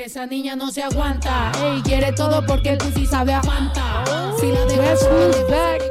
[0.00, 1.52] Que esa niña no se aguanta.
[1.62, 4.02] Ey, quiere todo porque el pussy sabe a Fanta.
[4.38, 5.82] Si la Guess dejas who's back?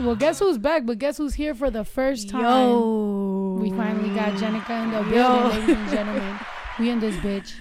[0.00, 0.84] Well, guess who's back?
[0.84, 2.42] But guess who's here for the first time?
[2.42, 3.58] Yo.
[3.60, 5.50] We finally got Jenicka in the Yo.
[5.52, 6.38] building, ladies and gentlemen.
[6.80, 7.54] We in this bitch.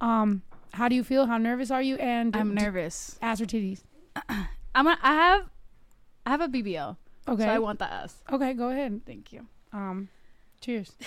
[0.00, 1.26] Um, how do you feel?
[1.26, 1.94] How nervous are you?
[1.98, 3.16] And I'm nervous.
[3.22, 3.84] Ass or titties?
[4.74, 5.50] I'm a, I have
[6.26, 6.96] I have a BBL.
[7.28, 7.44] Okay.
[7.44, 8.16] So I want the ass.
[8.32, 9.02] okay, go ahead.
[9.06, 9.46] Thank you.
[9.72, 10.08] Um,
[10.60, 10.90] cheers.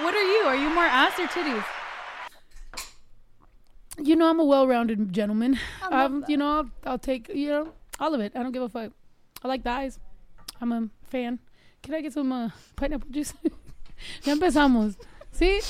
[0.00, 0.42] What are you?
[0.42, 1.64] Are you more ass or titties?
[3.98, 5.58] You know I'm a well-rounded gentleman.
[5.90, 8.32] Um, you know I'll, I'll take you know all of it.
[8.34, 8.92] I don't give a fuck.
[9.42, 9.98] I like thighs.
[10.60, 11.38] I'm a fan.
[11.82, 13.34] Can I get some uh, pineapple juice?
[14.24, 14.96] ya empezamos.
[15.30, 15.60] See,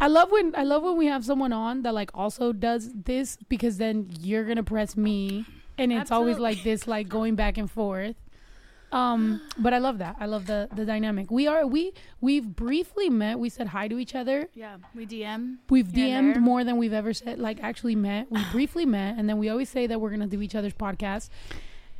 [0.00, 3.36] I love when I love when we have someone on that like also does this
[3.48, 5.44] because then you're gonna press me,
[5.78, 8.16] and it's always like this, like going back and forth.
[8.92, 10.16] Um, but I love that.
[10.20, 11.30] I love the the dynamic.
[11.30, 13.38] We are we we've briefly met.
[13.38, 14.48] We said hi to each other.
[14.54, 14.76] Yeah.
[14.94, 15.56] We DM.
[15.68, 18.30] We've DM'd more than we've ever said, like actually met.
[18.30, 21.30] We briefly met, and then we always say that we're gonna do each other's podcast,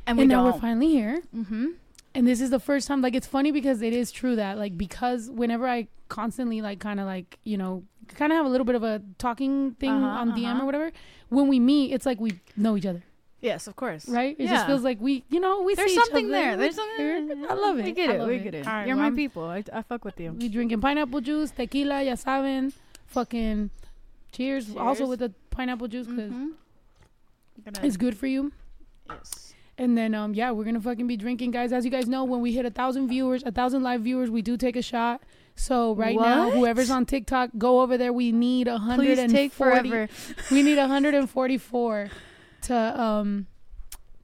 [0.05, 1.21] And and, we now we're finally here.
[1.35, 1.67] mm-hmm.
[2.15, 3.01] And this is the first time.
[3.01, 6.99] Like it's funny because it is true that like because whenever I constantly like kind
[7.01, 7.83] of like you know
[8.15, 10.63] kind of have a little bit of a talking thing Uh-huh, on DM uh-huh.
[10.63, 10.91] or whatever,
[11.29, 13.03] when we meet, it's like we know each other,
[13.41, 14.09] Yes, of course.
[14.09, 14.35] right?
[14.39, 14.51] It Yeah.
[14.51, 16.31] just feels like we, you know, we There's see each something other.
[16.33, 16.57] there.
[16.57, 17.45] There's We're- something.
[17.49, 17.85] I love it.
[17.85, 18.19] We get it.
[18.19, 18.65] love We get it.
[18.67, 19.43] All right, You're well, my people.
[19.45, 20.31] I, I fuck with you.
[20.31, 22.73] We drinking pineapple juice, tequila, ya saben.
[23.05, 23.69] Fucking
[24.31, 24.75] cheers.
[24.75, 26.51] Also with the pineapple juice because Mhm.
[27.83, 28.51] It's good for you.
[29.09, 29.53] yes.
[29.79, 31.71] And then um yeah, we're gonna fucking be drinking, guys.
[31.71, 34.41] As you guys know, when we hit a thousand viewers, a thousand live viewers, we
[34.41, 35.21] do take a shot.
[35.55, 38.11] So right now, whoever's on TikTok, go over there.
[38.13, 40.07] We need a hundred Please and take forever.
[40.51, 42.09] We need a hundred and forty-four
[42.67, 43.47] to um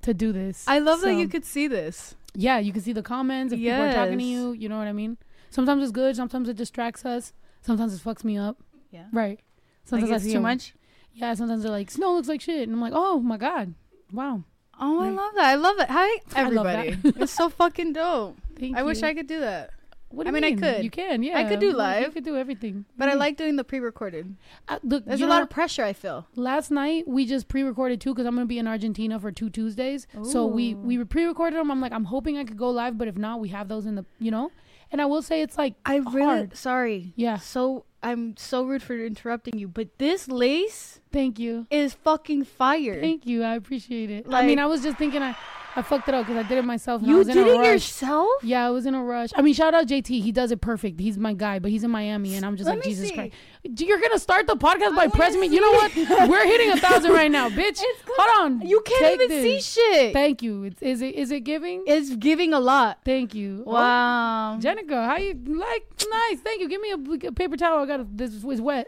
[0.02, 0.66] to do this.
[0.68, 2.16] I love that you could see this.
[2.36, 4.52] Yeah, you can see the comments if people are talking to you.
[4.54, 5.18] You know what I mean?
[5.50, 6.16] Sometimes it's good.
[6.16, 7.32] Sometimes it distracts us.
[7.62, 8.58] Sometimes it fucks me up.
[8.92, 9.06] Yeah.
[9.12, 9.40] Right.
[9.40, 10.74] Like Sometimes I see too a- much.
[11.14, 11.34] Yeah.
[11.36, 13.74] Sometimes they're like snow looks like shit, and I'm like, oh my god,
[14.12, 14.44] wow.
[14.80, 15.46] Oh, I love that.
[15.46, 15.90] I love it.
[15.90, 16.88] Hi, I love that.
[16.88, 17.24] everybody.
[17.24, 18.36] it's so fucking dope.
[18.60, 19.04] Thank I wish.
[19.04, 19.70] I could do that.
[20.14, 20.84] What do I you mean, I could.
[20.84, 21.38] You can, yeah.
[21.40, 22.04] I could do live.
[22.06, 22.86] You could do everything.
[22.98, 23.18] But I Mhm.
[23.20, 24.36] like doing the pre-recorded.
[24.68, 25.84] Uh, look, There's a know lot of pressure.
[25.84, 26.28] I feel.
[26.36, 30.06] Last night we just pre-recorded two because I'm gonna be in Argentina for two Tuesdays.
[30.24, 31.72] So we we pre-recorded them.
[31.72, 33.96] I'm like, I'm hoping I could go live, but if not, we have those in
[33.96, 34.52] the, you know.
[34.92, 36.56] And I will say it's like, I really hard.
[36.56, 37.14] sorry.
[37.16, 37.38] Yeah.
[37.38, 43.00] So I'm so rude for interrupting you, but this lace thank you, is fucking fire.
[43.02, 43.42] thank you.
[43.44, 44.28] I appreciate it.
[44.30, 45.36] I mean, I was just thinking I,
[45.76, 47.02] I fucked it up because I did it myself.
[47.02, 47.68] And I you was in did a it rush.
[47.68, 48.30] yourself?
[48.44, 49.32] Yeah, I was in a rush.
[49.36, 50.22] I mean, shout out JT.
[50.22, 51.00] He does it perfect.
[51.00, 53.16] He's my guy, but he's in Miami, and I'm just Let like, Jesus see.
[53.16, 53.34] Christ.
[53.64, 55.48] You're gonna start the podcast by wanna pressing me.
[55.48, 55.96] You know what?
[56.30, 57.82] We're hitting a thousand right now, bitch.
[58.08, 58.68] Hold on.
[58.68, 59.66] You can't Take even this.
[59.66, 60.14] see shit.
[60.14, 60.64] Thank you.
[60.66, 61.84] It's, is it is it giving?
[61.88, 63.00] it's giving a lot.
[63.04, 63.64] Thank you.
[63.66, 63.74] Oh.
[63.74, 64.56] Wow.
[64.56, 65.86] Oh, Jenicka, how you like?
[66.10, 66.40] Nice.
[66.42, 66.70] Thank you.
[66.70, 67.80] Give me a, a paper towel.
[67.82, 68.88] I got a, this is wet.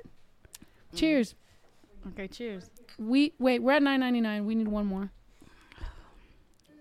[0.93, 1.35] Cheers.
[2.09, 2.69] okay, cheers.
[2.99, 3.63] We wait.
[3.63, 4.45] We're at nine ninety nine.
[4.45, 5.11] We need one more.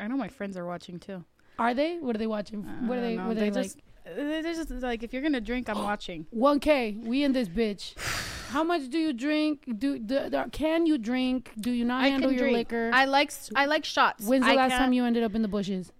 [0.00, 1.25] I know my friends are watching too.
[1.59, 1.99] Are they?
[1.99, 2.62] What are they watching?
[2.87, 3.16] What are they?
[3.16, 3.28] know.
[3.28, 3.65] What are they, They like?
[3.65, 6.27] just- They're just like, if you're gonna drink, I'm watching.
[6.31, 6.97] One K.
[7.00, 7.94] We in this bitch.
[8.49, 9.65] How much do you drink?
[9.78, 11.50] Do, do, do can you drink?
[11.59, 12.56] Do you not I handle your drink.
[12.71, 12.91] liquor?
[12.93, 14.25] I like I like shots.
[14.25, 15.93] When's the I last can't- time you ended up in the bushes?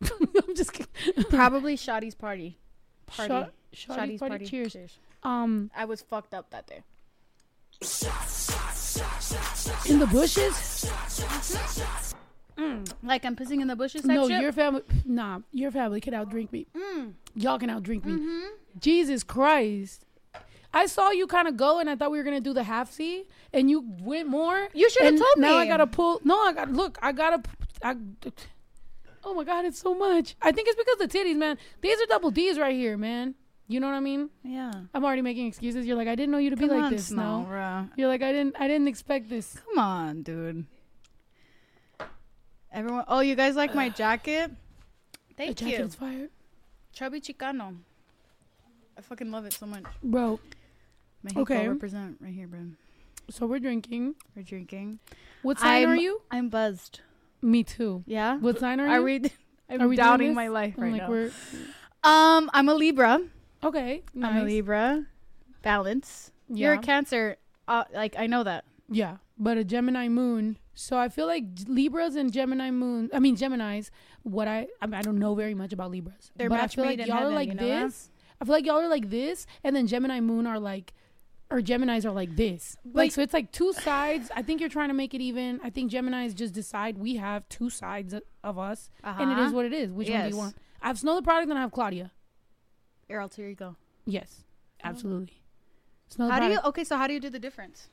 [0.02, 1.24] I'm just kidding.
[1.24, 2.56] Probably Shotty's party.
[3.06, 3.28] Party.
[3.28, 4.30] Shot, shotty Shotty's party.
[4.30, 4.46] party.
[4.46, 4.76] Cheers.
[5.24, 6.82] Um, I was fucked up that day.
[9.90, 10.90] in the bushes?
[13.02, 14.04] Like I'm pissing in the bushes.
[14.04, 14.40] No, shit?
[14.40, 14.82] your family.
[15.04, 16.66] Nah, your family can outdrink me.
[16.74, 17.12] Mm.
[17.34, 18.12] Y'all can outdrink me.
[18.12, 18.46] Mm-hmm.
[18.80, 20.04] Jesus Christ.
[20.72, 22.90] I saw you kind of go, and I thought we were gonna do the half
[22.92, 24.68] C, and you went more.
[24.74, 25.54] You should have told now me.
[25.54, 26.20] Now I gotta pull.
[26.24, 26.98] No, I got look.
[27.00, 27.42] I gotta.
[27.82, 27.96] I,
[29.24, 30.36] oh my God, it's so much.
[30.42, 31.58] I think it's because the titties, man.
[31.80, 33.34] These are double D's right here, man.
[33.66, 34.30] You know what I mean?
[34.42, 34.72] Yeah.
[34.94, 35.86] I'm already making excuses.
[35.86, 37.08] You're like, I didn't know you to be like on, this.
[37.08, 38.56] Snow, No, you're like, I didn't.
[38.58, 39.58] I didn't expect this.
[39.68, 40.66] Come on, dude.
[42.78, 43.04] Everyone.
[43.08, 44.52] Oh, you guys like my jacket?
[45.36, 45.84] Thank jacket you.
[45.84, 46.28] is fire,
[46.92, 47.76] Chubby Chicano.
[48.96, 49.82] I fucking love it so much.
[50.02, 50.38] bro.
[51.24, 51.66] Mexico Okay.
[51.68, 52.60] represent right here, bro.
[53.30, 54.14] So we're drinking.
[54.36, 55.00] We're drinking.
[55.42, 56.22] What sign I'm, are you?
[56.30, 57.00] I'm buzzed.
[57.42, 58.04] Me too.
[58.06, 58.36] Yeah.
[58.38, 58.92] What sign are you?
[58.92, 59.22] Are we?
[59.68, 61.08] I'm Are we doubting my life I'm right like, now.
[61.10, 61.32] we're
[62.04, 63.20] Um, I'm a Libra.
[63.64, 64.02] okay.
[64.14, 64.30] Nice.
[64.30, 65.04] I'm a Libra.
[65.62, 66.30] Balance.
[66.48, 67.38] You're a Cancer.
[67.66, 68.64] Uh, like I know that.
[68.90, 70.58] Yeah, but a Gemini moon.
[70.74, 73.10] So I feel like Libras and Gemini moon.
[73.12, 73.90] I mean Gemini's.
[74.22, 76.30] What I I, mean, I don't know very much about Libras.
[76.36, 77.86] They're but I match feel made like in y'all are heaven, like you know that?
[77.86, 78.10] this.
[78.40, 80.92] I feel like y'all are like this, and then Gemini moon are like,
[81.50, 82.76] or Gemini's are like this.
[82.84, 84.30] Like Like- so, it's like two sides.
[84.36, 85.60] I think you're trying to make it even.
[85.64, 89.52] I think Gemini's just decide we have two sides of- us, and it is Uh-huh.
[89.56, 89.90] what it is.
[89.92, 90.30] Which one do Yes.
[90.30, 90.56] you want?
[90.80, 92.12] I have Snow the product, and I have Claudia.
[93.08, 93.76] Your alter ego.
[94.06, 94.44] Yes,
[94.84, 95.42] absolutely.
[96.08, 96.50] Smell the How do you?
[96.52, 96.68] product.
[96.68, 97.88] Okay, so how do you do the difference?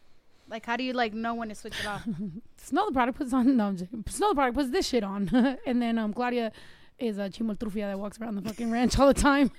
[0.50, 2.07] Like, how do you like know when to switch it off?
[2.57, 3.18] Snow the product.
[3.18, 3.57] Puts on.
[3.57, 3.75] No,
[4.07, 4.56] smell the product.
[4.57, 5.30] Puts this shit on,
[5.65, 6.51] and then um Claudia
[6.97, 9.51] is a chimoltrufia that walks around the fucking ranch all the time.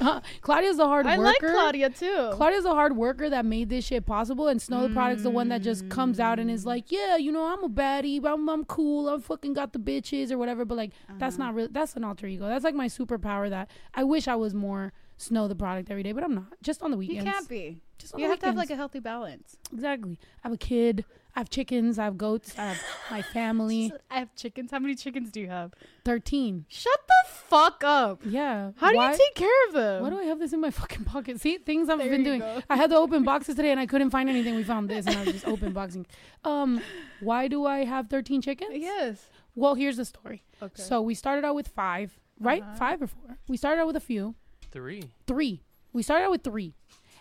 [0.00, 1.24] uh, Claudia's a hard I worker.
[1.24, 2.30] like Claudia too.
[2.32, 5.50] Claudia's a hard worker that made this shit possible, and Snow the Product's the one
[5.50, 8.48] that just comes out and is like, "Yeah, you know, I'm a baddie, but I'm,
[8.48, 9.08] I'm cool.
[9.08, 11.44] I'm fucking got the bitches or whatever." But like, that's Uh-huh.
[11.46, 11.68] not real.
[11.70, 12.48] That's an alter ego.
[12.48, 13.48] That's like my superpower.
[13.50, 16.46] That I wish I was more Snow the Product every day, but I'm not.
[16.62, 17.24] Just on the weekends.
[17.26, 17.80] you can't be.
[17.98, 19.56] Just on You have to have like a healthy balance.
[19.72, 20.18] exactly.
[20.42, 21.04] I have a kid.
[21.36, 21.98] I have chickens.
[21.98, 22.58] I have goats.
[22.58, 23.92] I have my family.
[24.10, 24.70] I have chickens.
[24.72, 25.72] How many chickens do you have?
[26.04, 26.64] Thirteen.
[26.68, 28.22] Shut the fuck up.
[28.24, 28.72] Yeah.
[28.76, 30.02] How do you take care of them?
[30.02, 31.38] Why do I have this in my fucking pocket?
[31.40, 32.40] See, things I've There been doing.
[32.40, 32.62] go.
[32.70, 34.56] I had to open boxes today and I couldn't find anything.
[34.56, 36.06] We found this and I was just open boxing.
[36.44, 36.80] Um,
[37.20, 38.70] why do I have 13 chickens?
[38.74, 39.28] Yes.
[39.54, 40.42] Well, here's the story.
[40.62, 40.82] Okay.
[40.82, 42.62] So we started out with five, right?
[42.62, 42.74] Uh-huh.
[42.76, 43.38] Five or four.
[43.46, 44.34] We started out with a few.
[44.70, 45.02] Three.
[45.26, 45.62] Three.
[45.92, 46.74] We started out with three.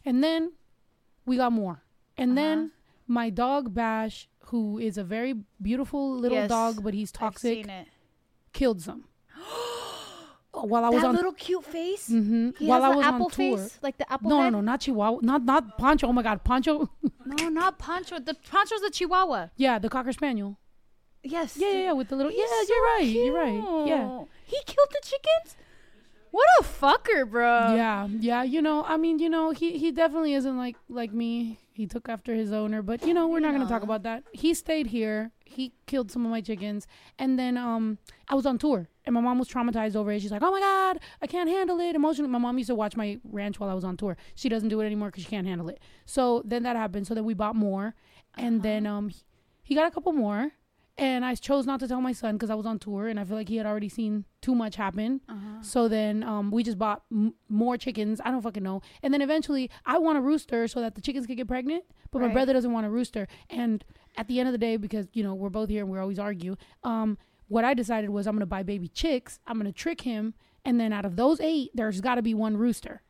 [0.05, 0.53] And then
[1.25, 1.83] we got more.
[2.17, 2.67] And then Uh-huh.
[3.07, 7.57] my dog Bash, who is a very beautiful little Yes, dog, but he's I've toxic,
[7.65, 7.87] seen it.
[8.53, 9.05] killed some.
[10.51, 12.07] While I was that on little cute face.
[12.07, 13.57] hmm He while has I was apple on tour.
[13.57, 14.53] face, like the apple No, no, head.
[14.53, 16.07] no, not Chihuahua, not not Poncho.
[16.07, 16.89] Oh my God, Poncho.
[17.25, 18.19] no, not Pancho.
[18.19, 19.49] The Pancho's the Chihuahua.
[19.55, 20.57] yeah, the cocker spaniel.
[21.23, 21.55] Yes.
[21.55, 22.31] Yeah, yeah, yeah, with the little.
[22.31, 23.01] He's yeah, so you're right.
[23.05, 23.87] You're right.
[23.87, 24.23] Yeah.
[24.45, 25.55] He killed the chickens.
[26.31, 27.75] What a fucker, bro.
[27.75, 28.43] yeah, yeah.
[28.43, 31.59] You know, I mean, you know, he he definitely isn't like like me.
[31.73, 34.23] He took after his owner, but you know, we're not gonna talk about that.
[34.33, 35.31] He stayed here.
[35.45, 36.85] He killed some of my chickens,
[37.17, 37.97] and then um,
[38.27, 40.21] I was on tour, and my mom was traumatized over it.
[40.21, 42.95] She's like, "Oh my god, I can't handle it emotionally." My mom used to watch
[42.95, 44.15] my ranch while I was on tour.
[44.35, 45.79] She doesn't do it anymore because she can't handle it.
[46.05, 47.07] So then that happened.
[47.07, 47.95] So then we bought more,
[48.37, 49.23] and then um, he,
[49.63, 50.51] he got a couple more.
[50.99, 53.23] And I chose not to tell my son because I was on tour, and I
[53.23, 55.21] feel like he had already seen too much happen.
[55.29, 55.61] Uh-huh.
[55.61, 58.19] So then um, we just bought m- more chickens.
[58.25, 58.81] I don't fucking know.
[59.01, 62.21] And then eventually, I want a rooster so that the chickens could get pregnant, but
[62.21, 63.27] my brother doesn't want a rooster.
[63.49, 63.83] And
[64.17, 66.19] at the end of the day, because you know we're both here and we always
[66.19, 67.17] argue, um,
[67.47, 69.39] what I decided was I'm gonna buy baby chicks.
[69.47, 70.33] I'm gonna trick him,
[70.65, 73.01] and then out of those eight, there's got to be one rooster.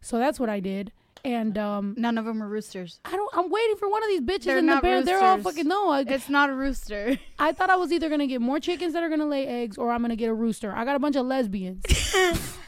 [0.00, 0.90] So that's what I did.
[1.24, 2.98] And um, None of them are roosters.
[3.04, 3.30] I don't.
[3.36, 5.06] I'm waiting for one of these bitches They're in the band.
[5.06, 5.90] They're all fucking no.
[5.90, 7.16] I, It's not a rooster.
[7.38, 9.92] I thought I was either gonna get more chickens that are gonna lay eggs or
[9.92, 10.74] I'm gonna get a rooster.
[10.74, 11.84] I got a bunch of lesbians.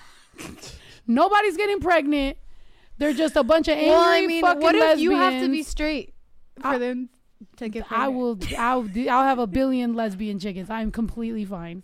[1.07, 2.39] Nobody's getting pregnant.
[2.99, 5.03] They're just a bunch of angry well, I mean, fucking what if lesbians.
[5.03, 6.15] you have to be straight
[6.61, 7.09] for I- them
[7.57, 8.39] to get I will.
[8.57, 8.89] I'll.
[9.11, 10.71] I'll have a billion lesbian chickens.
[10.71, 11.83] I'm completely fine.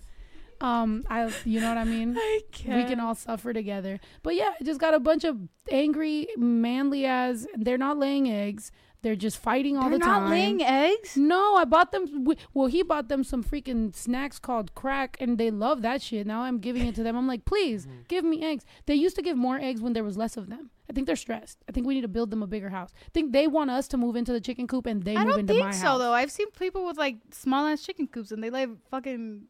[0.60, 1.32] Um, I.
[1.44, 2.16] You know what I mean?
[2.18, 4.00] I We can all suffer together.
[4.22, 5.36] But yeah, I just got a bunch of
[5.70, 7.46] angry, manly as.
[7.56, 8.70] They're not laying eggs.
[9.02, 10.12] They're just fighting all They're the time.
[10.12, 11.16] They're not laying eggs.
[11.16, 12.26] No, I bought them.
[12.52, 16.26] Well, he bought them some freaking snacks called crack, and they love that shit.
[16.26, 17.16] Now I'm giving it to them.
[17.16, 18.66] I'm like, please give me eggs.
[18.86, 20.70] They used to give more eggs when there was less of them.
[20.88, 21.58] I think they're stressed.
[21.68, 22.90] I think we need to build them a bigger house.
[23.06, 25.30] I think they want us to move into the chicken coop, and they I move
[25.32, 26.12] don't into think my so though.
[26.12, 29.44] I've seen people with like small ass chicken coops and they lay fucking.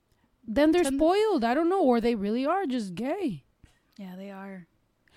[0.53, 1.45] Then they're spoiled.
[1.45, 3.45] I don't know, or they really are just gay.
[3.97, 4.67] Yeah, they are.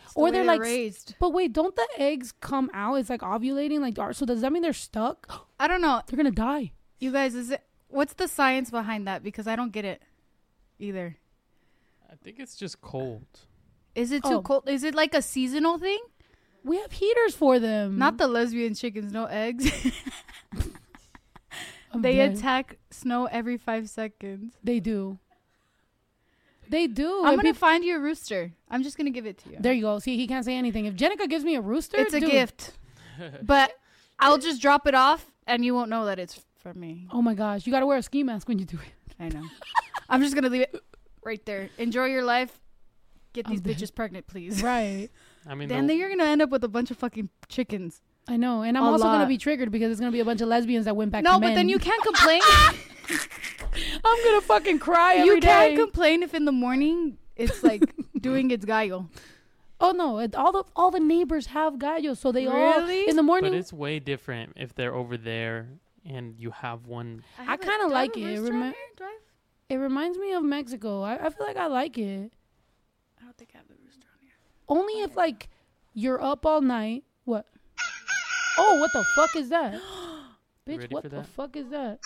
[0.06, 1.16] It's Or the way they're, like, s- raised.
[1.20, 2.96] But wait, don't the eggs come out?
[2.96, 4.26] It's like ovulating, like are- so.
[4.28, 5.48] Does that mean they're stuck?
[5.60, 6.02] I don't know.
[6.06, 6.74] They're gonna die.
[7.00, 7.64] You guys, is it?
[7.88, 9.24] What's the science behind that?
[9.24, 10.02] Because I don't get it
[10.80, 11.18] either.
[12.12, 13.26] I think it's just cold.
[13.96, 14.42] Is it too Oh.
[14.42, 14.70] cold?
[14.70, 16.00] Is it like a seasonal thing?
[16.64, 17.98] We have heaters for them.
[17.98, 19.66] Not the lesbian chickens, no eggs.
[21.96, 22.34] They dead.
[22.34, 24.56] attack snow every five seconds.
[24.64, 25.20] They do.
[26.74, 27.20] They do.
[27.24, 28.52] I'm gonna peop- find you a rooster.
[28.70, 29.58] I'm just gonna give it to you.
[29.60, 30.00] There you go.
[30.00, 30.86] See, he can't say anything.
[30.86, 32.72] If Jenicka gives me a rooster, it's a dude- gift,
[33.44, 33.72] but
[34.20, 37.08] I'll just drop it off, and you won't know that it's from me.
[37.12, 38.94] Oh my gosh, you gotta wear a ski mask when you do it.
[39.20, 39.46] I know.
[40.10, 40.76] I'm just gonna leave it
[41.24, 41.70] right there.
[41.78, 42.60] Enjoy your life.
[43.34, 43.78] Get I'm these dead.
[43.78, 44.62] bitches pregnant, please.
[44.64, 45.10] Right.
[45.48, 48.02] I mean, Then the- you're gonna end up with a bunch of fucking chickens.
[48.28, 50.42] I know, and I'm A also gonna be triggered because it's gonna be a bunch
[50.42, 51.24] of lesbians that went back.
[51.24, 52.42] no, to but then you can't complain.
[54.06, 55.76] I'm gonna fucking cry every you can't day.
[55.76, 57.84] complain if in the morning it's like
[58.20, 59.10] doing its gallo.
[59.82, 63.10] oh no, it- all the all the neighbors have gallos, so they all Really?
[63.10, 63.52] in the morning.
[63.52, 65.68] but it's way different if they're over there
[66.06, 67.24] and you have one.
[67.40, 68.40] I have a- kinda like have a it.
[68.40, 68.74] Remi- here?
[68.98, 69.18] Do I?
[69.70, 71.02] It reminds me of Mexico.
[71.02, 72.32] I, I feel like I like it.
[73.20, 74.32] I don't think I have the rooster on here.
[74.70, 75.50] Only if like
[75.94, 77.04] you're up all night.
[78.58, 79.74] Oh, what the fuck is that?
[80.68, 81.28] Bitch, what the that?
[81.28, 82.00] fuck is that?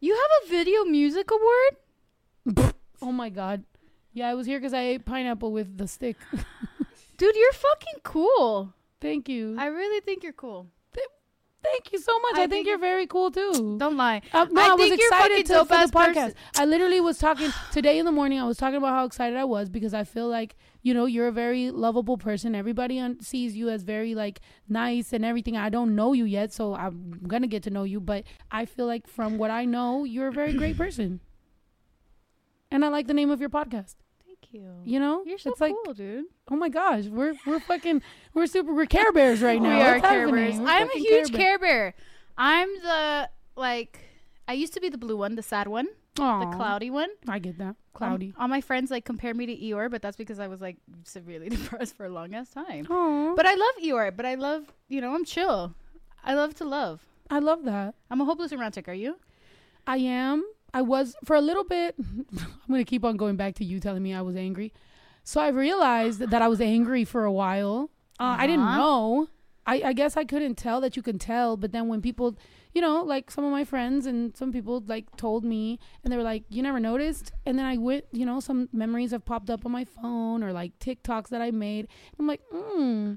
[0.00, 3.64] You have a video music award, Oh my god.
[4.12, 6.16] Yeah, I was here because I ate pineapple with the stick.
[7.16, 7.36] dude.
[7.36, 8.72] You're fucking cool.
[9.00, 9.56] Thank you.
[9.58, 10.68] I really think you're cool.
[11.62, 12.34] Thank you so much.
[12.34, 13.78] I, I think, think you're very cool too.
[13.78, 14.20] Don't lie.
[14.34, 16.14] Uh, no, I I, was excited to, for the podcast.
[16.14, 16.34] person.
[16.58, 18.38] I literally was talking today in the morning.
[18.38, 21.26] I was talking about how excited I was because I feel like you know you're
[21.28, 25.68] a very lovable person everybody un- sees you as very like nice and everything i
[25.68, 29.06] don't know you yet so i'm gonna get to know you but i feel like
[29.08, 31.20] from what i know you're a very great person
[32.70, 33.94] and i like the name of your podcast
[34.26, 34.68] Thank you.
[34.84, 36.24] you know You're so it's like cool, dude.
[36.50, 38.02] oh my gosh we're we're fucking
[38.34, 40.44] we're super we're care bears right now we are What's Care happening?
[40.44, 40.60] Bears.
[40.60, 41.40] We're I'm a huge Bear.
[41.40, 41.94] Care Bear.
[42.36, 44.00] I'm the like.
[44.48, 47.08] I used to be the blue one, the sad one, the cloudy one.
[47.28, 50.16] i get that Um, cloudy all my friends like compare me to Eeyore, but that's
[50.16, 52.86] because I was like severely depressed for a long ass time.
[52.90, 54.16] oh But I love Eeyore.
[54.16, 55.74] But I love, you know, I'm chill.
[56.24, 57.00] I love to love.
[57.30, 58.88] i love that I'm a hopeless romantic.
[58.88, 59.16] Are you?
[59.86, 60.44] I am.
[60.72, 61.94] I was for a little bit.
[62.00, 64.72] I'm gonna keep on going back to you telling me I was angry.
[65.24, 67.90] So I realized that I was angry for a while.
[68.20, 68.76] Uh, I didn't Uh-huh.
[68.78, 69.28] know.
[69.66, 71.56] I, I guess I couldn't tell that you can tell.
[71.56, 72.36] But then when people,
[72.74, 76.16] you know, like some of my friends and some people like told me, and they
[76.16, 79.48] were like, "You never noticed." And then I went, you know, some memories have popped
[79.50, 81.88] up on my phone or like TikToks that I made.
[82.18, 83.14] I'm like, hmm.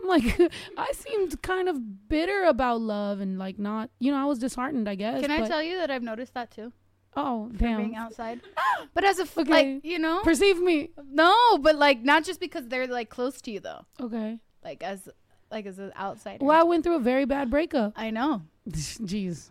[0.00, 0.40] I'm like,
[0.76, 4.88] I seemed kind of bitter about love and like not, you know, I was disheartened.
[4.88, 5.20] I guess.
[5.20, 6.72] Can I tell you that I've noticed that too?
[7.16, 7.78] Oh, damn.
[7.78, 8.40] Being outside.
[8.92, 9.50] But as a f- Okay.
[9.50, 10.90] like, you know, Perceive me.
[11.10, 13.84] no, but like not just because they're like close to you though.
[14.00, 14.40] Okay.
[14.64, 15.08] Like as
[15.54, 16.44] like as an outsider.
[16.44, 17.92] Well, I went through a very bad breakup.
[17.96, 18.42] I know.
[18.70, 19.50] Jeez.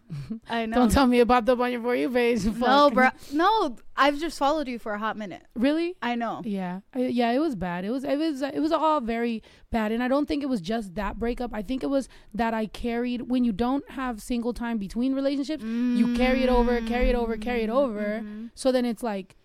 [0.50, 0.75] I know.
[0.75, 2.43] Don't tell me it popped up on your For You page.
[2.57, 3.10] no, bro.
[3.31, 5.43] No, I've just followed you for a hot minute.
[5.55, 5.95] Really?
[6.01, 6.41] I know.
[6.43, 6.79] Yeah.
[6.95, 7.86] I, yeah, it was bad.
[7.86, 10.62] It was it was it was all very bad and I don't think it was
[10.62, 11.51] just that breakup.
[11.53, 15.63] I think it was that I carried when you don't have single time between relationships,
[15.63, 18.22] you carry it over, carry it over, carry it over.
[18.24, 18.50] Mhm.
[18.55, 19.36] So then it's like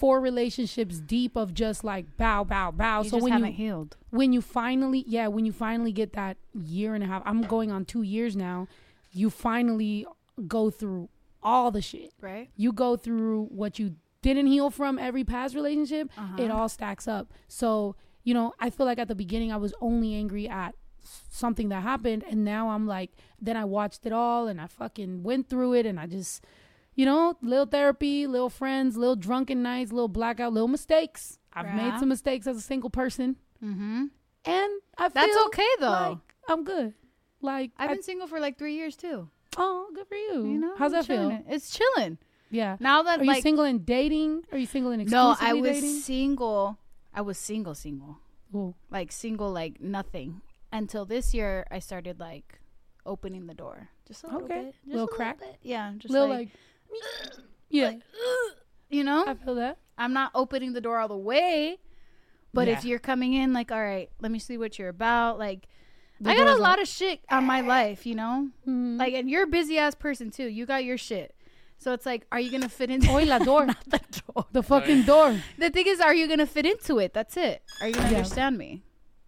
[0.00, 3.02] four relationships deep of just like bow bow bow.
[3.02, 3.96] You so when haven't you healed.
[4.10, 7.70] when you finally yeah when you finally get that year and a half i'm going
[7.70, 8.66] on two years now
[9.12, 10.06] you finally
[10.48, 11.08] go through
[11.42, 12.48] all the shit Right?
[12.56, 16.42] you go through what you didn't heal from every past relationship Uh-huh.
[16.42, 19.72] it all stacks up so you know i feel like at the beginning i was
[19.80, 20.74] only angry at
[21.30, 25.22] something that happened and now i'm like then i watched it all and i fucking
[25.22, 26.44] went through it and i just
[27.00, 31.94] you know little therapy little friends little drunken nights little blackout little mistakes i've made
[32.00, 34.04] some mistakes as a single person Mm-hmm.
[34.58, 35.90] and I feel That's okay though.
[36.08, 36.94] like I'm good.
[37.42, 39.28] Like I've I- been single for like three years too.
[39.58, 40.36] oh, good for you.
[40.52, 41.28] You know, how's I'm that feel?
[41.54, 42.16] It's chilling.
[42.50, 42.76] Yeah.
[42.80, 44.44] Now that Are you like single and dating?
[44.50, 45.96] Are you single and no, I was dating?
[46.00, 46.78] single.
[47.12, 48.16] I was single, single,
[48.54, 48.74] Ooh.
[48.90, 50.40] like single, like nothing.
[50.72, 52.60] Until this year, I started like
[53.04, 54.62] opening the door, just a little Okay.
[54.64, 55.38] bit, just Little a crack?
[55.38, 55.56] bit.
[55.62, 56.48] Yeah, just a Little like, like,
[57.68, 57.92] yeah,
[58.90, 59.78] you know, I feel that.
[59.98, 61.78] I'm not opening the door all the way.
[62.52, 65.38] But if you're coming in, like, all right, let me see what you're about.
[65.38, 65.68] Like,
[66.20, 68.48] The I got a door's lot of shit on my life, you know.
[68.66, 68.98] Mhm.
[68.98, 70.46] Like, and you're a busy ass person too.
[70.46, 71.32] You got your shit.
[71.78, 73.66] So it's like, are you gonna fit into Oy, la door.
[73.66, 74.46] Not the door.
[74.50, 75.40] the fucking door.
[75.58, 77.12] The thing is, are you gonna fit into it?
[77.14, 77.62] That's it.
[77.80, 78.16] Are you gonna Yeah.
[78.16, 78.82] understand me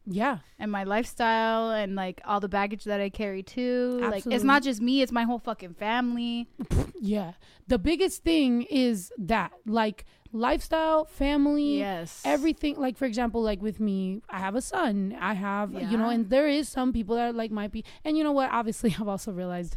[0.06, 0.38] Yeah.
[0.58, 3.98] and my lifestyle and like all the baggage that I carry too?
[4.02, 6.48] Like, it's not just me; it's my whole fucking family.
[7.04, 7.32] Yeah.
[7.66, 13.80] The biggest thing is that like lifestyle, family, Yes, everything like for example like with
[13.80, 17.34] me i have a son i have you know and there is some people that
[17.34, 19.76] like might be and you know what obviously i've also realized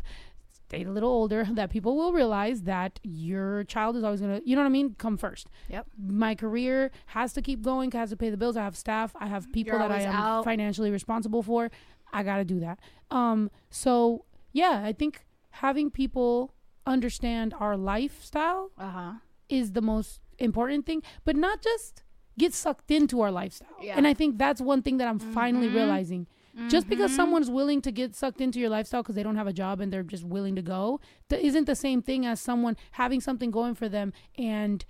[0.67, 4.55] stayed a little older that people will realize that your child is always gonna you
[4.55, 5.85] know what i mean come first Yep.
[5.97, 9.27] my career has to keep going has to pay the bills i have staff i
[9.27, 10.43] have people You're that i am out.
[10.43, 11.69] financially responsible for
[12.11, 12.79] i gotta do that
[13.11, 16.53] um so yeah i think having people
[16.85, 19.11] understand our lifestyle Uh huh.
[19.49, 22.03] is the most important thing, but not just
[22.37, 23.69] get sucked into our lifestyle.
[23.81, 23.95] Yeah.
[23.97, 25.75] And I think that's one thing that I'm finally Mhm.
[26.69, 27.15] Just because Mhm.
[27.15, 29.91] someone's willing to get sucked into your lifestyle because they don't have a job and
[29.91, 33.75] they're just willing to go, that isn't the same thing as someone having something going
[33.75, 34.85] for them and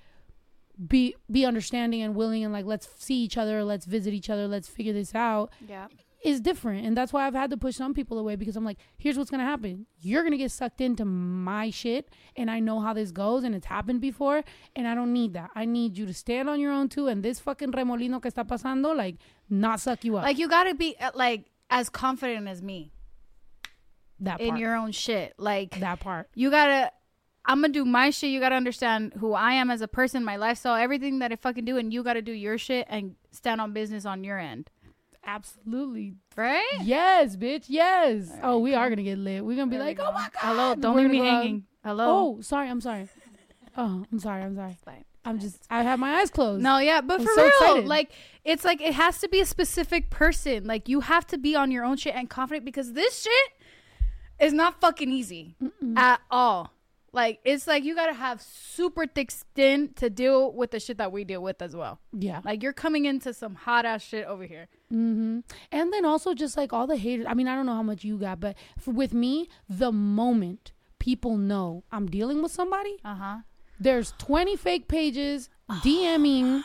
[0.87, 4.47] be be understanding and willing and like let's see each other, let's visit each other,
[4.47, 5.87] let's figure this out Yeah.
[6.23, 6.85] is different.
[6.85, 9.29] And that's why I've had to push some people away because I'm like, here's what's
[9.39, 9.85] to happen.
[10.01, 12.09] You're to get sucked into my shit.
[12.35, 14.43] And I know how this goes and it's happened before.
[14.75, 15.51] And I don't need that.
[15.55, 17.07] I need you to stand on your own too.
[17.07, 19.15] And this fucking remolino que está pasando, like,
[19.49, 20.23] not suck you up.
[20.23, 22.91] Like you gotta be uh, like as confident as me
[24.19, 25.33] that in your own shit.
[25.37, 26.29] Like that part.
[26.35, 26.91] you gotta.
[27.47, 28.31] I'm gonna do my shit.
[28.31, 31.65] You gotta understand who I am as a person, my lifestyle, everything that I fucking
[31.65, 34.71] do, and you gotta do your shit and stand on business on your end,
[35.23, 36.15] Absolutely.
[36.35, 36.79] right?
[36.81, 37.65] Yes, bitch.
[37.67, 38.31] Yes.
[38.41, 38.79] All oh, we cool.
[38.79, 39.45] are to get lit.
[39.45, 40.31] We're to be There like, oh my God.
[40.35, 41.65] Hello, don't leave me hanging.
[41.83, 42.05] Hello.
[42.07, 42.67] Oh, sorry.
[42.67, 43.07] I'm sorry.
[43.77, 44.41] Oh, I'm sorry.
[44.41, 44.77] I'm sorry.
[45.25, 46.61] I'm just, I have my eyes closed.
[46.63, 47.87] No, yeah, but I'm for so real, excited.
[47.87, 48.11] like
[48.43, 50.65] it's like it has to be a specific person.
[50.65, 53.51] Like you have to be on your own shit and confident because this shit
[54.39, 55.97] is not fucking easy Mm-mm.
[55.97, 56.71] at all.
[57.11, 61.11] Like it's like you gotta have super thick skin to deal with the shit that
[61.13, 61.99] we deal with as well.
[62.11, 62.41] Yeah.
[62.43, 64.67] Like you're coming into some hot ass shit over here.
[64.93, 65.39] Mm-hmm.
[65.71, 67.25] And then also just like all the haters.
[67.27, 70.73] I mean, I don't know how much you got, but for, with me, the moment
[70.99, 73.37] people know I'm dealing with somebody, Uh huh.
[73.79, 76.63] There's 20 fake pages oh DMing.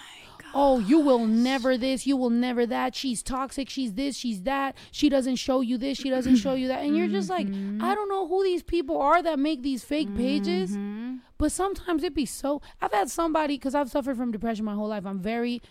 [0.53, 2.95] Oh, you will never this, you will never that.
[2.95, 4.77] She's toxic, she's this, she's that.
[4.91, 6.83] She doesn't show you this, she doesn't show you that.
[6.83, 7.83] And you're just like, mm-hmm.
[7.83, 10.73] I don't know who these people are that make these fake pages.
[10.73, 11.17] Mm-hmm.
[11.39, 12.61] But sometimes it be so.
[12.83, 15.07] I've had somebody because I've suffered from depression my whole life.
[15.07, 15.63] I'm very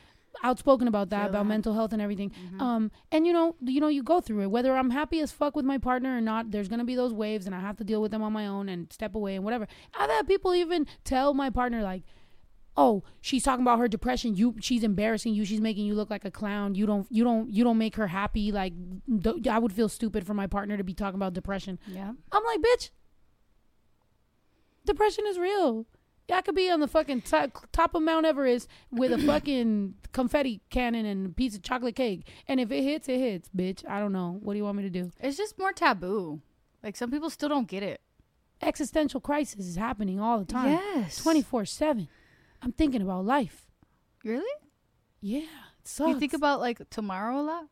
[0.44, 1.50] outspoken about that, Feel about that.
[1.50, 2.32] mental health and everything.
[2.60, 4.52] Um, and you know, you know, you go through it.
[4.52, 7.46] Whether I'm happy as fuck with my partner or not, there's gonna be those waves,
[7.46, 9.68] and I have to deal with them on my own and step away and whatever.
[9.98, 12.04] I've had people even tell my partner like.
[12.78, 14.36] Oh, she's talking about her depression.
[14.38, 15.44] You, she's embarrassing you.
[15.44, 16.76] She's making you look like a clown.
[16.76, 18.54] You don't, you don't, you don't make her happy.
[18.54, 18.72] Like,
[19.52, 21.78] I would feel stupid for my partner to be talking about depression.
[21.88, 22.14] Yeah.
[22.32, 22.92] I'm like, bitch,
[24.86, 25.88] depression is real.
[26.30, 29.96] Yeah, I could be on the fucking top, top of Mount Everest with a fucking
[30.12, 32.28] confetti cannon and a piece of chocolate cake.
[32.48, 33.84] And if it hits, it hits, bitch.
[33.90, 34.38] I don't know.
[34.44, 35.12] What do you want me to do?
[35.20, 36.40] It's just more taboo.
[36.84, 38.00] Like some people still don't get it.
[38.62, 40.74] Existential crisis is happening all the time.
[40.74, 41.18] Yes.
[41.18, 42.08] 24 7.
[42.62, 43.66] I'm thinking about life.
[44.24, 44.46] Really?
[45.22, 45.40] Yeah.
[45.40, 46.10] It sucks.
[46.10, 47.66] You think about like tomorrow a lot?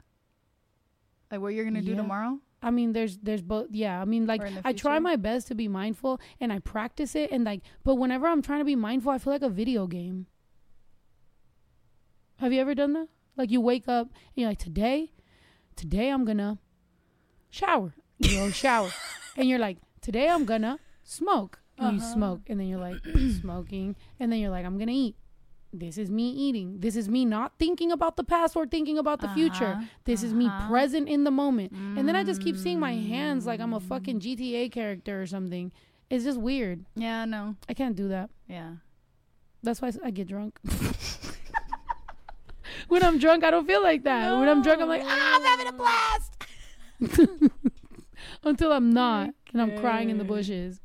[1.30, 2.40] Like what you're gonna do tomorrow?
[2.62, 3.68] I mean, there's there's both.
[3.72, 6.52] Yeah, I mean, like Or in the I try my best to be mindful and
[6.52, 9.44] I practice it, and like, but whenever I'm trying to be mindful, I feel like
[9.44, 10.26] a video game.
[12.38, 13.08] Have you ever done that?
[13.36, 15.12] Like you wake up and you're like, today,
[15.76, 16.60] today I'm gonna
[17.50, 17.94] shower.
[18.20, 18.92] You go shower,
[19.36, 21.60] and you're like, today I'm gonna smoke.
[21.78, 22.14] And you Uh-huh.
[22.14, 22.98] smoke, and then you're like
[23.42, 25.16] smoking, and then you're like, I'm gonna eat.
[25.74, 26.80] This is me eating.
[26.80, 29.74] This is me not thinking about the past or thinking about the future.
[29.74, 29.84] Uh-huh.
[30.06, 30.68] This is me Uh-huh.
[30.70, 31.72] present in the moment.
[31.74, 35.26] And then I just keep seeing my hands like I'm a fucking GTA character or
[35.28, 35.72] something.
[36.10, 36.86] It's just weird.
[36.96, 37.56] Yeah, no.
[37.68, 38.30] I can't do that.
[38.48, 38.76] Yeah.
[39.62, 40.58] That's why I get drunk.
[42.88, 44.38] when I'm drunk, I don't feel like that.
[44.40, 46.34] When I'm drunk, I'm like, ah, I'm having a blast.
[48.44, 50.80] Until I'm not, and I'm crying in the bushes.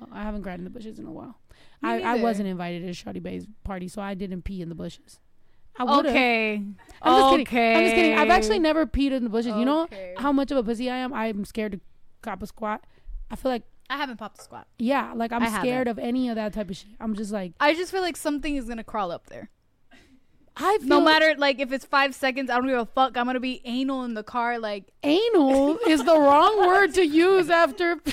[0.00, 1.38] No, I haven't cried in the bushes in a while.
[1.82, 5.20] I, I wasn't invited to Shawty Bay's party, so I didn't pee in the bushes.
[5.78, 6.10] I would've.
[6.10, 6.54] Okay.
[7.02, 7.44] I'm just okay.
[7.44, 7.76] kidding.
[7.76, 8.18] I'm just kidding.
[8.18, 9.54] I've actually never peed in the bushes.
[9.54, 9.86] You know
[10.16, 11.14] how much of a pussy I am?
[11.14, 11.80] I'm scared to
[12.20, 12.84] cop a squat.
[13.30, 14.66] I feel like, I haven't popped a squat.
[14.78, 15.68] yeah, like I'm I haven't.
[15.68, 16.90] scared of any of that type of shit.
[17.00, 19.50] I'm just like, I just feel like something is gonna crawl up there.
[20.56, 23.16] I feel No matter like if it's five seconds, I don't give a fuck.
[23.16, 24.58] I'm gonna be anal in the car.
[24.58, 27.96] Like anal is the wrong word to use after.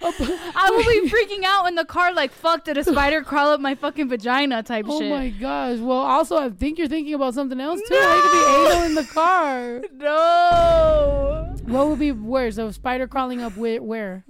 [0.00, 2.12] I will be freaking out in the car.
[2.12, 4.62] Like fuck, did a spider crawl up my fucking vagina?
[4.62, 5.10] Type Oh shit.
[5.12, 5.78] Oh my gosh.
[5.78, 7.94] Well, also, I think you're thinking about something else too.
[7.94, 9.82] It could be anal in the car.
[9.98, 11.56] No.
[11.66, 12.56] What would be worse?
[12.58, 13.82] A spider crawling up where?
[13.82, 14.24] where?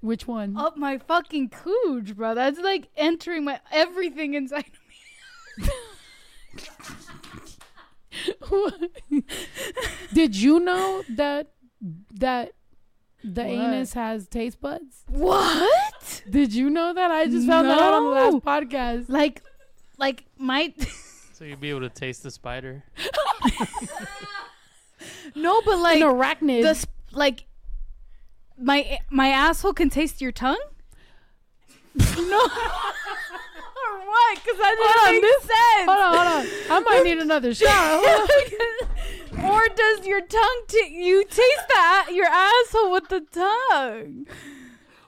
[0.00, 0.56] Which one?
[0.56, 2.34] Up my fucking cooch, bro.
[2.34, 4.78] That's like entering my everything inside of
[5.58, 5.68] me.
[10.12, 11.48] Did you know that
[12.14, 12.52] that
[13.24, 13.50] the What?
[13.50, 15.04] anus has taste buds?
[15.08, 16.22] What?
[16.30, 17.10] Did you know that?
[17.10, 19.08] I just found that out on the last podcast.
[19.08, 19.42] Like,
[19.98, 20.72] like my.
[21.32, 22.82] So you'd be able to taste the spider.
[25.36, 26.62] no, but like An arachnid.
[26.62, 27.44] the sp- like
[28.60, 30.58] my my asshole can taste your tongue.
[32.16, 32.48] no.
[33.86, 34.34] Or what?
[34.42, 35.88] Because that Hold on, didn't this- make sense.
[35.88, 36.76] hold on, hold on.
[36.76, 38.04] I might need another shot.
[39.44, 44.26] Or does your tongue t- you taste that your asshole with the tongue?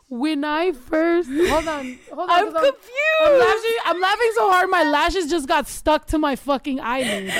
[0.08, 2.30] When I first hold on, hold on.
[2.30, 2.78] I'm confused.
[3.24, 3.76] I'm laughing.
[3.86, 7.32] I'm laughing so hard, my lashes just got stuck to my fucking eyelid.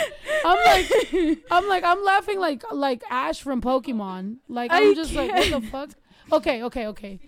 [0.45, 4.39] I'm like, I'm like, I'm laughing like like Ash from Pokemon.
[4.49, 5.91] Like I'm I just like, what the fuck?
[6.33, 7.21] Okay, okay, okay.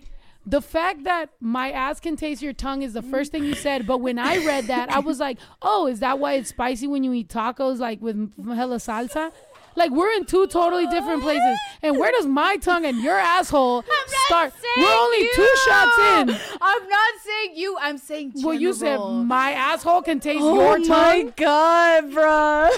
[0.45, 3.87] The fact that my ass can taste your tongue is the first thing you said,
[3.87, 7.03] but when I read that, I was like, oh, is that why it's spicy when
[7.03, 9.31] you eat tacos like with hella salsa?
[9.75, 13.83] Like we're in two totally different places, and where does my tongue and your asshole
[14.27, 14.53] start?
[14.77, 16.29] We're only two shots in.
[16.61, 17.77] I'm not saying you.
[17.79, 20.85] I'm saying Well, you said my asshole can taste Oh your my
[21.23, 21.33] tongue.
[21.37, 22.69] god, bro.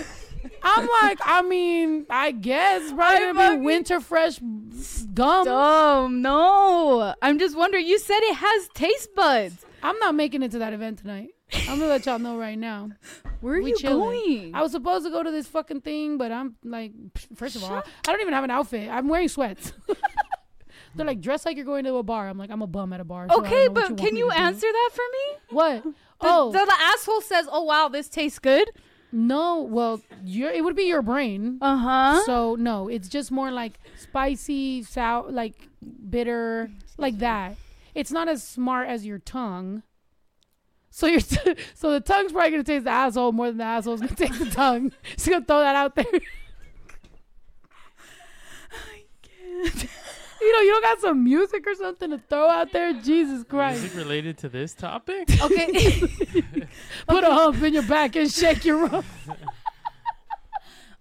[0.66, 4.40] I'm like, I mean, I guess probably gonna be winter fresh
[5.14, 5.46] gum.
[5.46, 6.22] Dumb.
[6.22, 7.14] No.
[7.22, 7.86] I'm just wondering.
[7.86, 9.66] You said it has taste buds.
[9.84, 11.30] I'm not making it to that event tonight.
[11.54, 12.90] I'm gonna let y'all know right now.
[13.42, 14.00] Where are We you chilling.
[14.00, 14.56] going?
[14.56, 16.92] I was supposed to go to this fucking thing, but I'm like,
[17.36, 18.90] first of all, I don't even have an outfit.
[18.90, 19.72] I'm wearing sweats.
[20.96, 22.30] They're like, dress like you're going to a bar.
[22.30, 23.28] I'm like, I'm a bum at a bar.
[23.30, 24.42] so okay, don't know what but want can you to do.
[24.42, 25.56] answer that for me?
[25.56, 25.84] What?
[25.84, 28.70] The, oh, the, the asshole says, "Oh wow, this tastes good."
[29.16, 31.58] No, well, your it would be your brain.
[31.62, 32.26] Uh huh.
[32.26, 35.70] So no, it's just more like spicy, sour, like
[36.10, 37.56] bitter, like that.
[37.94, 39.84] It's not as smart as your tongue.
[40.90, 44.02] So your t- so the tongue's probably gonna taste the asshole more than the asshole's
[44.02, 44.92] gonna taste the tongue.
[45.16, 46.04] Just gonna throw that out there.
[50.46, 52.94] You know, you don't got some music or something to throw out there.
[53.02, 53.82] Jesus Christ!
[53.82, 55.28] Music related to this topic?
[55.42, 56.00] okay.
[57.08, 59.06] Put a hump in your back and shake your rump.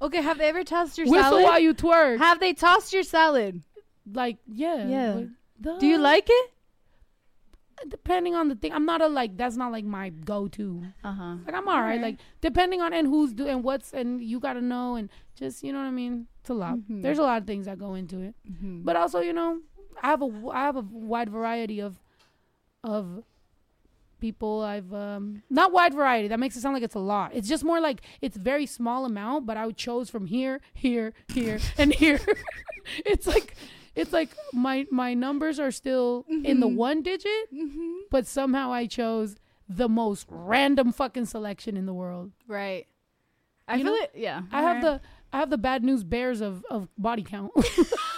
[0.00, 0.22] okay.
[0.22, 1.44] Have they ever tossed your Whistle salad?
[1.44, 2.18] while you twerk.
[2.18, 3.62] have they tossed your salad?
[4.10, 5.12] like yeah, Yeah.
[5.14, 5.78] like.
[5.80, 6.50] Do you like it?
[7.88, 9.36] Depending on the thing, I'm not a like.
[9.36, 10.82] That's not like my go-to.
[11.02, 11.34] Uh huh.
[11.44, 11.96] Like I'm alright.
[11.96, 12.00] Alright.
[12.00, 15.78] Like depending on and who's doing what's and you gotta know and just you know
[15.80, 16.26] what I mean.
[16.40, 16.76] It's a lot.
[16.76, 17.02] Mhm.
[17.02, 18.34] There's a lot of things that go into it.
[18.50, 18.82] Mm-hmm.
[18.82, 19.60] But also, you know,
[20.02, 22.00] I have a i have a wide variety of
[22.82, 23.24] of
[24.20, 24.62] people.
[24.62, 26.28] I've um not wide variety.
[26.28, 27.32] That makes it sound like it's a lot.
[27.34, 29.46] It's just more like it's very small amount.
[29.46, 32.20] But I would chose from here, here, here, and here.
[33.04, 33.54] it's like
[33.94, 36.76] it's like my my numbers are still in the Mhm.
[36.76, 37.92] one digit, mm-hmm.
[38.10, 39.36] but somehow I chose
[39.68, 42.32] the most random fucking selection in the world.
[42.46, 42.86] Right.
[43.66, 44.10] I You feel know, it.
[44.14, 44.42] Yeah.
[44.52, 45.00] I have the
[45.32, 47.52] I have the bad news bears of of body count.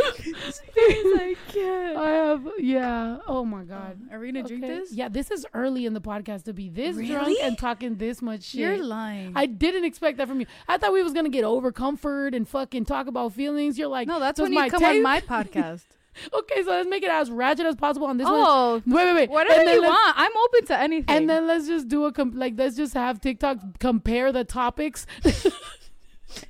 [0.00, 1.96] I can't.
[1.96, 3.18] I have yeah.
[3.26, 3.98] Oh my god.
[4.10, 4.78] Oh, are we gonna drink Okay.
[4.78, 4.92] this?
[4.92, 7.40] Yeah, this is early in the podcast to be this drunk Really?
[7.40, 8.60] and talking this much shit.
[8.60, 9.32] You're lying.
[9.34, 10.46] I didn't expect that from you.
[10.68, 13.78] I thought we was gonna get over comfort and fucking talk about feelings.
[13.78, 15.84] You're like, no, that's does when you my come on tape- my podcast.
[16.32, 18.34] Okay, so let's make it as ratchet as possible on this one.
[18.36, 19.30] oh, Wait, wait, wait.
[19.30, 20.14] whatever And then you let's- want.
[20.18, 21.16] I'm open to anything.
[21.16, 25.06] And then let's just do a comp- like let's just have TikTok compare the topics.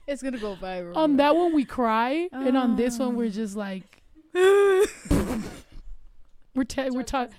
[0.07, 0.97] it's gonna go viral.
[0.97, 3.13] on that one we cry, and on this one Ah.
[3.19, 4.03] we're just like
[6.55, 7.35] we're te- we're talking.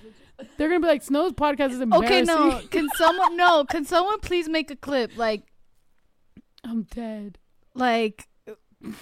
[0.57, 2.07] They're gonna be like, Snow's podcast is embarrassing.
[2.07, 2.61] okay, no.
[2.69, 3.65] Can someone no?
[3.65, 5.43] Can someone please make a clip like
[6.63, 7.37] I'm dead.
[7.75, 8.27] like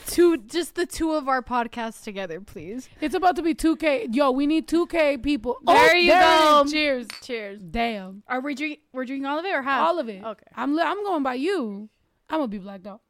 [0.07, 2.89] two just the two of our podcasts together, please?
[3.01, 4.15] It's about to be 2K.
[4.15, 5.57] Yo, we need 2K people.
[5.63, 6.65] There you it go.
[6.67, 7.07] Cheers.
[7.21, 7.61] Cheers.
[7.61, 8.23] Damn.
[8.27, 8.79] Are we drink?
[8.91, 9.87] We're drinking all of it or half?
[9.87, 10.23] All of it.
[10.23, 10.45] Okay.
[10.55, 11.89] I'm li- I'm going by you.
[12.29, 13.01] I'm gonna be blacked out.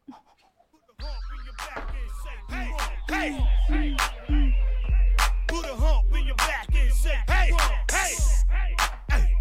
[3.09, 3.31] Hey,
[3.67, 3.97] hey,
[5.47, 7.51] put a hump in your back and say, hey,
[7.91, 9.35] hey,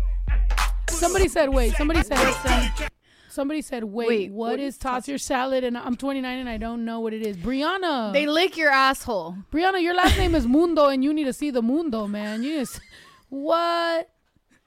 [0.88, 1.74] Somebody said, wait.
[1.74, 2.90] Somebody said,
[3.28, 4.08] somebody said, wait.
[4.08, 5.62] Wait, what what is is toss your salad?
[5.62, 7.36] And I'm 29 and I don't know what it is.
[7.36, 8.14] Brianna.
[8.14, 9.36] They lick your asshole.
[9.52, 12.42] Brianna, your last name is Mundo, and you need to see the Mundo, man.
[12.42, 12.80] You just
[13.28, 14.08] what?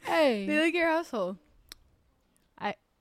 [0.02, 0.46] Hey.
[0.46, 1.38] They lick your asshole.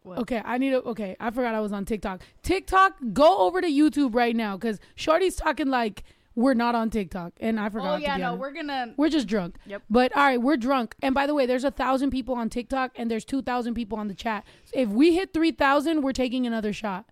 [0.08, 0.18] What?
[0.20, 0.82] Okay, I need to.
[0.82, 2.22] Okay, I forgot I was on TikTok.
[2.42, 6.02] TikTok, go over to YouTube right now because Shorty's talking like
[6.34, 7.94] we're not on TikTok, and I forgot.
[7.94, 8.40] Oh yeah, no, honest.
[8.40, 8.94] we're gonna.
[8.96, 9.56] We're just drunk.
[9.66, 9.82] Yep.
[9.90, 10.94] But all right, we're drunk.
[11.02, 13.98] And by the way, there's a thousand people on TikTok and there's two thousand people
[13.98, 14.44] on the chat.
[14.72, 17.06] If we hit three thousand, we're taking another shot.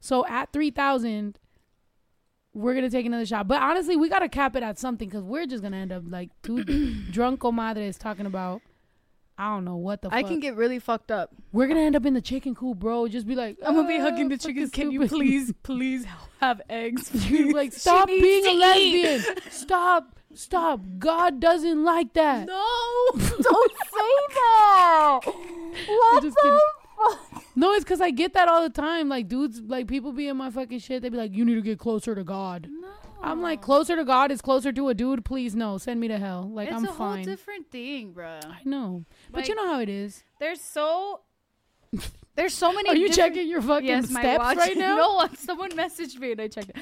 [0.00, 1.38] So at three thousand,
[2.52, 3.48] we're gonna take another shot.
[3.48, 6.30] But honestly, we gotta cap it at something because we're just gonna end up like
[6.42, 6.64] two
[7.10, 8.60] drunk comadres talking about
[9.36, 10.16] I don't know what the fuck.
[10.16, 10.30] I fuck.
[10.30, 11.30] can get really fucked up.
[11.52, 13.08] we're gonna end up in the chicken coop, bro.
[13.08, 14.70] Just be like, I'm gonna be "Ah, hugging the chickens.
[14.70, 16.06] Can you please, please
[16.40, 17.10] have eggs?
[17.30, 19.24] You're like, stop being a lesbian.
[19.50, 20.80] Stop, stop.
[20.98, 22.46] God doesn't like that.
[22.46, 22.64] No,
[23.14, 25.20] don't say that.
[25.24, 27.44] What the fuck?
[27.56, 29.08] No, it's because I get that all the time.
[29.08, 31.02] Like, dudes, like, people be in my fucking shit.
[31.02, 32.68] They be like, you need to get closer to God.
[32.70, 32.88] No.
[33.24, 35.24] I'm like, closer to God is closer to a dude.
[35.24, 35.78] Please, no.
[35.78, 36.50] Send me to hell.
[36.52, 36.90] Like, it's I'm fine.
[36.90, 38.40] It's a whole different thing, bro.
[38.44, 39.04] I know.
[39.30, 40.22] but you know how it is.
[40.38, 41.20] There's so
[42.36, 42.88] there's so many.
[42.90, 44.56] Are you checking your fucking yes, steps watch.
[44.56, 44.96] right now?
[44.96, 46.76] no, someone messaged me and I checked it.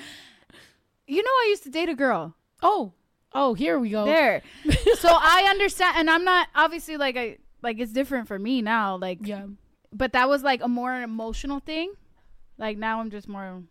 [1.06, 2.34] You know, I used to date a girl.
[2.62, 2.92] Oh.
[3.34, 4.04] Oh, here we go.
[4.04, 4.42] There.
[4.98, 8.96] so I understand, and I'm not obviously like I like it's different for me now.
[8.96, 9.46] Like, Yeah.
[9.92, 11.92] but that was like a more emotional thing.
[12.58, 13.62] Like now I'm just more.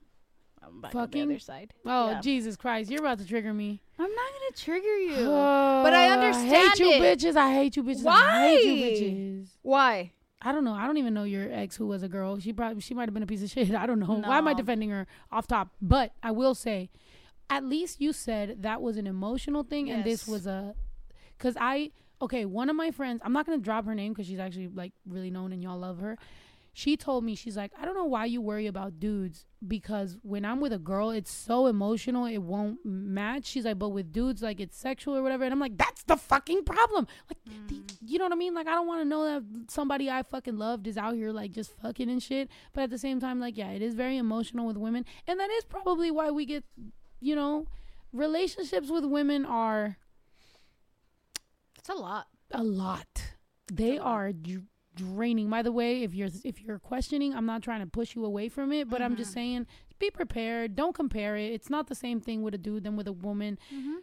[0.71, 1.27] I'm back on Fucking?
[1.27, 1.73] the other side.
[1.85, 2.21] Oh, Yeah.
[2.21, 2.89] Jesus Christ.
[2.89, 3.81] You're about to trigger me.
[3.99, 5.15] I'm not gonna trigger you.
[5.25, 7.01] but I I understand hate you it.
[7.19, 7.35] bitches.
[7.35, 8.05] I hate you bitches.
[8.05, 9.47] I hate you bitches.
[9.61, 10.11] Why?
[10.41, 10.73] I don't know.
[10.73, 12.39] I don't even know your ex who was a girl.
[12.39, 13.71] She probably she might have been a piece of shit.
[13.75, 14.07] I don't know.
[14.25, 15.69] Why am I defending her off top?
[15.81, 16.89] But I will say,
[17.49, 20.73] at least you said that was an emotional thing, and this was a,
[21.37, 22.45] because I okay.
[22.45, 25.29] One of my friends, I'm not gonna drop her name because she's actually like really
[25.29, 26.17] known and y'all love her.
[26.73, 30.45] She told me she's like, I don't know why you worry about dudes because when
[30.45, 33.45] I'm with a girl, it's so emotional, it won't match.
[33.45, 35.43] She's like, but with dudes, like it's sexual or whatever.
[35.43, 37.07] And I'm like, that's the fucking problem.
[37.29, 37.95] Like, the, mm.
[38.05, 38.53] you know what I mean?
[38.53, 41.51] Like, I don't want to know that somebody I fucking loved is out here like
[41.51, 42.49] just fucking and shit.
[42.73, 45.49] But at the same time, like, yeah, it is very emotional with women, and that
[45.51, 46.63] is probably why we get,
[47.19, 47.67] you know,
[48.13, 49.97] relationships with women are
[51.77, 52.27] It's a lot.
[52.51, 53.33] a lot.
[53.71, 54.31] They are
[54.95, 55.49] draining.
[55.49, 58.49] By the way, if you're if you're questioning, I'm not trying to push you away
[58.49, 59.67] from it, but I'm just saying
[59.99, 60.75] be prepared.
[60.75, 61.53] Don't compare it.
[61.53, 63.57] It's not the same thing with a dude than with a woman.
[63.73, 63.97] Mm-hmm.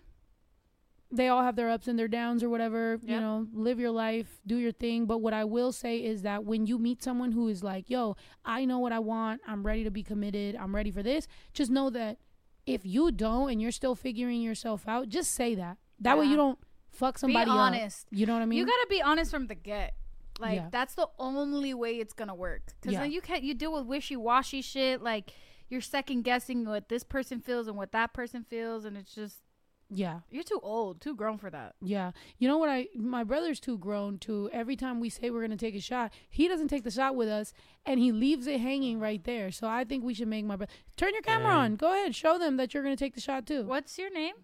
[1.11, 2.99] They all have their ups and their downs or whatever.
[3.03, 5.07] You know, live your life, do your thing.
[5.07, 8.17] But what I will say is that when you meet someone who is like, "Yo,
[8.45, 9.41] I know what I want.
[9.47, 10.55] I'm ready to be committed.
[10.57, 12.19] I'm ready for this." Just know that
[12.67, 15.79] if you don't and you're still figuring yourself out, just say that.
[16.01, 16.59] That way you don't
[16.91, 17.57] fuck somebody up.
[17.57, 18.07] honest.
[18.11, 18.59] You know what I mean?
[18.59, 19.95] you gotta be honest from the get.
[20.39, 20.69] Like Yeah.
[20.71, 22.63] that's the only way it's gonna work.
[22.81, 23.01] Because Yeah.
[23.01, 25.03] then you can't you deal with wishy washy shit.
[25.03, 25.33] Like
[25.69, 29.43] you're second guessing what this person feels and what that person feels, and it's just
[29.91, 30.21] yeah.
[30.31, 31.75] you're too old, too grown for that.
[31.81, 32.13] Yeah.
[32.39, 35.51] You know what I my brother's too grown to every time we say we're going
[35.51, 37.53] to take a shot, he doesn't take the shot with us
[37.87, 39.51] and he leaves it hanging right there.
[39.51, 41.57] So I think we should make my brother Turn your camera Dang.
[41.59, 41.77] on.
[41.77, 42.15] Go ahead.
[42.15, 43.65] Show them that you're going to take the shot too.
[43.65, 44.35] What's your name?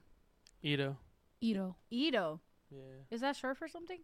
[0.63, 0.97] Ito.
[1.43, 1.77] Ito.
[1.91, 2.41] Ito.
[2.71, 2.81] Yeah.
[3.11, 4.01] Is that short for something?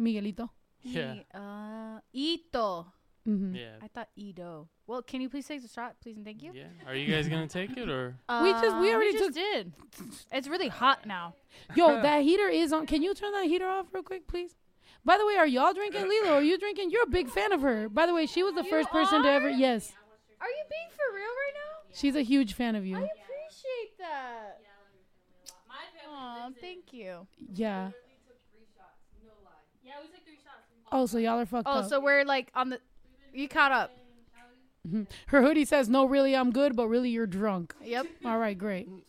[0.00, 0.48] Miguelito.
[0.82, 1.12] Yeah.
[1.14, 2.86] Me- Uh, Ito.
[3.26, 3.54] Mhm.
[3.56, 3.76] Yeah.
[3.82, 4.68] I thought Ito.
[4.86, 6.52] Well, can you please take the shot, please and thank you?
[6.54, 6.68] Yeah.
[6.86, 8.16] Are you guys gonna take it or?
[8.42, 9.72] We just- we Uh, already just did.
[10.32, 11.34] It's really hot now.
[11.74, 12.86] Yo, that heater is on.
[12.86, 14.54] Can you turn that heater off real quick, please?
[15.04, 16.34] By the way, are y'all drinking Lilo?
[16.34, 16.90] Are you drinking?
[16.90, 17.88] You're a big fan of her.
[17.88, 19.48] By the way, she was the You first person to ever.
[19.50, 19.92] Yes,
[20.40, 21.94] Are you being for real right now?
[21.94, 22.96] she's a huge fan of you.
[22.96, 24.60] I appreciate that.
[26.10, 27.26] Aw, thank you.
[27.52, 27.90] Yeah.
[30.92, 31.88] Oh, so y'all are fucked Oh, up.
[31.88, 32.80] so we're like on the.
[33.32, 33.90] You caught up.
[34.86, 35.02] Mm-hmm.
[35.26, 38.06] Her hoodie says, "No, really, I'm good, but really, you're drunk." Yep.
[38.24, 38.88] All right, great.
[38.88, 39.02] Mm.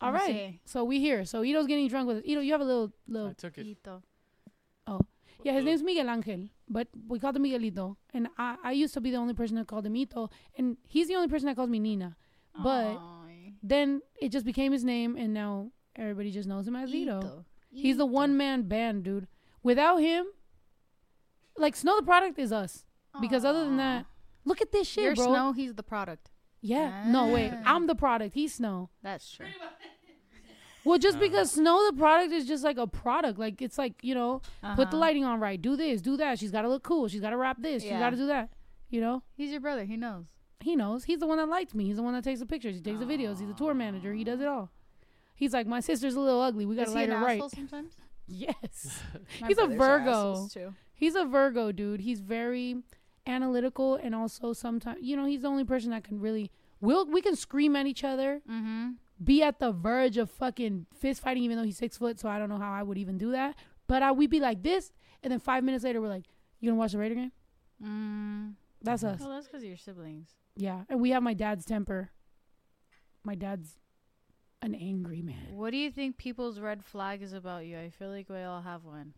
[0.00, 0.60] All Let me right, see.
[0.64, 1.24] so we here.
[1.24, 2.22] So Ito's getting drunk with us.
[2.26, 3.34] Ito, you have a little, I little.
[3.34, 3.66] took it.
[3.66, 4.02] Ito.
[4.86, 5.00] Oh,
[5.42, 7.96] yeah, his name's Miguel Angel, but we called him Miguelito.
[8.12, 11.08] And I, I used to be the only person that called him Ito, and he's
[11.08, 12.16] the only person that calls me Nina.
[12.62, 13.26] But Aw.
[13.62, 17.18] then it just became his name, and now everybody just knows him as Ito.
[17.20, 17.44] Ito.
[17.72, 19.26] He's the one man band, dude.
[19.62, 20.26] Without him,
[21.56, 22.84] like Snow the product is us.
[23.20, 24.06] Because other than that,
[24.44, 25.26] look at this shit, You're bro.
[25.26, 26.30] Snow, he's the product.
[26.60, 27.04] Yeah.
[27.06, 27.52] No, wait.
[27.64, 28.34] I'm the product.
[28.34, 28.90] He's Snow.
[29.02, 29.46] That's true.
[30.86, 31.20] Well, just Uh.
[31.20, 33.38] because Snow the product is just like a product.
[33.38, 34.42] Like it's like, you know,
[34.74, 34.96] put the Uh-huh.
[34.98, 35.60] lighting on right.
[35.60, 36.38] Do this, do that.
[36.38, 37.08] She's got to look cool.
[37.08, 37.82] She's got to rap this.
[37.82, 37.98] She's Yeah.
[38.00, 38.50] got to do that.
[38.90, 39.22] You know?
[39.34, 39.84] He's your brother.
[39.86, 40.26] He knows.
[40.60, 41.04] He knows.
[41.04, 41.86] He's the one that lights me.
[41.86, 42.76] He's the one that takes the pictures.
[42.76, 43.40] He takes the videos.
[43.40, 44.12] He's a tour manager.
[44.12, 44.70] He does it all.
[45.34, 46.66] He's like, my sister's a little ugly.
[46.66, 47.36] We got to Is he light an her right.
[47.38, 47.94] asshole sometimes?
[48.26, 49.02] Yes.
[49.46, 50.48] He's a brothers are Virgo.
[50.94, 52.00] He's a Virgo, dude.
[52.00, 52.76] He's very
[53.26, 56.50] analytical and also sometimes, you know, he's the only person that can really.
[56.80, 58.90] We'll, we can scream at each other, Mm-hmm.
[59.22, 62.20] be at the verge of fucking fist fighting, even though he's six foot.
[62.20, 63.54] So I don't know how I would even do that.
[63.86, 66.24] But I, we'd be like this, and then five minutes later, we're like,
[66.60, 67.32] "You gonna watch the Raider game?"
[67.82, 68.54] Mm.
[68.82, 69.20] That's us.
[69.20, 70.28] Well, that's because of your siblings.
[70.56, 72.10] Yeah, and we have my dad's temper.
[73.24, 73.78] My dad's
[74.62, 75.54] an angry man.
[75.56, 77.78] What do you think people's red flag is about you?
[77.78, 79.14] I feel like we all have one.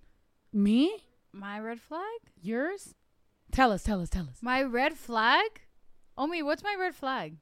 [0.52, 0.96] Me?
[1.36, 2.02] My red flag?
[2.40, 2.94] Yours?
[3.52, 4.38] Tell us, tell us, tell us.
[4.42, 5.60] My red flag?
[6.18, 7.36] Omi, what's my red flag?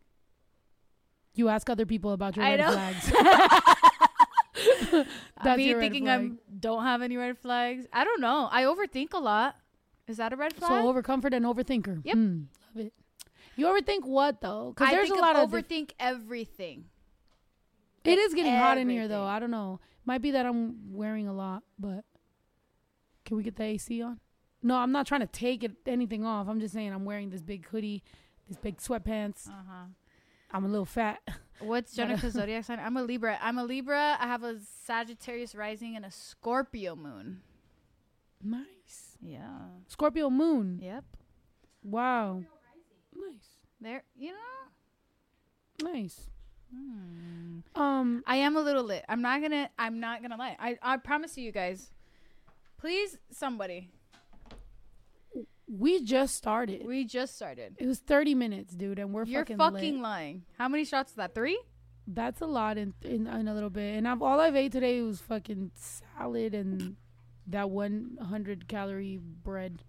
[1.35, 2.73] You ask other people about your I red know.
[2.73, 3.13] flags.
[5.43, 6.21] That's Me your red thinking flag.
[6.21, 7.87] I'm don't have any red flags.
[7.93, 8.49] I don't know.
[8.51, 9.57] I overthink a lot.
[10.07, 10.71] Is that a red flag?
[10.71, 12.03] So overcomfort and overthinker.
[12.05, 12.15] Yep.
[12.15, 12.43] Hmm,
[12.75, 12.93] love it.
[13.57, 14.73] You overthink what though?
[14.77, 16.85] Because there's a lot of diff- overthink everything.
[18.05, 19.25] it is getting hot in here though.
[19.25, 19.81] I don't know.
[20.05, 22.05] Might be that I'm wearing a lot, but
[23.25, 24.21] can we get the AC on?
[24.63, 26.49] No, I'm not trying to take it anything off.
[26.49, 28.03] I'm just saying I'm wearing this big hoodie,
[28.49, 29.49] this big sweatpants.
[29.49, 29.85] Uh huh.
[30.51, 31.21] I'm a little fat.
[31.61, 32.79] What's uh, zodiac sign?
[32.81, 33.39] I'm a Libra.
[33.43, 34.17] I'm a Libra.
[34.21, 37.41] I have a Sagittarius rising and a Scorpio moon.
[38.43, 39.19] nice.
[39.21, 39.69] Yeah.
[39.89, 40.79] Scorpio moon.
[40.83, 41.05] Yep.
[41.83, 42.43] Wow.
[43.15, 43.49] Nice.
[43.81, 44.05] There.
[44.17, 45.93] You know.
[45.93, 46.29] Nice.
[46.75, 47.61] Hmm.
[47.75, 49.05] Um, I am a little lit.
[49.09, 49.71] I'm not gonna.
[49.79, 50.57] I'm not gonna lie.
[50.59, 51.91] I I promise you guys.
[52.85, 53.89] Please, somebody.
[55.67, 56.87] we just started.
[56.87, 57.77] We just started.
[57.79, 60.43] It was 30 minutes, dude, and we're fucking You're fucking, fucking lying.
[60.59, 61.35] How many shots is that?
[61.35, 61.59] Three?
[62.07, 63.97] That's a lot in, in in a little bit.
[63.97, 66.97] And I've all I've ate today was fucking salad and
[67.47, 69.83] that 100 calorie bread.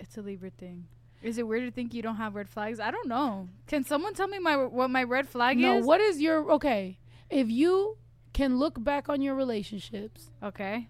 [0.00, 0.88] It's a Libra thing.
[1.22, 2.80] Is it weird to think you don't have red flags?
[2.80, 3.50] I don't know.
[3.68, 5.82] Can someone tell me my what my red flag no, is?
[5.82, 5.86] No.
[5.86, 6.98] What is your okay?
[7.30, 7.98] If you
[8.32, 10.88] can look back on your relationships, Okay.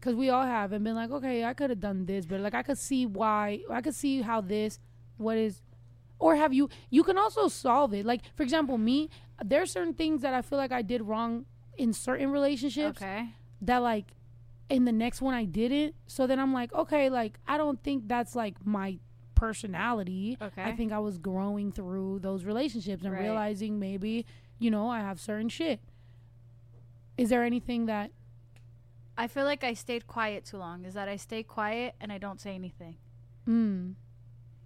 [0.00, 2.54] Because we all have, and been like, okay, I could have done this, but like
[2.54, 4.78] I could see why, I could see how this,
[5.18, 5.60] what is,
[6.18, 6.68] or have you?
[6.88, 8.06] You can also solve it.
[8.06, 9.10] Like for example, me,
[9.44, 11.44] there are certain things that I feel like I did wrong
[11.76, 13.00] in certain relationships.
[13.02, 13.28] Okay.
[13.62, 14.06] that like
[14.70, 15.94] in the next one I didn't.
[16.06, 18.98] So then I'm like, okay, like I don't think that's like my
[19.34, 20.36] personality.
[20.40, 20.62] Okay.
[20.62, 23.22] I think I was growing through those relationships and Right.
[23.22, 24.24] realizing maybe,
[24.58, 25.80] you know, I have certain shit.
[27.16, 28.10] Is there anything that
[29.20, 30.86] I feel like I stayed quiet too long.
[30.86, 32.96] Is that I stay quiet and I don't say anything.
[33.46, 33.92] Mm.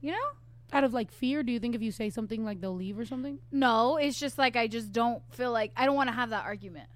[0.00, 0.28] You know?
[0.72, 3.04] Out of like fear, do you think if you say something like they'll leave or
[3.04, 3.40] something?
[3.50, 6.44] No, it's just like I just don't feel like I don't want to have that
[6.44, 6.88] argument.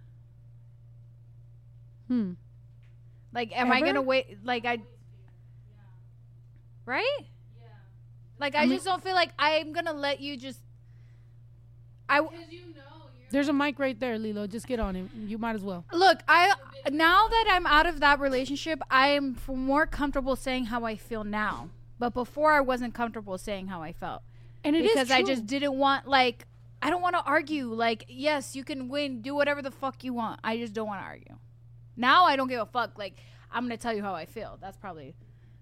[2.06, 2.32] Hmm.
[3.32, 4.38] Like, am I gonna wait?
[4.44, 4.78] Like, I.
[6.86, 7.18] Right?
[7.20, 7.66] Yeah.
[8.38, 10.60] Like, I, I mean- just don't feel like I'm gonna let you just.
[12.08, 12.20] I
[13.30, 14.46] There's a mic right there, Lilo.
[14.46, 15.06] Just get on it.
[15.14, 15.84] You might as well.
[15.92, 16.20] look.
[16.28, 16.54] I
[16.90, 20.96] now that I'm out of that relationship, I am f- more comfortable saying how I
[20.96, 21.68] feel now.
[21.98, 24.22] But before, I wasn't comfortable saying how I felt
[24.64, 25.34] And it is because I true.
[25.34, 26.46] just didn't want like.
[26.80, 27.66] I don't want to argue.
[27.72, 30.38] Like, yes, you can win, do whatever the fuck you want.
[30.44, 31.34] I just don't want to argue.
[31.96, 32.96] Now I don't give a fuck.
[32.96, 33.16] Like,
[33.50, 34.58] I'm gonna tell you how I feel.
[34.60, 35.14] That's probably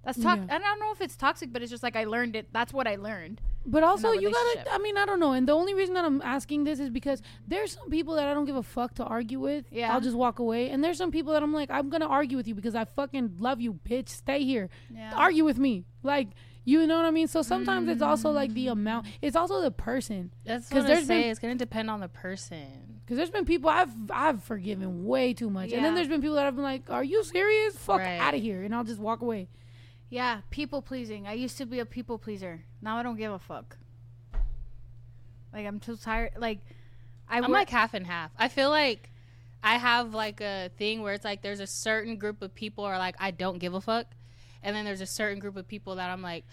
[0.06, 0.48] that's toxic.
[0.48, 0.54] Yeah.
[0.54, 2.46] I don't know if it's toxic, but it's just like I learned it.
[2.52, 3.40] That's what I learned.
[3.66, 4.72] But also, you gotta.
[4.72, 5.32] I mean, I don't know.
[5.32, 8.32] And the only reason that I'm asking this is because there's some people that I
[8.32, 9.66] don't give a fuck to argue with.
[9.72, 9.92] Yeah.
[9.92, 10.70] I'll just walk away.
[10.70, 13.38] And there's some people that I'm like, I'm gonna argue with you because I fucking
[13.40, 14.08] love you, bitch.
[14.10, 14.70] Stay here.
[14.94, 15.12] Yeah.
[15.16, 15.84] Argue with me.
[16.04, 16.28] Like,
[16.64, 17.26] you know what I mean?
[17.26, 18.72] So sometimes it's also like the mm.
[18.72, 19.06] amount.
[19.20, 20.32] It's also the person.
[20.44, 21.22] That's what I say.
[21.22, 23.00] been- it's gonna depend on the person.
[23.04, 26.34] Because there's been people I've I've forgiven way too much, and then there's been people
[26.36, 27.76] that I've been like, "Are you serious?
[27.76, 28.18] Fuck Right.
[28.18, 29.48] out of here!" And I'll just walk away.
[30.08, 31.26] Yeah, people pleasing.
[31.26, 32.62] I used to be a people pleaser.
[32.80, 33.76] Now I don't give a fuck.
[35.52, 36.32] Like I'm too tired.
[36.38, 36.60] Like
[37.28, 38.30] I I'm work- like half and half.
[38.38, 39.10] I feel like
[39.62, 42.98] I have like a thing where it's like there's a certain group of people are
[42.98, 44.06] like I don't give a fuck,
[44.62, 46.44] and then there's a certain group of people that I'm like,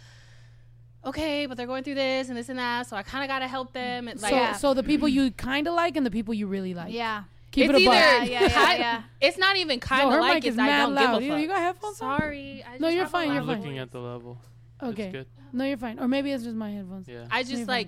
[1.05, 3.47] okay, but they're going through this and this and that, so I kind of gotta
[3.47, 4.07] help them.
[4.07, 4.53] And like, so yeah.
[4.53, 6.93] so the people you kind of like and the people you really like.
[6.93, 7.23] yeah.
[7.53, 7.95] Keep it's it a buck.
[7.95, 9.03] either Yeah, yeah, yeah, yeah.
[9.21, 11.19] it's not even kind Yo, of her like mic it's is I don't loud.
[11.19, 11.55] give You, a you fuck.
[11.55, 12.19] got headphones on?
[12.19, 13.57] Sorry, I No, you're fine, you're fine.
[13.57, 14.37] looking at the level.
[14.81, 15.03] Okay.
[15.03, 15.27] It's good.
[15.53, 15.99] No, you're fine.
[15.99, 17.07] Or maybe it's just my headphones.
[17.07, 17.27] Yeah.
[17.31, 17.67] I You're just fine.
[17.67, 17.87] like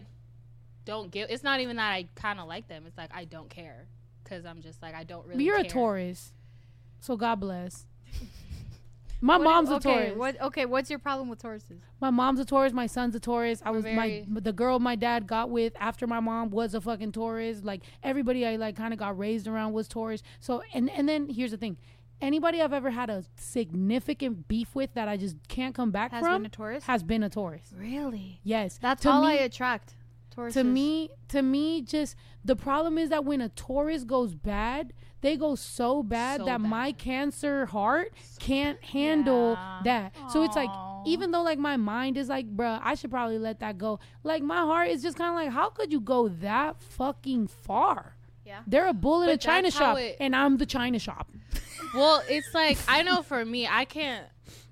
[0.86, 1.30] don't give.
[1.32, 2.84] It's not even that I kind of like them.
[2.88, 3.88] It's like I don't care
[4.24, 5.38] because I'm just like I don't really.
[5.38, 5.64] But you're a.
[5.68, 6.32] Taurus,
[7.02, 7.86] so God bless.
[9.26, 10.18] My What- mom's a okay, Taurus.
[10.18, 11.80] What okay, what's your problem with Tauruses?
[12.00, 12.74] My mom's a Taurus.
[12.74, 13.62] My son's a Taurus.
[13.66, 16.82] I was very- my the girl my dad got with after my mom was a
[16.82, 17.64] fucking Taurus.
[17.64, 20.22] Like everybody I like kind of got raised around was Taurus.
[20.40, 21.78] So and and then here's the thing.
[22.22, 23.24] Anybody I've ever had a
[23.70, 26.84] significant beef with that I just can't come back Has from been a Taurus?
[26.86, 27.74] has been a Taurus.
[27.78, 28.40] Really?
[28.44, 29.96] Yes, That's To all me- I attract.
[30.36, 30.54] Tauruses.
[30.54, 34.92] to me to me just the problem is that when a taurus goes bad
[35.26, 38.10] they go so bad So that my cancer heart
[38.40, 39.82] can't handle Yeah.
[39.90, 40.70] that so it's like
[41.14, 44.42] even though like my mind is like bruh i should probably let that go like
[44.44, 48.62] my heart is just kind of like how could you go that fucking far Yeah.
[48.68, 51.28] they're a bull in a china shop it- and i'm the china shop
[51.94, 54.26] Well, it's like I know for me, I can't.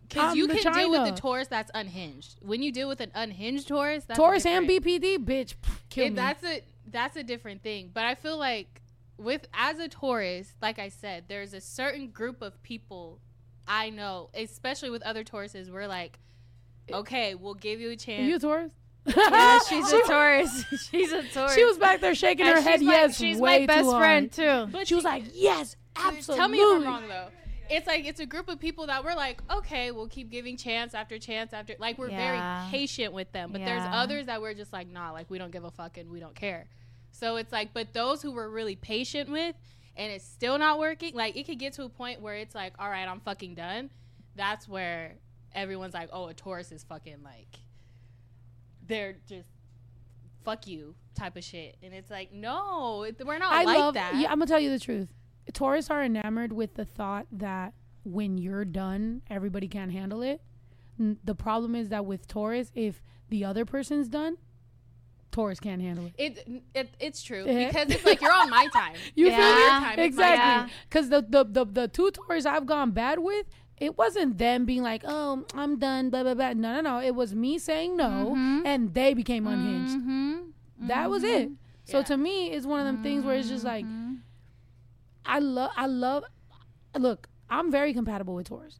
[0.10, 1.13] Because you the can deal with China.
[1.13, 2.36] a Taurus that's unhinged.
[2.42, 5.54] When you deal with an unhinged Taurus, that's taurus and bpd bitch
[5.89, 6.62] kill it- me that's a
[6.92, 7.92] that's a different thing.
[7.94, 8.82] But I feel like
[9.17, 13.19] with as a Taurus, like I said, there's a certain group of people
[13.67, 16.19] I know, especially with other Tauruses, we're like,
[16.89, 18.21] eh, okay, we'll give you a chance.
[18.21, 18.71] Are you a taurus
[19.06, 20.65] Yeah, she's a Taurus.
[20.91, 21.56] she's a Taurus.
[21.56, 24.32] she was back there shaking And her head my- yes she's my best too friend
[24.32, 24.67] too.
[24.71, 26.36] But She was like, yes, absolutely.
[26.39, 27.28] Tell me if I'm wrong though.
[27.69, 30.93] It's like it's a group of people that we're like, okay, we'll keep giving chance
[30.93, 31.76] after chance after.
[31.80, 32.67] Like we're Yeah.
[32.67, 35.52] very patient with them, but there's others that we're just like, nah, like we don't
[35.52, 36.67] give a fuck and we don't care.
[37.13, 39.56] So it's like, but those who we're really patient with,
[39.95, 42.73] and it's still not working, like it could get to a point where it's like,
[42.80, 43.91] all right, I'm fucking done.
[44.36, 45.13] That's where
[45.54, 47.60] everyone's like, oh, a Taurus is fucking like,
[48.86, 49.47] they're just
[50.43, 53.93] fuck you type of shit, and it's like, no, we're not I like love.
[53.93, 54.15] that.
[54.15, 55.08] Yeah, I'm gonna tell you the truth.
[55.54, 57.73] Taurus are enamored with the thought that
[58.04, 60.41] when you're done, everybody can't handle it.
[60.97, 64.38] The problem is that with Taurus, if the other person's done,
[65.34, 66.13] Taurus can't handle it.
[66.17, 67.67] It, it it's true Yeah.
[67.67, 68.96] because it's like you're on my time.
[69.15, 69.38] You Yeah.
[69.38, 70.38] feel Your time, Exactly.
[70.38, 70.69] time.
[70.89, 73.46] Because the, the the the two Taurus I've gone bad with,
[73.78, 76.54] it wasn't them being like, "Oh, I'm done," blah blah blah.
[76.54, 77.02] No, no, no.
[77.02, 78.62] It was me saying no, Mhm.
[78.65, 79.98] and they became unhinged.
[79.98, 80.88] Mm-hmm.
[80.88, 81.50] That was it.
[81.86, 83.86] So to me, it's one of them things where it's just like,
[85.26, 86.24] I love, I love.
[86.98, 88.80] Look, I'm very compatible with Taurus.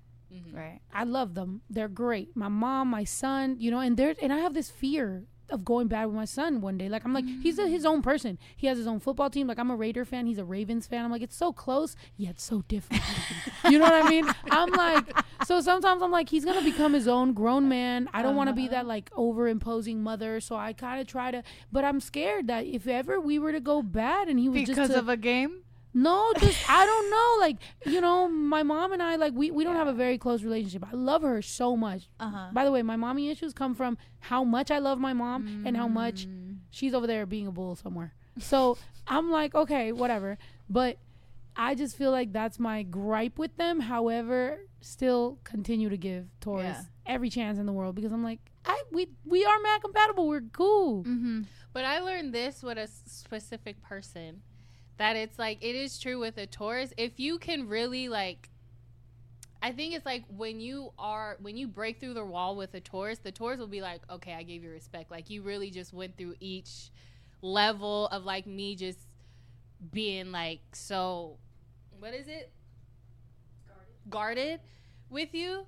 [0.52, 0.80] Right.
[0.94, 1.62] I love them.
[1.70, 2.36] They're great.
[2.36, 5.88] My mom, my son, you know, and they're and I have this fear of going
[5.88, 6.89] bad with my son one day.
[6.89, 7.89] Like I'm like, he's a, his mm.
[7.89, 8.38] own person.
[8.56, 9.48] He has his own football team.
[9.48, 10.26] Like I'm a Raider fan.
[10.26, 11.06] He's a Ravens fan.
[11.06, 13.04] I'm like, it's so close yet so different.
[13.70, 14.26] you know what I mean?
[14.49, 18.10] I'm like, so sometimes I'm like, he's gonna become his own grown man.
[18.14, 18.88] I don't want to be that uh-huh.
[18.88, 20.39] like over imposing mother.
[20.39, 23.62] So I kind of try to, but I'm scared that if ever we were to
[23.62, 25.62] go bad and he was Because just to- of a game.
[25.94, 27.36] No, just I don't know.
[27.39, 30.44] Like you know, my mom and I like we we don't have a very close
[30.44, 30.86] relationship.
[30.91, 32.10] I love her so much.
[32.20, 32.50] Uh huh.
[32.54, 35.76] By the way, my mommy issues come from how much I love my mom and
[35.78, 36.58] how much Mm.
[36.72, 38.14] she's over there being a bull somewhere.
[38.39, 38.78] So
[39.08, 40.38] I'm like, okay, whatever.
[40.70, 40.98] But
[41.56, 43.80] I just feel like that's my gripe with them.
[43.82, 46.82] However, still continue to give Taurus Yeah.
[47.06, 50.28] every chance in the world because I'm like, I we we are mad compatible.
[50.28, 51.04] We're cool.
[51.04, 51.41] Mm-hmm.
[51.74, 54.41] But I learned this with a specific person
[54.98, 56.94] that it's like it is true with a Taurus.
[56.98, 58.50] If you can really like
[59.62, 62.82] I think it's like when you are when you break through the wall with a
[62.82, 65.94] Taurus, the Taurus will be like, "Okay, I gave you respect." Like you really just
[65.94, 66.91] went through each
[67.41, 69.00] level of like me just
[69.91, 71.38] being like so
[72.00, 72.52] what is it?
[74.10, 74.60] Guarded
[75.10, 75.66] with you.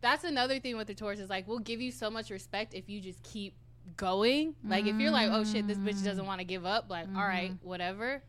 [0.00, 2.88] That's another thing with the Taurus is like we'll give you so much respect if
[2.88, 3.54] you just keep
[3.96, 4.54] going.
[4.64, 6.26] Like if you're like, oh shit, this bitch doesn't mm.
[6.26, 7.66] want to give up, like, all right, mm-hmm.
[7.66, 8.22] whatever.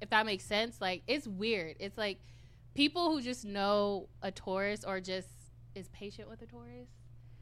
[0.00, 1.76] If that makes sense, like it's weird.
[1.80, 2.20] It's like
[2.74, 5.28] people who just know a Taurus or just
[5.74, 6.88] is patient with a Taurus,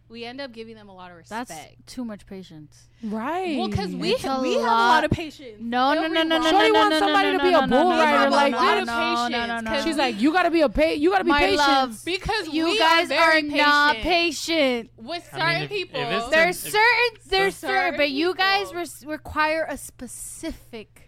[0.08, 1.48] we end up giving them a lot of respect.
[1.50, 2.88] That's too much patience.
[3.02, 3.58] Right.
[3.58, 4.88] well, because we It's a we have a lot.
[4.88, 5.58] lot of patience.
[5.60, 7.58] No, no, no, no, no, no, Shorty no, wants no, somebody no, to be no,
[7.58, 10.18] a bull no, rider, no, like- no, Lot of no, no, no, patience, She's like,
[10.20, 11.58] you gotta be a pa- you gotta be My patient.
[11.58, 14.88] love, because you we guys are, are very not patient.
[14.88, 14.90] patient.
[14.96, 16.00] with I mean, certain if- if people.
[16.00, 21.07] it's the- There's certain, there's certain, but you guys require a specific.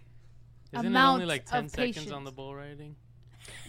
[0.73, 2.12] Isn't amount it only like ten seconds patience.
[2.12, 2.97] on the bull riding?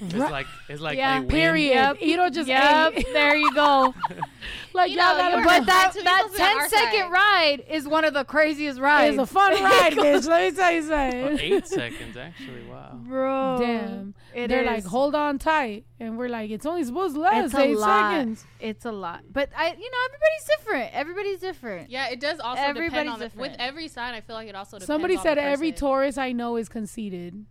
[0.04, 1.14] It's like it's like Yeah.
[1.16, 1.30] they win.
[1.30, 1.74] Period.
[1.74, 1.98] Yep.
[2.02, 3.08] Ito just Yep, ate.
[3.14, 3.94] there you go.
[4.74, 5.66] like You y'all know, gotta but right.
[5.68, 7.12] That that supposed to be on 10 our second side.
[7.12, 9.18] ride is one of the craziest rides.
[9.18, 10.28] It's a fun ride, bitch.
[10.28, 11.40] Let me tell you something.
[11.40, 12.64] eight seconds actually.
[12.68, 12.98] Wow.
[13.04, 13.58] Bro.
[13.60, 14.16] Damn.
[14.34, 14.68] It They're is.
[14.68, 15.86] like, hold on tight.
[16.00, 18.12] And we're like, it's only supposed to last It's eight lot.
[18.14, 18.46] seconds.
[18.60, 19.22] It's a lot.
[19.32, 20.94] But I you know, everybody's different.
[20.96, 21.90] Everybody's different.
[21.92, 24.16] Yeah, it does also depend Everybody's on the, with every sign.
[24.16, 25.88] I feel like it also depends Somebody on said the every person.
[25.88, 27.46] Taurus I know is conceited.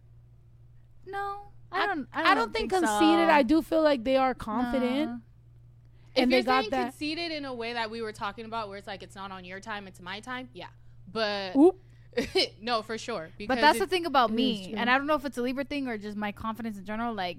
[1.07, 1.50] No.
[1.73, 2.81] I don't I I don't, don't, think, so.
[2.81, 3.29] conceited.
[3.29, 5.11] I do feel like they are confident.
[5.11, 5.21] No.
[6.17, 6.83] If And you're they got saying that.
[6.91, 9.45] conceited in a way that we were talking about, where it's like it's not on
[9.45, 10.49] your time, it's my time.
[10.53, 10.67] Yeah,
[11.13, 11.77] but Oop.
[12.61, 13.31] no, for sure.
[13.47, 14.75] But that's the thing about me.
[14.77, 17.15] And I don't know if it's a Libra thing or just my confidence in general.
[17.15, 17.39] Like,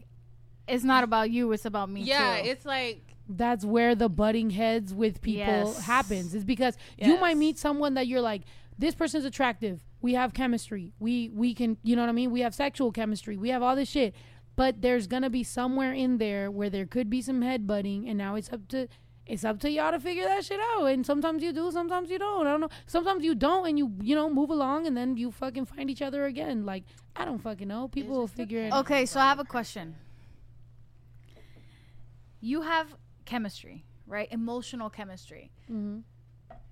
[0.67, 2.47] it's not about you, it's about me Yeah, too.
[2.49, 5.81] it's like That's where the butting heads with people Yes.
[5.85, 6.33] happens.
[6.33, 8.43] Is because you might meet someone that you're like,
[8.79, 9.81] this person's attractive.
[10.01, 10.93] We have chemistry.
[10.99, 12.31] We we can, you know what I mean?
[12.31, 13.37] We have sexual chemistry.
[13.37, 14.15] We have all this shit.
[14.55, 18.17] But there's gonna be somewhere in there where there could be some head butting, and
[18.17, 18.87] now it's up to
[19.27, 20.85] it's up to y'all to figure that shit out.
[20.85, 22.47] And sometimes you do, sometimes you don't.
[22.47, 22.69] I don't know.
[22.85, 26.01] Sometimes you don't, and you you know move along, and then you fucking find each
[26.01, 26.65] other again.
[26.65, 26.83] Like
[27.15, 27.87] I don't fucking know.
[27.87, 28.73] People will figure it.
[28.73, 28.81] out.
[28.81, 29.95] Okay, so I have a question.
[32.39, 32.95] You have
[33.25, 34.27] chemistry, right?
[34.31, 35.51] Emotional chemistry.
[35.69, 36.03] Mhm.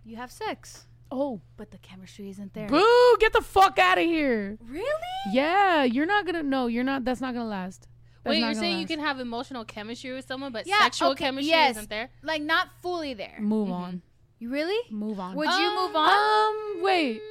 [0.04, 2.68] You have sex, Oh, but the chemistry isn't there.
[2.68, 3.18] boo!
[3.20, 4.58] Get the fuck out of here.
[4.64, 4.84] Really?
[5.32, 6.44] Yeah, you're not gonna.
[6.44, 7.04] No, you're not.
[7.06, 7.88] That's not gonna last.
[8.24, 11.12] That's wait, you're gonna saying you can have emotional chemistry with someone, but Yeah, sexual
[11.12, 11.78] okay, chemistry yes.
[11.78, 12.10] isn't there.
[12.22, 13.38] Like not fully there.
[13.40, 14.02] move on.
[14.40, 14.78] You really?
[14.92, 15.36] Move on.
[15.36, 16.10] Would you move on?
[16.10, 17.22] Um, wait.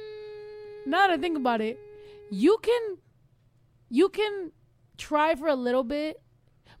[0.85, 1.79] Now that I think about it,
[2.31, 2.97] you can,
[3.89, 4.51] you can
[4.97, 6.21] try for a little bit,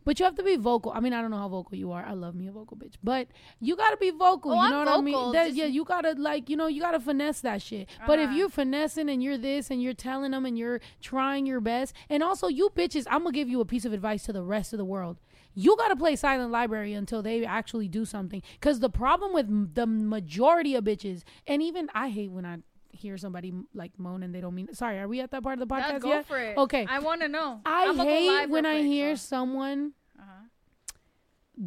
[0.05, 0.91] but you have to be vocal.
[0.95, 2.03] I mean, I don't know how vocal you are.
[2.05, 3.27] I love me a vocal bitch, but
[3.59, 4.51] you gotta be vocal.
[4.51, 5.31] Oh, you I'm know what I mean?
[5.33, 7.87] That, yeah, you gotta like, you know, you gotta finesse that shit.
[8.07, 8.35] But if Uh-huh.
[8.37, 12.23] you're finessing and you're this and you're telling them and you're trying your best, and
[12.23, 14.77] also you bitches, I'm gonna give you a piece of advice to the rest of
[14.77, 15.17] the world.
[15.55, 18.41] You gotta play silent library until they actually do something.
[18.61, 22.59] Cause the problem with m- the majority of bitches, and even I hate when I
[22.91, 24.73] hear somebody like moan and they don't mean.
[24.73, 26.25] Sorry, are we at that part of the podcast Yeah, go yet?
[26.27, 26.57] for it.
[26.57, 26.85] Okay.
[26.89, 27.61] I want to know.
[27.65, 30.45] I hate when I hear so- someone Uh-huh.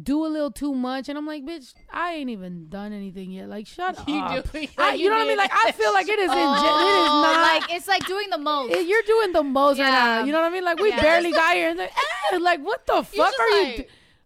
[0.01, 3.47] do a little too much, and I'm like, bitch, I ain't even done anything yet.
[3.47, 4.51] Like, shut You up.
[4.51, 4.65] do.
[4.77, 5.37] I, you know what I mean?
[5.37, 6.31] Like, I feel like it is.
[6.31, 7.61] in, it is Oh, not.
[7.61, 8.71] like it's like doing the most.
[8.73, 10.23] it- you're doing the most right now.
[10.23, 10.63] You know what I mean?
[10.65, 11.01] Like we Yeah.
[11.01, 11.91] barely got here, and like,
[12.33, 13.63] eh, like what the fuck are you?
[13.63, 13.83] like- do-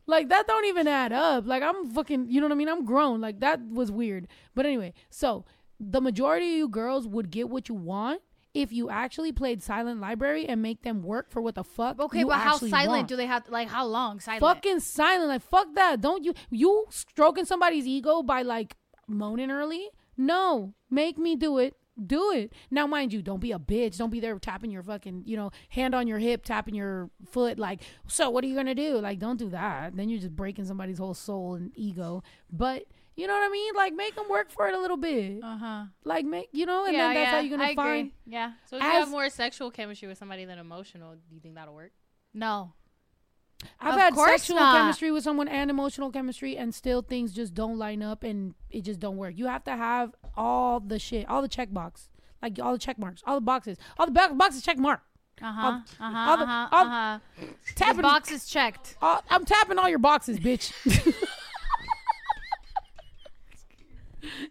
[0.09, 1.45] like that don't even add up.
[1.45, 2.27] Like I'm fucking.
[2.29, 2.69] You know what I mean?
[2.69, 3.19] I'm grown.
[3.19, 4.27] Like that was weird.
[4.55, 5.43] But anyway, so
[5.80, 8.21] the majority of you girls would get what you want
[8.53, 11.99] if you actually played silent library and make them work for what the fuck.
[11.99, 13.07] okay, but how silent want.
[13.07, 13.47] do they have?
[13.49, 14.41] Like how long silent?
[14.41, 15.30] fucking silent.
[15.30, 16.01] Like fuck that.
[16.01, 18.75] Don't you you stroking somebody's ego by like
[19.07, 19.89] moaning early?
[20.17, 21.75] No, make me do it.
[22.03, 22.53] Do it.
[22.69, 23.97] Now, mind you, don't be a bitch.
[23.97, 27.57] Don't be there tapping your fucking, you know, hand on your hip, tapping your foot.
[27.57, 28.99] Like, so what are you gonna do?
[28.99, 29.95] Like, don't do that.
[29.95, 32.23] Then you're just breaking somebody's whole soul and ego.
[32.51, 32.86] But
[33.18, 33.74] you know what I mean?
[33.76, 35.43] Like, make them work for it a little bit.
[35.43, 35.84] Uh huh.
[36.05, 37.99] Like, make you know, and yeah, then that's yeah, how you're gonna I find.
[37.99, 38.13] Agree.
[38.28, 38.51] Yeah.
[38.70, 41.74] So if you have more sexual chemistry with somebody than emotional, do you think that'll
[41.76, 41.91] work?
[42.34, 42.74] No.
[43.80, 44.78] I've Of had sexual not.
[44.78, 48.82] chemistry with someone and emotional chemistry, and still things just don't line up, and it
[48.84, 49.34] just don't work.
[49.36, 52.09] You have to have all the shit, all the check box,
[52.41, 55.01] like all the check marks, all the boxes, all the back boxes check mark.
[55.41, 55.80] Uh huh.
[55.99, 56.30] Uh huh.
[56.30, 56.68] all the- Uh huh.
[56.72, 57.20] all- Uh huh.
[57.76, 58.95] Tapping, The box is checked.
[59.01, 60.72] all- I'm tapping all your boxes, bitch.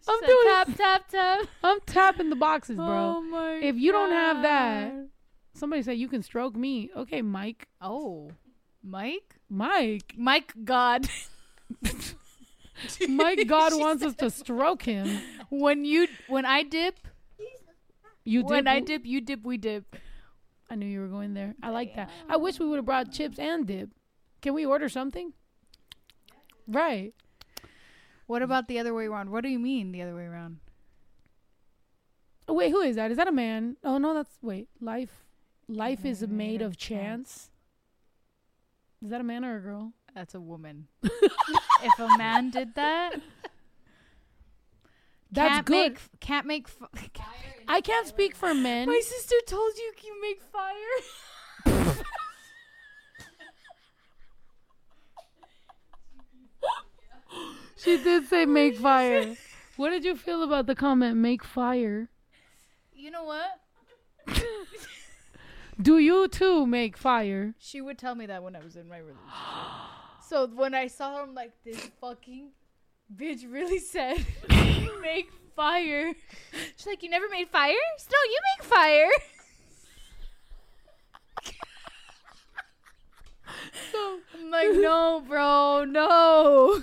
[0.09, 0.47] I'm doing.
[0.47, 1.47] tap tap tap.
[1.63, 2.87] I'm tapping the boxes, bro.
[3.17, 4.93] Oh my if you don't have that,
[5.55, 6.91] Somebody said you can stroke me.
[6.95, 7.67] Okay, Mike.
[7.81, 8.31] Oh,
[8.83, 10.15] Mike, Mike.
[10.17, 11.09] Mike, God.
[13.09, 15.19] Mike God wants us to stroke him.
[15.49, 16.99] when you when I dip,
[18.25, 18.51] You did.
[18.51, 19.97] when I dip, you dip, we dip.
[20.69, 21.55] I knew you were going there.
[21.63, 22.11] I like that.
[22.29, 23.91] I wish we would have brought chips and dip.
[24.43, 25.33] Can we order something?
[26.67, 27.15] Right.
[28.27, 28.45] What mm.
[28.45, 29.31] about the other way around?
[29.31, 30.59] What do you mean the other way around?
[32.49, 33.11] Oh, wait, who is that?
[33.11, 33.77] Is that a man?
[33.83, 34.69] Oh no, that's wait.
[34.81, 35.25] Life,
[35.69, 37.51] life is made of chance.
[39.03, 39.93] Is that a man or a girl?
[40.15, 40.87] That's a woman.
[41.03, 43.21] if a man did that,
[45.31, 45.93] That's can't good.
[45.93, 46.67] Make, can't make.
[46.69, 47.11] F-
[47.69, 48.87] I can't speak for men.
[48.87, 51.97] My sister told you you can make fire.
[57.87, 59.37] She did say make fire.
[59.77, 62.09] What did you feel about the comment make fire?
[62.93, 63.61] You know what?
[65.81, 67.55] Do you too make fire?
[67.61, 69.31] She would tell me that when I was in my relationship.
[70.29, 72.51] so when I saw her, I'm like, this fucking
[73.15, 74.17] bitch really said
[75.01, 76.13] make fire.
[76.77, 77.71] She's like, you never made fire?
[77.71, 79.11] No, you make fire.
[84.35, 86.83] I'm like, no, bro, no.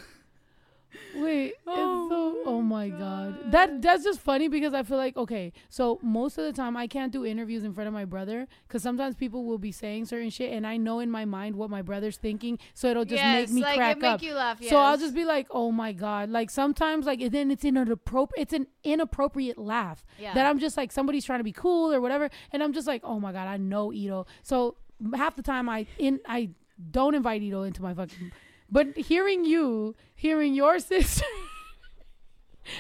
[1.16, 3.52] Wait, it's Oh so oh my god.
[3.52, 6.88] That that's just funny because I feel like okay, so most of the time I
[6.88, 10.30] can't do interviews in front of my brother because sometimes people will be saying certain
[10.30, 13.50] shit and I know in my mind what my brother's thinking, so it'll just make
[13.50, 14.22] me like crack it make up.
[14.22, 14.64] you laugh.
[14.64, 17.78] So I'll just be like, oh my god, like sometimes like and then it's in
[17.78, 20.34] an appropriate, it's an inappropriate laugh yeah.
[20.34, 23.02] that I'm just like somebody's trying to be cool or whatever, and I'm just like,
[23.04, 24.26] oh my god, I know Ito.
[24.42, 24.78] So
[25.16, 26.50] half the time I in I
[26.92, 28.32] don't invite Ito into my fucking.
[28.74, 31.26] But hearing you, hearing your sister,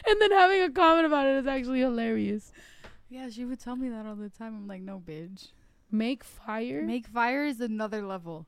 [0.07, 2.51] and then having a comment about it is actually hilarious.
[3.09, 4.55] yeah, she would tell me that all the time.
[4.55, 5.49] I'm like, no, bitch.
[5.91, 6.81] Make fire.
[6.81, 8.47] Make fire is another level.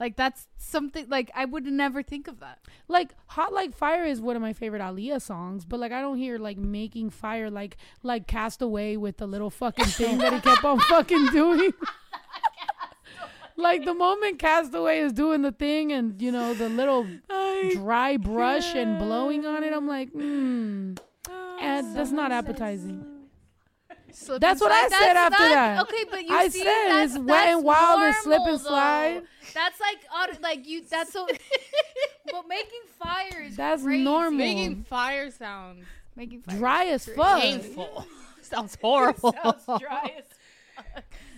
[0.00, 2.58] Like that's something like I would never think of that.
[2.88, 6.18] like hot like fire is one of my favorite Aaliyah songs, but like I don't
[6.18, 10.64] hear like making fire like like Castaway with the little fucking thing that he kept
[10.64, 11.70] on fucking doing.
[13.56, 17.06] like the moment Castaway is doing the thing and you know the little
[17.72, 20.98] dry brush and blowing on it, I'm like, mm.
[21.60, 23.04] And that's not appetizing.
[24.12, 24.98] Slip That's what I slide.
[24.98, 25.82] said That's after not- that.
[25.82, 28.44] Okay, but you I see, said that's, it's wet that's and wild and slip and
[28.46, 28.68] normal, though.
[28.68, 29.22] slide.
[29.54, 30.82] That's like auto- like you.
[30.88, 31.26] That's so.
[32.30, 34.04] but making fire is That's crazy.
[34.04, 34.38] normal.
[34.38, 35.84] Making fire sounds
[36.14, 36.56] Making fire.
[36.58, 37.40] Dry as fuck.
[37.40, 38.06] painful.
[38.42, 39.34] sounds horrible.
[39.42, 40.24] sounds dry as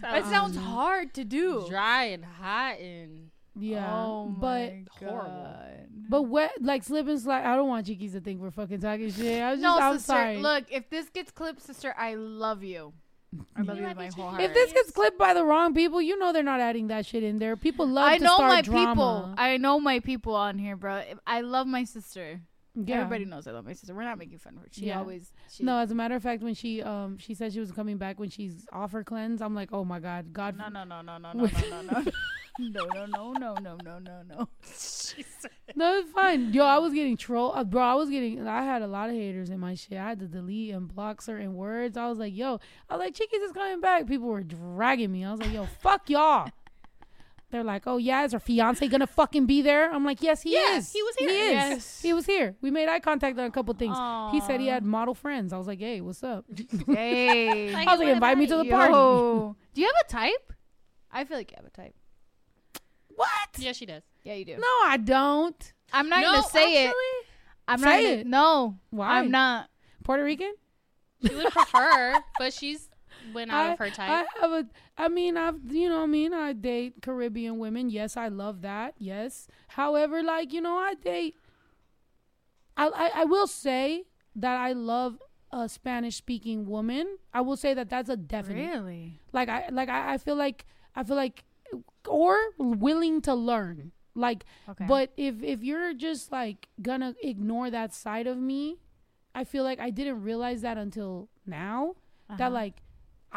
[0.01, 0.17] fuck.
[0.17, 0.63] It sounds mm.
[0.63, 1.67] hard to do.
[1.69, 3.93] dry and hot and Yeah.
[3.93, 5.57] Oh but my horrible.
[6.09, 7.45] But wet, like slip and slide.
[7.45, 9.43] I don't want Chiquis to think we're fucking talking shit.
[9.43, 10.13] I was just, No, I'm sister.
[10.13, 10.37] sorry.
[10.39, 12.93] Look, if this gets clipped, sister, I love you.
[13.57, 14.43] I love you with my whole heart.
[14.43, 17.23] if this gets clipped by the wrong people, you know they're not adding that shit
[17.23, 17.57] in there.
[17.57, 18.91] People love I to know start my drama.
[18.91, 19.35] people.
[19.37, 21.03] I know my people on here, bro.
[21.27, 22.41] I love my sister.
[22.85, 22.97] Yeah.
[22.97, 23.95] Everybody knows I love my sister.
[23.95, 24.68] We're not making fun of her.
[24.70, 24.99] She Yeah.
[24.99, 25.33] always.
[25.51, 27.97] She, No, as a matter of fact, when she um she said she was coming
[27.97, 31.01] back when she's off her cleanse, I'm like, oh my god, God, No, no, no,
[31.03, 32.12] no, no, no, no, no, no.
[32.59, 34.49] No, no, no, no, no, no, no, no.
[35.77, 36.55] no, it's fine.
[36.55, 37.83] Yo, I was getting troll, uh, bro.
[37.83, 39.99] I was getting, I had a lot of haters in my shit.
[39.99, 41.99] I had to delete and block certain words.
[41.99, 42.59] I was like, yo,
[42.89, 44.07] I was like, Chiquis is coming back.
[44.07, 45.22] People were dragging me.
[45.24, 46.51] I was like, yo, fuck y'all.
[47.51, 49.93] They're like, oh yeah, is her fiance gonna fucking be there?
[49.93, 50.93] I'm like, yes, he Yeah, is.
[50.93, 51.29] he was here.
[51.29, 51.53] He is.
[51.53, 52.03] Yes.
[52.03, 52.57] He was here.
[52.61, 53.97] We made eye contact on a couple things.
[54.33, 55.53] He said he had model friends.
[55.53, 56.45] I was like, hey, what's up?
[56.87, 57.73] Hey.
[57.75, 58.93] I was like, invite me to the party.
[59.75, 60.53] Do you have a type?
[61.13, 61.95] I feel like you have a type.
[63.15, 63.29] What?
[63.59, 64.03] yeah, she does.
[64.25, 64.57] Yeah, you do.
[64.57, 65.73] No, I don't.
[65.93, 66.95] I'm not no, gonna say it.
[67.69, 67.93] I'm Say not.
[67.93, 68.27] Gonna, it.
[68.27, 69.19] No, Why?
[69.19, 69.71] I'm not.
[70.05, 70.53] Puerto Rican?
[71.27, 72.89] She would prefer, but she's
[73.33, 74.11] went out of her type.
[74.11, 74.66] I have a.
[74.99, 77.91] I mean, I've you know, I mean, I date Caribbean women.
[77.91, 78.95] Yes, I love that.
[78.99, 79.49] Yes.
[79.68, 81.37] However, like you know, I date.
[82.77, 84.05] I I, I will say
[84.35, 85.18] that I love
[85.53, 87.18] a Spanish speaking woman.
[87.33, 88.70] I will say that that's a definite.
[88.74, 89.20] Really?
[89.33, 91.45] Like I like I, I feel like I feel like
[92.09, 93.93] or willing to learn.
[94.14, 94.87] Like Okay.
[94.87, 98.79] but if if you're just like gonna ignore that side of me,
[99.35, 101.97] I feel like I didn't realize that until now
[102.29, 102.51] that Uh-huh.
[102.51, 102.83] like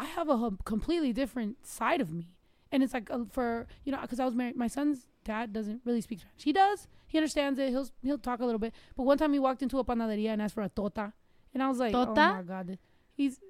[0.00, 2.32] I have a completely different side of me.
[2.72, 4.56] And it's like uh, for you know because I was married.
[4.56, 6.44] My son's dad doesn't really speak Spanish.
[6.44, 6.88] He does.
[7.06, 7.68] He understands it.
[7.68, 8.72] He'll he'll talk a little bit.
[8.96, 11.12] But one time he walked into a panaderia and asked for a torta,
[11.52, 12.20] and I was like, oh Torta?
[12.20, 12.78] my god,
[13.12, 13.40] he's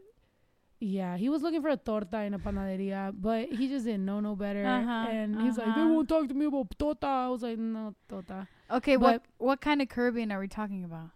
[0.81, 1.19] yeah.
[1.19, 4.35] He was looking for a torta in a panaderia, but he just didn't know no
[4.35, 4.65] better.
[4.65, 5.93] Uh-huh, and he's like, they uh-huh.
[5.93, 7.07] won't talk to me about torta.
[7.07, 8.49] I was like, no torta.
[8.71, 11.11] okay, what but- what kind of Caribbean are we talking about?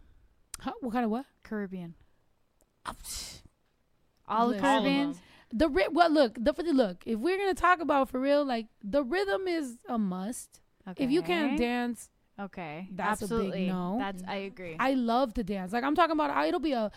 [0.61, 0.75] Huh?
[0.81, 1.25] What kind of what?
[1.43, 1.95] Caribbean.
[4.29, 4.65] All the Listen.
[4.67, 5.17] All of Caribbeans.
[5.17, 5.25] them.
[5.59, 7.03] the ri- well, look, the look.
[7.07, 10.61] If we're gonna talk about for real, like the rhythm is a must.
[10.89, 11.05] Okay.
[11.05, 13.67] If you can't dance, okay, That's a big absolutely.
[13.69, 13.97] no.
[13.99, 14.77] That's I agree.
[14.79, 15.73] I love to dance.
[15.73, 16.91] Like I'm talking about, I, it'll be a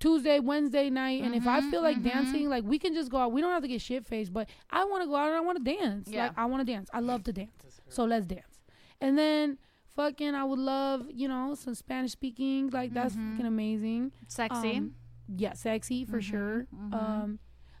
[0.00, 2.02] Tuesday, Wednesday night, and if I Mhm, feel like mhm.
[2.04, 3.30] dancing, like we can just go out.
[3.32, 5.40] We don't have to get shit faced, but I want to go out and I
[5.40, 6.08] want to dance.
[6.10, 6.24] Yeah.
[6.28, 6.90] Like I want to dance.
[6.92, 7.80] I love to dance.
[7.88, 8.58] So let's dance.
[9.00, 9.58] And then
[9.94, 12.70] fucking, I would love you know some Spanish speaking.
[12.70, 13.30] Like that's Mhm.
[13.32, 14.12] fucking amazing.
[14.26, 14.76] Sexy.
[14.78, 14.94] Um,
[15.36, 16.66] yeah, sexy for Mhm, sure.
[16.74, 16.94] mhm.
[16.94, 17.38] Um,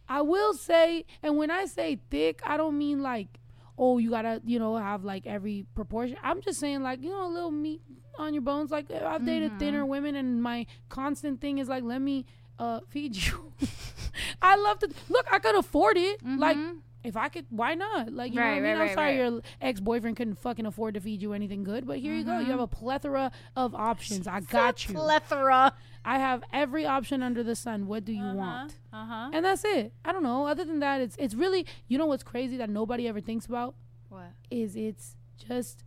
[0.08, 3.38] I will say, and when I say thick, I don't mean like,
[3.78, 6.16] oh, you gotta, you know, have like every proportion.
[6.22, 7.80] I'm just saying like, you know, a little meat
[8.18, 8.70] on your bones.
[8.70, 9.58] Like I've dated Mhm.
[9.58, 12.26] thinner women, and my constant thing is like, let me
[12.58, 13.52] uh feed you.
[14.42, 15.26] I love to look.
[15.32, 16.20] I could afford it.
[16.36, 16.78] Like Mhm.
[17.04, 18.12] If I could, why not?
[18.12, 18.78] Like you know what I mean?
[18.78, 19.30] right, I'm sorry right.
[19.32, 22.38] your ex boyfriend couldn't fucking afford to feed you anything good, but here you go.
[22.38, 24.26] You have a plethora of options.
[24.26, 24.94] I got you.
[24.94, 25.74] Plethora.
[26.04, 27.86] I have every option under the sun.
[27.86, 28.76] What do you want?
[28.92, 29.30] Uh huh.
[29.32, 29.92] And that's it.
[30.04, 30.46] I don't know.
[30.46, 33.74] Other than that, it's it's really you know what's crazy that nobody ever thinks about
[34.08, 34.32] What?
[34.50, 35.16] is it's
[35.48, 35.84] just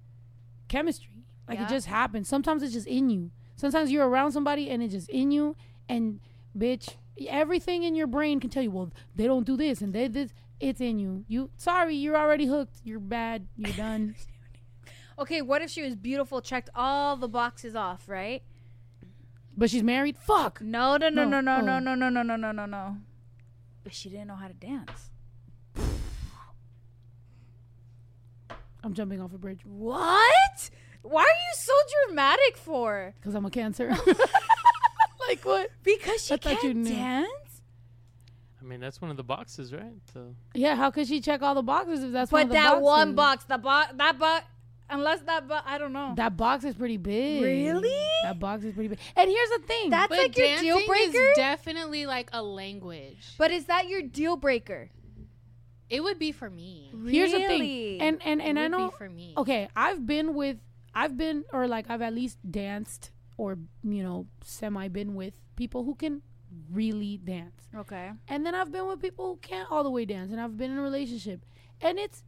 [0.68, 1.26] chemistry.
[1.48, 1.66] Like Yeah.
[1.66, 2.28] it just happens.
[2.28, 3.32] Sometimes it's just in you.
[3.56, 5.56] Sometimes you're around somebody and it's just in you
[5.88, 6.20] and
[6.58, 6.96] bitch,
[7.30, 10.34] everything in your brain can tell you, well, they don't do this and they this
[10.60, 11.26] it's in you.
[11.28, 12.78] You sorry, you're already hooked.
[12.84, 13.48] You're bad.
[13.58, 14.16] You're done.
[15.18, 18.44] Okay, what if she was beautiful, checked all the boxes off, right?
[19.56, 20.18] but she's married?
[20.18, 20.60] Fuck.
[20.60, 21.80] No, no, no, No, no, no, oh.
[21.80, 22.98] no, no, no, no, no, no, no.
[23.86, 25.10] But she didn't know how to dance.
[28.84, 30.70] I'm jumping off a bridge What?
[31.02, 31.74] Why are you so
[32.08, 33.14] dramatic for?
[33.20, 33.90] because I'm a cancer.
[35.30, 35.70] like what?
[35.84, 36.90] Because she I can't knew.
[36.94, 37.30] dance?
[38.66, 39.94] I mean, that's one of the boxes, right?
[40.12, 42.56] So Yeah, how could she check all the boxes if that's one But of the
[42.56, 42.72] boxes?
[42.72, 44.46] But that one box, the box, that box,
[44.90, 46.14] unless that box, I don't know.
[46.18, 47.44] That box is pretty big.
[47.44, 48.08] Really?
[48.24, 48.98] That box is pretty big.
[49.16, 49.92] And here's the thing.
[49.92, 51.18] That's But like your deal breaker?
[51.18, 53.36] is definitely like a language.
[53.38, 54.90] but is that your deal breaker?
[55.88, 56.92] It would be for me.
[57.08, 58.02] here's the thing.
[58.02, 59.34] And and and it I know be for me.
[59.38, 60.58] okay, I've been with
[60.96, 65.84] I've been or like I've at least danced or you know, semi been with people
[65.84, 66.24] who can
[66.72, 67.62] really dance.
[67.76, 68.12] Okay.
[68.28, 70.72] And then I've been with people who can't all the way dance and I've been
[70.72, 71.46] in a relationship.
[71.82, 72.24] And it's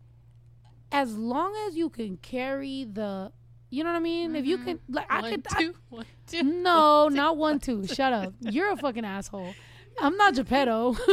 [0.92, 3.32] as long as you can carry the
[3.70, 4.34] you know what I mean?
[4.36, 4.66] If you mm-hmm.
[4.66, 6.44] can like I One, could I- two, one, two.
[6.44, 7.86] No, not one two.
[7.86, 8.34] Shut up.
[8.40, 9.54] You're a fucking asshole.
[10.00, 10.94] I'm not Geppetto.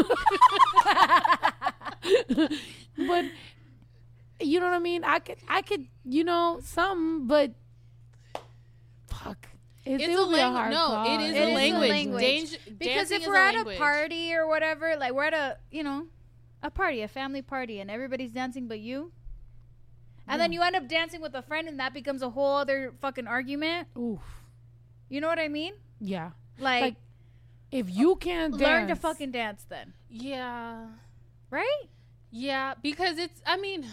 [3.09, 3.25] but
[4.41, 5.03] you know what I mean?
[5.05, 7.55] I could I could, you know, some, but
[9.85, 10.01] fuck.
[10.01, 10.57] It, It's a would a language.
[10.57, 11.07] hard No, call.
[11.21, 11.91] it is It a is a language.
[11.91, 12.59] language.
[12.79, 16.07] Because if we're a at a party or whatever, like we're at a, you know,
[16.63, 19.13] a party, a family party, and everybody's dancing but you,
[20.27, 22.95] and then you end up dancing with a friend, and that becomes a whole other
[23.01, 23.89] fucking argument.
[23.99, 24.21] Oof.
[25.11, 25.75] You know what I mean?
[26.01, 26.31] Yeah.
[26.59, 26.97] Like, Like,
[27.71, 30.87] If you can't learn to fucking dance then, Yeah.
[31.51, 31.83] right?
[32.31, 33.85] Yeah, because it's I mean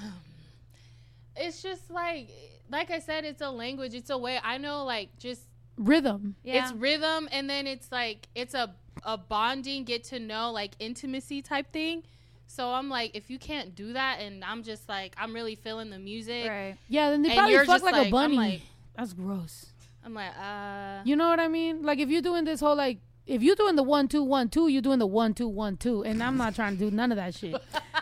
[1.35, 2.29] it's just like
[2.69, 4.39] like I said, it's a language, it's a way.
[4.41, 5.41] I know like just
[5.81, 6.35] rhythm.
[6.43, 6.63] Yeah.
[6.63, 8.73] it's rhythm and then it's like it's a
[9.03, 12.03] a bonding, get to know, like intimacy type thing.
[12.45, 15.89] So I'm like, if you can't do that and I'm just like I'm really feeling
[15.89, 16.75] the music right.
[16.87, 18.37] Yeah, then they and probably fuck like, like, a bunny.
[18.37, 18.61] Like
[18.95, 19.67] That's gross.
[20.05, 21.81] I'm like, uh You know what I mean?
[21.83, 24.67] Like if you're doing this whole like if you're doing the one two one two,
[24.67, 27.17] you're doing the one two one two, and I'm not trying to do none of
[27.17, 27.55] that shit.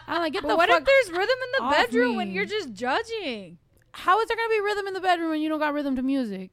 [0.07, 0.81] I'm like, get But the what fuck.
[0.81, 3.57] if there's rhythm in the off bedroom when you're just judging?
[3.91, 6.01] How is there gonna be rhythm in the bedroom when you don't got rhythm to
[6.01, 6.51] music?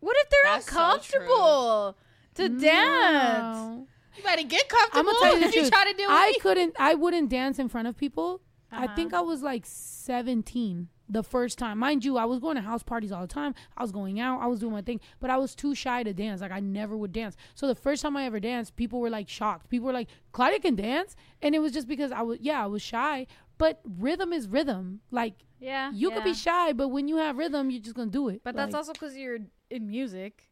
[0.00, 1.96] What if they're That's so uncomfortable
[2.34, 3.56] to dance?
[3.56, 3.86] No.
[4.16, 5.72] you better get comfortable I'ma tell you the if you truth.
[5.72, 6.42] try to do I it.
[6.42, 6.74] couldn't.
[6.78, 8.40] I wouldn't dance in front of people.
[8.70, 8.94] I Uh-huh.
[8.96, 11.78] think I was like 17 the first time.
[11.78, 13.54] Mind you, I was going to house parties all the time.
[13.76, 14.40] I was going out.
[14.42, 16.40] I was doing my thing, but I was too shy to dance.
[16.42, 17.34] Like I never would dance.
[17.54, 19.68] So the first time I ever danced, people were like shocked.
[19.70, 22.38] People were like, "Claudia can dance," and it was just because I was.
[22.40, 23.26] Yeah, I was shy.
[23.56, 25.00] But rhythm is rhythm.
[25.10, 25.90] Like Yeah.
[25.92, 28.42] you could be shy, but when you have rhythm, you're just gonna do it.
[28.44, 29.38] But that's also because you're
[29.70, 30.44] in music.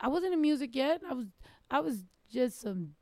[0.00, 1.02] I wasn't in music yet.
[1.08, 1.26] I was.
[1.70, 2.94] I was just some.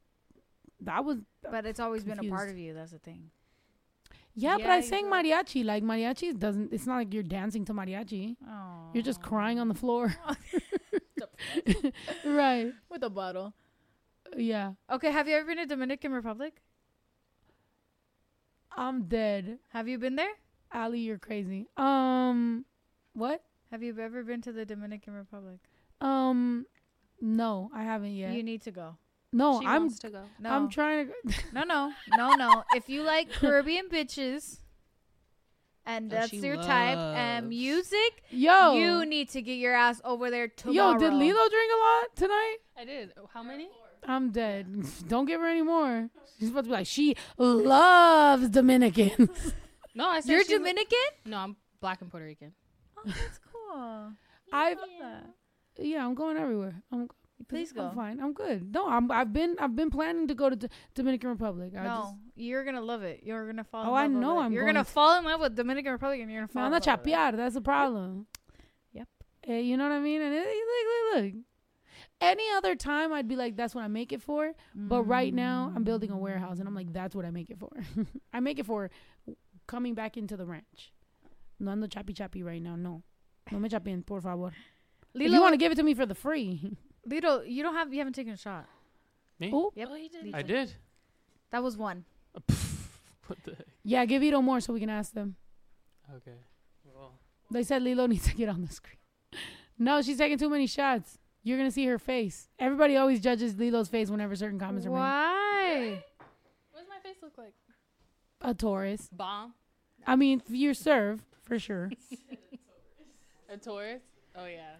[0.86, 1.18] I was.
[1.50, 2.74] But it's always been a part of you.
[2.74, 3.30] That's the thing.
[4.34, 5.16] Yeah, but I sang were.
[5.16, 5.64] mariachi.
[5.64, 6.72] Like mariachi doesn't.
[6.72, 8.36] It's not like you're dancing to mariachi.
[8.46, 8.90] Oh.
[8.94, 10.14] You're just crying on the floor.
[12.24, 12.72] right.
[12.90, 13.54] with a bottle.
[14.36, 14.72] Yeah.
[14.90, 16.62] Okay, have you ever been to Dominican Republic?
[18.74, 19.58] I'm dead.
[19.70, 20.32] Have you been there?
[20.72, 21.68] Ali, you're crazy.
[21.76, 22.64] Um,
[23.12, 23.42] what?
[23.72, 25.58] Have you ever been to the Dominican Republic?
[26.02, 26.66] Um,
[27.22, 28.34] no, I haven't yet.
[28.34, 28.96] You need to go.
[29.32, 29.82] no, she I'm.
[29.84, 30.24] wants to go.
[30.38, 31.34] No, I'm trying to.
[31.54, 32.64] no, no, no, no.
[32.74, 34.58] If you like Caribbean bitches,
[35.86, 40.30] and that's she your type, and music, Yo, you need to get your ass over
[40.30, 40.92] there tomorrow.
[40.92, 42.56] yo, did Lilo drink a lot tonight?
[42.78, 43.12] I did.
[43.32, 43.70] How many?
[44.06, 44.66] I'm dead.
[45.08, 46.10] Don't give her any more.
[46.38, 49.54] She's supposed to be like, she loves Dominicans.
[49.94, 50.98] No, I said You're she's- Dominican?
[51.24, 52.52] No, I'm black and Puerto Rican.
[52.96, 53.51] Oh, that's cool.
[54.52, 55.20] I've, Yeah.
[55.78, 56.82] yeah, I'm going everywhere.
[56.92, 57.08] I'm,
[57.48, 58.20] Please I'm fine.
[58.20, 58.72] I'm good.
[58.72, 61.72] No, I'm, I've been, I've been planning to go to D- Dominican Republic.
[61.76, 63.20] I no, just, you're gonna love it.
[63.24, 63.84] You're gonna fall.
[63.86, 64.38] Oh, in I know.
[64.38, 64.90] I'm You're going gonna to.
[64.90, 66.62] fall in love with Dominican Republic, and you're gonna fall.
[66.64, 66.90] love with it.
[66.90, 67.32] chapear.
[67.36, 68.26] That's the problem.
[68.92, 69.08] Yep.
[69.48, 70.20] Eh, you know what I mean?
[70.20, 71.34] And it, look, look, look.
[72.20, 74.52] Any other time, I'd be like, that's what I make it for.
[74.74, 77.58] But right now, I'm building a warehouse, and I'm like, that's what I make it
[77.58, 77.70] for.
[78.32, 78.88] I make it for
[79.66, 80.92] coming back into the ranch.
[81.58, 82.76] No ando chapi chapi right now.
[82.76, 83.02] No.
[83.50, 84.48] No me chapien, por favor.
[84.48, 84.54] If
[85.14, 86.76] Lilo, you want to give it to me for the free.
[87.06, 87.92] Lilo, you don't have.
[87.92, 88.66] You haven't taken a shot.
[89.38, 89.50] Me?
[89.52, 89.88] Oh, Yep.
[89.90, 90.34] Oh, he did.
[90.34, 90.72] I did.
[91.50, 92.04] That was one.
[93.28, 93.66] What the heck?
[93.84, 95.36] yeah, give Ito more so we can ask them.
[96.16, 96.36] Okay.
[96.84, 97.12] Well,
[97.50, 98.96] They said Lilo needs to get on the screen.
[99.78, 101.18] No, she's taking too many shots.
[101.44, 102.48] You're gonna see her face.
[102.58, 104.96] Everybody always judges Lilo's face whenever certain comments are made.
[104.96, 106.04] Why?
[106.72, 107.54] What does my face look like?
[108.42, 109.08] A Taurus.
[109.12, 109.54] Bomb.
[110.06, 111.90] I mean, you serve for sure.
[113.52, 114.02] A Taurus.
[114.34, 114.76] Oh yeah.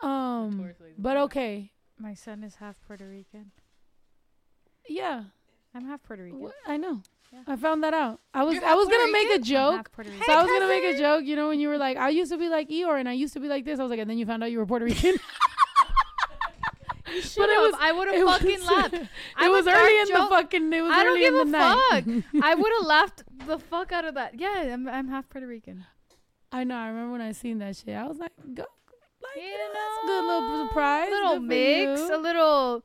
[0.00, 0.94] Um, Taurus lazy.
[0.98, 3.52] but okay, My son is half Puerto Rican.
[4.88, 5.24] yeah,
[5.74, 6.42] I'm half Puerto Rican.
[6.48, 7.00] wh- I know.
[7.32, 7.40] Yeah.
[7.46, 8.20] I found that out.
[8.34, 9.76] I was You're I half was gonna Puerto make a joke.
[9.76, 11.96] half Puerto So I was gonna make a joke, you know, when you were like,
[11.96, 13.78] I used to be like Eeyore and I used to be like this.
[13.80, 15.14] I was like, and then you found out you were Puerto Rican.
[17.22, 17.62] Shut it up.
[17.62, 18.94] was- I would it have was- fucking laughed.
[18.94, 20.28] it I'm was early in joke.
[20.30, 20.72] the fucking.
[20.72, 22.04] It was I don't early give in a night.
[22.04, 22.24] fuck.
[22.42, 24.38] I would have laughed the fuck out of that.
[24.38, 25.84] Yeah, I'm, I'm half Puerto Rican.
[26.52, 26.76] I know.
[26.76, 27.96] I remember when I seen that shit.
[27.96, 28.64] I was like, go,
[29.22, 31.10] like, You you know, that's a good little know, surprise.
[31.10, 32.16] little mix, you.
[32.16, 32.84] a little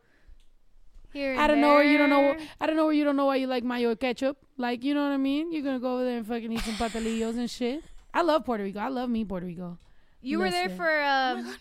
[1.14, 1.36] here.
[1.38, 2.36] I don't know where you don't know.
[2.62, 4.38] I don't know where you don't know why you like mayo ketchup.
[4.58, 5.52] Like, you know what I mean?
[5.52, 7.84] You're gonna go over there and fucking eat some pastelillos and shit.
[8.14, 8.80] I love Puerto Rico.
[8.80, 9.78] I love me Puerto Rico
[10.22, 11.56] You were there for um.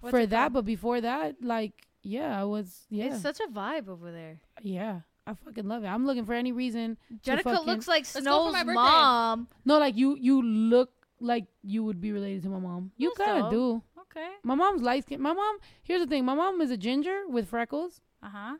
[0.00, 0.52] what's for that, called?
[0.54, 1.72] but before that, like,
[2.02, 2.86] yeah, I was.
[2.90, 4.40] Yeah, It's such a vibe over there.
[4.62, 5.00] yeah.
[5.24, 5.86] I fucking love it.
[5.86, 6.96] I'm looking for any reason.
[7.22, 9.46] to Jenicka fucking- looks like go Snow's mom.
[9.64, 10.16] No, like you.
[10.20, 10.90] You look
[11.22, 12.90] like you would be related to my mom.
[12.96, 13.82] You kind of do.
[14.02, 14.28] Okay.
[14.42, 15.20] My mom's light skin.
[15.22, 15.58] My mom.
[15.82, 16.24] Here's the thing.
[16.24, 18.00] My mom is a ginger with freckles.
[18.22, 18.54] Uh huh.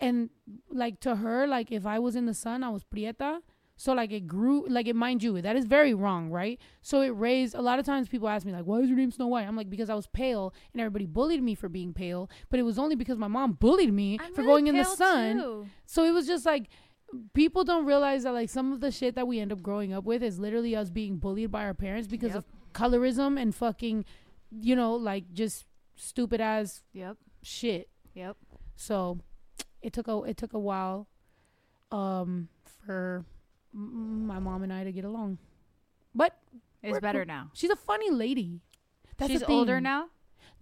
[0.00, 0.30] and
[0.70, 3.38] like to her like if i was in the sun i was prieta
[3.76, 7.10] so like it grew like it mind you that is very wrong right so it
[7.10, 9.46] raised a lot of times people ask me like why is your name snow white
[9.46, 12.64] i'm like because i was pale and everybody bullied me for being pale but it
[12.64, 15.66] was only because my mom bullied me I'm for really going in the sun too.
[15.86, 16.64] so it was just like
[17.32, 20.04] people don't realize that like some of the shit that we end up growing up
[20.04, 22.38] with is literally us being bullied by our parents because Yep.
[22.38, 24.04] of colorism and fucking
[24.50, 27.16] you know like just stupid ass Yep.
[27.42, 28.36] shit Yep.
[28.76, 29.20] so
[29.82, 31.06] it took a it took a while
[31.92, 32.48] um
[32.84, 33.24] for
[33.72, 35.38] m- my mom and I to get along.
[36.14, 36.36] But
[36.82, 37.50] It's better now.
[37.54, 38.60] she's a funny lady.
[39.16, 40.08] That's the She's older now.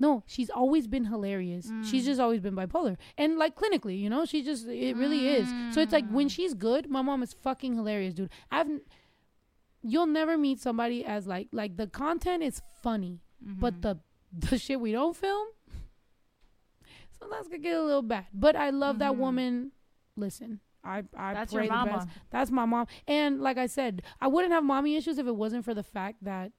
[0.04, 1.66] No, she's always been hilarious.
[1.88, 2.10] She's Mm.
[2.10, 2.96] just always been bipolar.
[3.16, 5.48] And like clinically, you know, she just it really is.
[5.74, 6.34] So it's like when Mm.
[6.36, 8.30] she's good, my mom is fucking hilarious, dude.
[8.50, 8.70] I've
[9.92, 13.20] you'll never meet somebody as like like the content is funny,
[13.64, 13.82] but Mhm.
[13.86, 13.94] the
[14.50, 15.46] the shit we don't film
[17.18, 18.26] sometimes could get a little bad.
[18.34, 19.18] But I love that Mhm.
[19.18, 19.72] woman.
[20.16, 21.92] Listen, I I that's pray your the mama.
[21.92, 22.08] best.
[22.30, 22.86] That's my mom.
[23.06, 26.22] And like I said, I wouldn't have mommy issues if it wasn't for the fact
[26.24, 26.52] that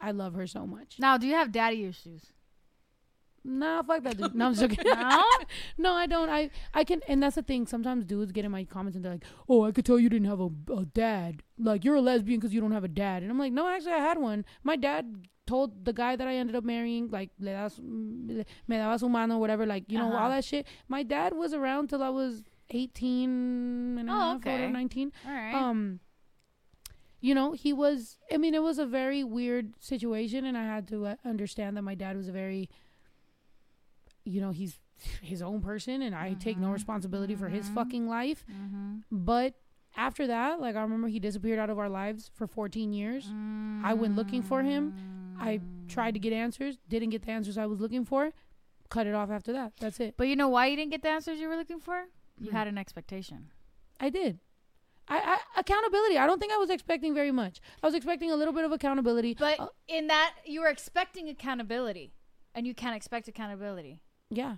[0.00, 0.98] I love her so much.
[0.98, 2.32] Now, do you have daddy issues?
[3.48, 4.34] Nah, fuck that dude.
[4.34, 4.78] No, I'm joking.
[4.84, 5.24] No?
[5.78, 6.28] no, I don't.
[6.28, 7.66] I I can, and that's the thing.
[7.66, 10.28] Sometimes dudes get in my comments and they're like, "Oh, I could tell you didn't
[10.28, 11.42] have a, a dad.
[11.58, 13.92] Like you're a lesbian because you don't have a dad." And I'm like, "No, actually,
[13.92, 14.44] I had one.
[14.62, 19.00] My dad told the guy that I ended up marrying, like, le das, me daba
[19.00, 20.24] su mano, whatever, like, you know, Uh-huh.
[20.24, 20.66] all that shit.
[20.88, 24.70] My dad was around till I was 18 and a Oh, or okay.
[24.70, 25.12] 19.
[25.26, 25.54] All right.
[25.54, 26.00] Um,
[27.20, 28.18] you know, he was.
[28.32, 31.82] I mean, it was a very weird situation, and I had to uh, understand that
[31.82, 32.68] my dad was a very,
[34.28, 34.78] you know, he's
[35.22, 36.72] his own person, and I take no Mhm.
[36.74, 37.74] responsibility for his Mhm.
[37.74, 38.44] fucking life.
[38.50, 38.98] mm-hmm.
[39.12, 39.54] But
[39.96, 43.30] after that, like I remember, he disappeared out of our lives for 14 years.
[43.84, 44.92] I went looking for him.
[45.38, 48.32] I tried to get answers, didn't get the answers I was looking for.
[48.90, 49.72] Cut it off after that.
[49.78, 50.16] That's it.
[50.16, 52.06] But you know why you didn't get the answers you were looking for?
[52.38, 53.50] You had an expectation.
[54.00, 54.40] I did.
[55.08, 56.18] I, I accountability.
[56.18, 57.60] I don't think I was expecting very much.
[57.82, 59.34] I was expecting a little bit of accountability.
[59.38, 62.12] But Uh, in that, you were expecting accountability,
[62.54, 64.00] and you can't expect accountability.
[64.30, 64.56] Yeah.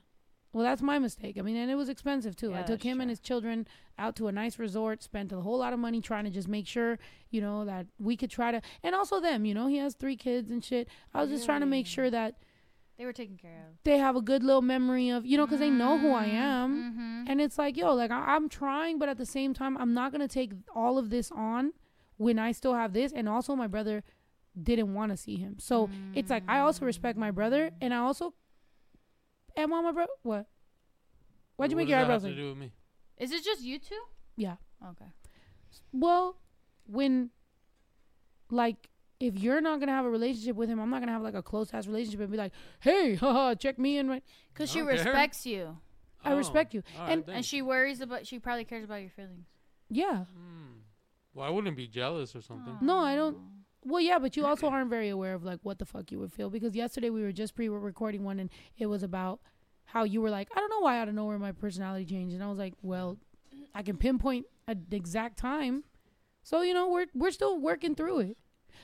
[0.53, 1.37] Well, that's my mistake.
[1.39, 2.51] I mean, and it was expensive too.
[2.51, 3.69] Yeah, I took him and his children
[3.99, 6.67] out to a nice resort, spent a whole lot of money trying to just make
[6.67, 6.99] sure,
[7.31, 10.17] you know, that we could try to, and also them, you know, he has three
[10.17, 10.89] kids and shit.
[11.15, 12.35] I was just trying to make sure that
[12.99, 13.77] They were taken care of.
[13.85, 16.77] they have a good little memory of, you know, because they know who I am.
[16.93, 17.25] Mm-hmm.
[17.31, 20.11] And it's like, yo, like I- I'm trying, but at the same time, I'm not
[20.11, 21.75] gonna take all of this on
[22.17, 23.13] when I still have this.
[23.13, 24.03] And also, my brother
[24.61, 27.99] didn't want to see him, so it's like I also respect my brother, and I
[27.99, 28.35] also
[29.57, 30.13] am on my brother.
[30.23, 30.47] What?
[31.57, 32.37] Why'd you make does your eyebrows have like?
[32.37, 32.73] to do with me?
[33.19, 34.01] Is it just you two?
[34.37, 34.57] Yeah.
[34.91, 35.07] Okay.
[35.93, 36.37] Well,
[36.87, 37.31] when
[38.51, 38.89] like
[39.19, 41.43] if you're not gonna have a relationship with him, I'm not gonna have like a
[41.43, 44.09] close ass relationship and be like, hey, haha, check me in.
[44.09, 44.25] Right?
[44.53, 44.93] Because she Okay.
[44.93, 45.77] respects you,
[46.25, 46.83] I respect you.
[46.97, 47.37] all right, And- thanks.
[47.37, 48.27] and she worries about.
[48.27, 49.47] She probably cares about your feelings.
[49.91, 50.25] Yeah.
[50.25, 50.79] Hmm.
[51.35, 52.79] Well, I wouldn't be jealous or something.
[52.81, 53.37] No, I don't.
[53.85, 56.33] Well, yeah, but you also aren't very aware of like what the fuck you would
[56.33, 59.41] feel because yesterday we were just pre-recording one and it was about
[59.87, 62.45] how you were like, I don't know why out of nowhere my personality changed, and
[62.45, 63.19] I was like, well,
[63.75, 65.85] I can pinpoint an exact time,
[66.43, 68.37] so you know we're we're still working through it.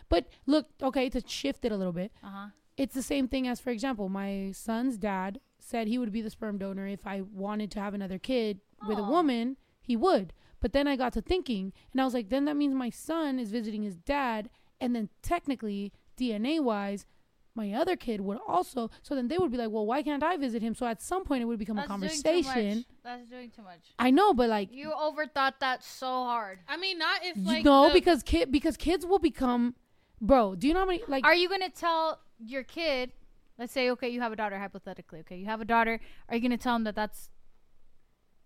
[0.09, 2.47] But look, okay, to shift it a little bit, Uh huh.
[2.77, 6.31] it's the same thing as, for example, my son's dad said he would be the
[6.31, 10.33] sperm donor if I wanted to have another kid with a woman, he would.
[10.61, 13.39] But then I got to thinking, and I was like, then that means my son
[13.39, 14.49] is visiting his dad,
[14.81, 17.07] and then technically, DNA wise,
[17.55, 18.91] my other kid would also.
[19.03, 20.75] So then they would be like, well, why can't I visit him?
[20.75, 22.85] So at some point, it would become a conversation.
[23.03, 23.81] That's doing too much.
[23.99, 26.59] I know, but like, You overthought that so hard.
[26.69, 29.75] I mean, not if you like know, the- because kid because kids will become,
[30.21, 30.55] bro.
[30.55, 31.25] Do you know how many like?
[31.25, 33.13] Are you gonna tell your kid?
[33.59, 34.59] Let's say, okay, you have a daughter.
[34.59, 35.99] Hypothetically, okay, you have a daughter.
[36.29, 37.31] Are you gonna tell him that that's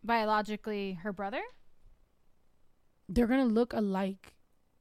[0.05, 1.43] biologically her brother?
[3.13, 4.35] they're gonna look alike.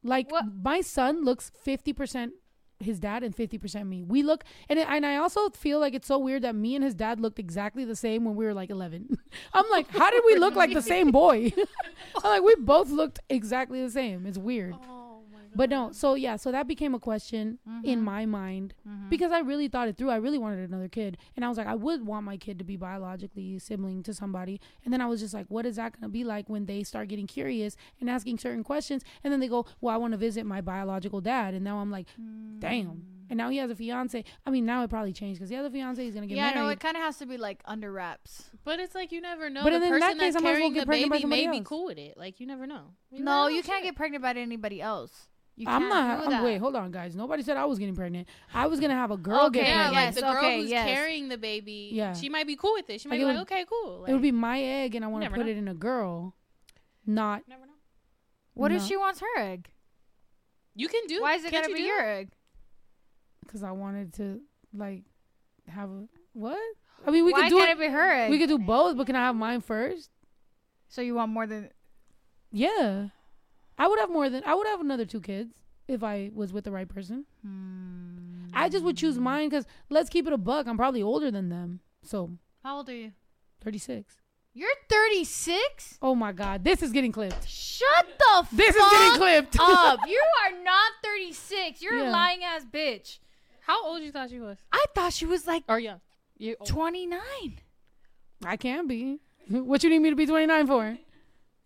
[0.04, 2.34] Like What- my son looks fifty percent
[2.82, 4.04] his dad and fifty percent me.
[4.04, 6.96] We look, and and I also feel like it's so weird that me and his
[6.96, 9.18] dad looked exactly the same when we were like eleven.
[9.54, 11.52] I'm like, how did we look like the same boy?
[12.24, 14.26] I'm like, we both looked exactly the same.
[14.26, 14.72] It's weird.
[14.74, 14.99] God.
[15.56, 18.04] But no, so yeah, so that became a question in Mhm.
[18.04, 19.10] my mind Mhm.
[19.10, 20.10] because I really thought it through.
[20.12, 22.64] I really wanted another kid, and I was like, I would want my kid to
[22.66, 24.60] be biologically sibling to somebody.
[24.86, 26.84] And then I was just like, what is that going to be like when they
[26.84, 29.04] start getting curious and asking certain questions?
[29.24, 31.92] And then they go, well, I want to visit my biological dad, and now I'm
[31.92, 32.08] like,
[32.60, 33.04] damn.
[33.32, 34.24] And now he has a fiance.
[34.44, 36.04] I mean, now it probably changed because he has a fiance.
[36.04, 36.56] He's gonna get yeah, married.
[36.56, 38.50] no, it kind of has to be like under wraps.
[38.64, 39.62] But it's like you never know.
[39.64, 41.12] But the in that person case, that's I might as well carrying get the pregnant
[41.12, 42.18] baby may somebody be cool with it.
[42.18, 42.96] Like you never know.
[43.12, 43.94] You no, never you can't shit.
[43.94, 45.29] get pregnant by anybody else.
[45.60, 46.18] You I'm can't not.
[46.20, 46.44] do I'm, that.
[46.46, 47.16] wait, hold on, guys.
[47.18, 48.30] Nobody said I was getting pregnant.
[48.54, 49.96] I was gonna have a girl get Okay, Yeah, pregnant.
[49.96, 50.88] like yes, the girl okay, who's yes.
[50.88, 51.90] carrying the baby.
[51.92, 52.14] Yeah.
[52.14, 53.02] she might be cool with it.
[53.02, 54.00] She might Like, be it like, would- okay, cool.
[54.00, 55.52] Like, it would be my egg, and I want to put know.
[55.52, 56.34] it in a girl,
[57.06, 57.74] not never know.
[58.54, 59.70] What if she wants her egg?
[60.76, 61.22] You can do.
[61.22, 62.08] Why is it can't gotta you be your that?
[62.08, 62.30] egg?
[63.42, 64.40] because I wanted to
[64.74, 65.04] like
[65.68, 66.58] have a what?
[67.06, 67.78] I mean, we Why could do can't it.
[67.84, 68.30] it be her egg?
[68.30, 70.10] We could do both, but can I have mine first?
[70.88, 71.70] so you want more than?
[72.52, 73.08] Yeah,
[73.80, 75.54] I would have more than I would have another two kids
[75.88, 77.26] if I was with the right person.
[77.42, 78.48] Hmm.
[78.54, 80.68] I just would choose mine because let's keep it a buck.
[80.68, 82.32] I'm probably older than them, so
[82.64, 83.12] How old are you?
[83.64, 84.16] 36.
[84.54, 86.00] You're 36.
[86.02, 87.48] Oh my god, this is getting clipped.
[87.48, 89.58] Shut the This is getting clipped.
[89.60, 90.00] up.
[90.08, 91.82] You are not 36.
[91.82, 92.10] You're Yeah.
[92.10, 93.20] a lying ass bitch.
[93.62, 94.58] How old you thought she was?
[94.72, 96.02] I thought she was like Or young?
[96.38, 96.66] You Oh.
[96.66, 97.20] 29.
[98.46, 99.20] I can be.
[99.50, 100.98] What you need me to be 29 for?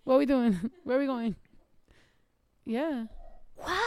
[0.04, 0.72] What are we doing?
[0.84, 1.36] Where are we going?
[2.66, 3.06] Yeah.
[3.56, 3.80] What?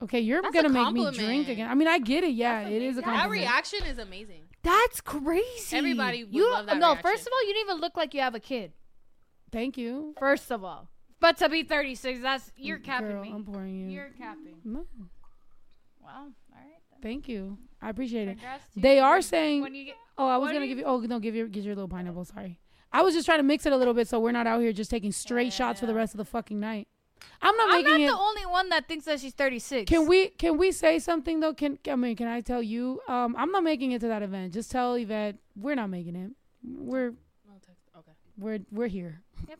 [0.00, 1.68] Okay, you're That's a gonna make me drink again.
[1.68, 2.32] I mean, I get it.
[2.32, 3.32] Yeah, it is a that compliment.
[3.32, 4.42] reaction is amazing.
[4.62, 5.76] That's crazy.
[5.76, 7.10] Everybody would you, love that No, reaction.
[7.10, 8.72] first of all, you don't even look like you have a kid.
[9.50, 10.14] Thank you.
[10.18, 10.88] First of all.
[11.20, 13.32] But to be 36, that's you're capping Girl, me.
[13.34, 13.88] I'm pouring you.
[13.88, 14.56] You're capping.
[14.64, 14.86] no,
[16.00, 16.10] Wow.
[16.10, 16.24] All
[16.54, 16.64] right.
[16.92, 17.00] Then.
[17.02, 17.58] thank you.
[17.82, 18.32] I appreciate it.
[18.38, 19.02] Congrats to They you.
[19.02, 19.62] are saying.
[19.62, 20.84] when you get Oh, I was what gonna do give you.
[20.84, 22.24] Oh no, give your get your little pineapple.
[22.24, 22.60] Sorry.
[22.92, 24.72] I was just trying to mix it a little bit so we're not out here
[24.72, 26.86] just taking straight yeah, shots for the rest of the fucking night.
[27.42, 27.92] I'm not making.
[27.94, 29.88] I'm not the only one that thinks that she's 36.
[29.88, 31.54] Can we can we say something though?
[31.54, 33.00] Can I mean can I tell you?
[33.08, 34.52] Um, I'm not making it to that event.
[34.54, 36.30] Just tell Yvette we're not making it.
[36.64, 37.08] We're
[37.96, 38.12] Okay.
[38.36, 39.20] we're we're here.
[39.48, 39.58] Yep.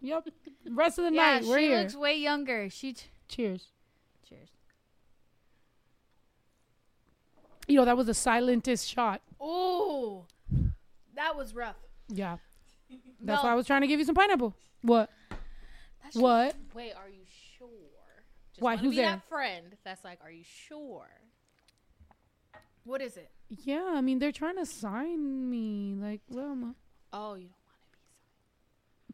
[0.00, 0.28] Yep.
[0.70, 1.78] Rest of the Yeah, night we're she here.
[1.80, 2.68] looks way younger.
[2.70, 3.68] She t- Cheers.
[4.28, 4.48] Cheers.
[7.68, 9.20] You know that was the silentest shot.
[9.40, 10.24] Oh,
[11.14, 11.76] That was rough.
[12.08, 12.38] Yeah.
[13.20, 13.48] That's No.
[13.48, 14.54] why I was trying to give you some pineapple.
[14.82, 15.10] What?
[16.14, 16.54] What?
[16.74, 17.24] Wait, are you
[17.58, 17.68] sure?
[18.52, 19.06] Just Why, who's be there?
[19.10, 21.06] that friend that's like, are you sure?
[22.84, 23.30] What is it?
[23.48, 25.94] Yeah, I mean they're trying to sign me.
[25.98, 26.74] Like, well, I'm a-
[27.12, 27.48] Oh, you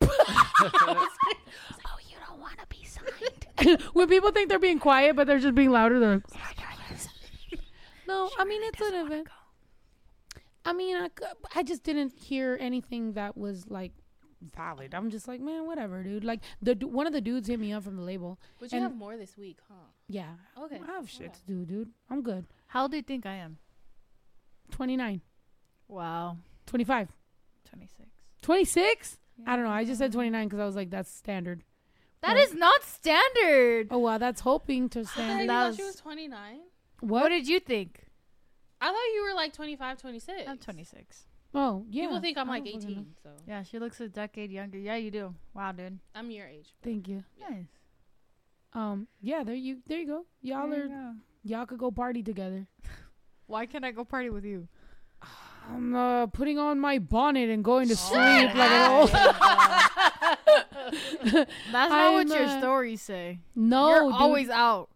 [0.01, 0.27] don't want to
[0.69, 0.97] be signed.
[0.97, 3.83] like, Oh, you don't want to be signed.
[3.95, 6.57] when people think they're being quiet, but they're just being louder, they're like,
[8.07, 8.31] no.
[8.39, 9.29] I mean, it's an event.
[10.65, 11.09] I mean, I,
[11.55, 13.93] I just didn't hear anything that was like
[14.41, 14.95] valid.
[14.95, 16.25] I'm just like, man, whatever, dude.
[16.25, 18.39] Like the du- one of the dudes hit me up from the label.
[18.59, 19.75] But you have more this week, huh?
[20.09, 20.81] Yeah, Okay.
[20.83, 21.91] I have shit to do, dude.
[22.11, 22.47] I'm good.
[22.69, 23.59] How old do you think I am?
[24.71, 25.21] 29,
[25.89, 26.39] Wow.
[26.67, 27.09] 25,
[27.69, 28.09] 26.
[28.43, 29.19] 26.
[29.47, 29.71] I don't know.
[29.71, 31.63] I just said 29 because I was like, that's standard.
[32.23, 32.43] That Yeah.
[32.43, 33.89] is not standard.
[33.91, 35.49] Oh wow, that's hoping to I standard.
[35.49, 36.61] that thought was- she was 29.
[37.01, 38.07] What did you think?
[38.81, 40.43] I thought you were like 25, 26.
[40.49, 41.27] I'm 26.
[41.59, 42.03] Oh yeah.
[42.05, 43.01] People think I'm I like don't fucking know.
[43.01, 44.77] 18, so Yeah, she looks a decade younger.
[44.79, 45.35] Yeah, you do.
[45.55, 45.99] Wow, dude.
[46.15, 46.69] I'm your age.
[46.85, 47.25] Thank you.
[47.41, 47.65] Nice.
[48.75, 49.09] Um.
[49.23, 49.43] Yeah.
[49.43, 49.79] There you.
[49.87, 50.27] There you go.
[50.43, 50.83] Y'all There are.
[50.85, 51.13] you go.
[51.45, 52.67] Y'all could go party together.
[53.47, 54.69] Why can't I go party with you?
[55.73, 59.11] I'm uh, putting on my bonnet and going to sleep like an old.
[59.11, 59.35] That's
[61.73, 63.41] not I'm, what your uh, stories say.
[63.55, 64.13] No, You're dude.
[64.13, 64.91] always out.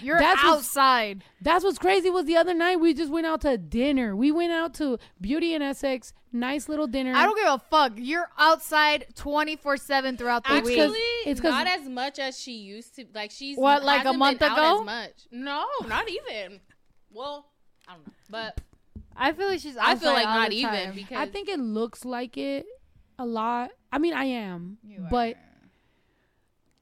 [0.00, 1.24] You're That's what's- outside.
[1.40, 2.10] That's what's crazy.
[2.10, 4.14] Was the other night we just went out to dinner.
[4.16, 7.12] We went out to Beauty and Essex, nice little dinner.
[7.14, 7.92] I don't give a fuck.
[7.96, 11.26] You're outside 24 7 throughout the Actually, week.
[11.26, 13.06] it's 'cause- not as much as she used to.
[13.14, 14.80] Like she's What, like a month ago?
[14.80, 15.12] As much?
[15.30, 16.60] No, not even.
[17.10, 17.46] Well,
[17.88, 18.60] I don't know, but
[19.16, 22.04] I feel like she's I feel like all not even because I think it looks
[22.04, 22.66] like it
[23.18, 23.70] a lot.
[23.90, 25.40] I mean, I am, You but are.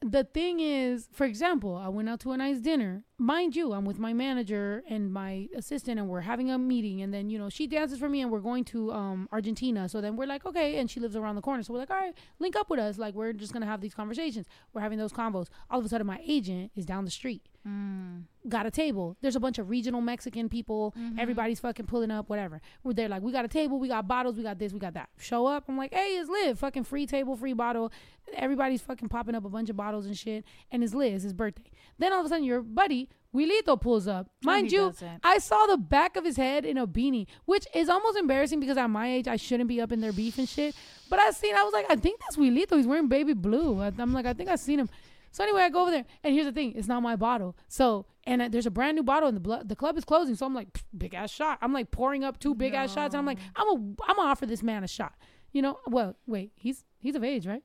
[0.04, 3.04] The thing is, for example, I went out to a nice dinner.
[3.24, 7.00] Mind you, I'm with my manager and my assistant, and we're having a meeting.
[7.00, 9.88] And then, you know, she dances for me, and we're going to um, Argentina.
[9.88, 10.76] So then we're like, okay.
[10.76, 11.62] And she lives around the corner.
[11.62, 12.98] So we're like, all right, link up with us.
[12.98, 14.46] Like, we're just going to have these conversations.
[14.74, 15.46] We're having those convos.
[15.70, 17.48] All of a sudden, my agent is down the street.
[17.66, 18.24] Mm.
[18.46, 19.16] Got a table.
[19.22, 20.94] There's a bunch of regional Mexican people.
[21.18, 22.60] Everybody's fucking pulling up, whatever.
[22.82, 24.92] We're there like, we got a table, we got bottles, we got this, we got
[24.92, 25.08] that.
[25.16, 25.64] Show up.
[25.66, 26.58] I'm like, hey, it's Liv.
[26.58, 27.90] Fucking free table, free bottle.
[28.34, 30.44] Everybody's fucking popping up a bunch of bottles and shit.
[30.70, 31.70] And it's Liz, his birthday.
[31.98, 34.28] Then all of a sudden, your buddy, Wilito, pulls up.
[34.44, 35.20] Mind you, doesn't.
[35.24, 38.76] I saw the back of his head in a beanie, which is almost embarrassing because
[38.76, 40.76] at my age, I shouldn't be up in their beef and shit.
[41.10, 42.76] But I seen, I was like, I think that's Wilito.
[42.76, 43.80] He's wearing baby blue.
[43.80, 44.88] I- I'm like, I think I seen him.
[45.32, 47.56] So anyway, I go over there, and here's the thing: it's not my bottle.
[47.66, 50.36] So and uh, there's a brand new bottle, and the blo- the club is closing.
[50.36, 51.58] So I'm like, big ass shot.
[51.60, 53.72] I'm like pouring up two big ass shots, and I'm like, I'm a
[54.06, 55.14] I'm gonna offer this man a shot.
[55.50, 55.80] You know?
[55.88, 57.64] Well, wait, he's he's of age, right?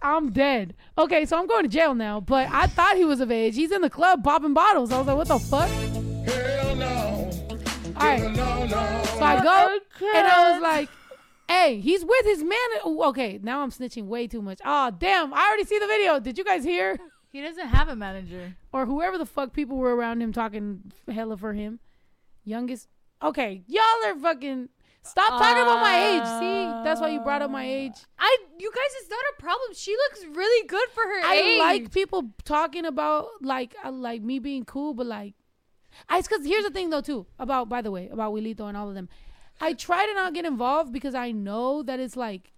[0.00, 0.74] I'm dead.
[0.96, 2.20] Okay, so I'm going to jail now.
[2.20, 3.56] But I thought he was of age.
[3.56, 4.92] He's in the club popping bottles.
[4.92, 5.68] I was like, what the fuck?
[5.68, 7.30] Hell no.
[7.96, 8.22] All right.
[8.22, 9.02] No, no.
[9.04, 9.78] So I go
[10.14, 10.88] and I was like,
[11.48, 12.58] hey, he's with his man.
[12.86, 14.60] Ooh, okay, now I'm snitching way too much.
[14.64, 15.34] Oh, damn.
[15.34, 16.20] I already see the video.
[16.20, 16.98] Did you guys hear?
[17.30, 18.54] He doesn't have a manager.
[18.72, 21.80] Or whoever the fuck people were around him talking hella for him.
[22.44, 22.88] Youngest.
[23.22, 24.68] Okay, y'all are fucking.
[25.08, 26.24] Stop talking about my age.
[26.40, 27.80] See, that's why you brought up my ah.
[27.82, 27.96] age.
[28.18, 29.70] I, you guys, it's not a problem.
[29.74, 31.24] She looks really good for her age.
[31.24, 31.58] I age.
[31.58, 35.34] like people talking about like I like me being cool, but like,
[36.08, 38.88] I because here's the thing though too about by the way about Wilito and all
[38.88, 39.08] of them.
[39.60, 42.52] I try to not get involved because I know that it's like.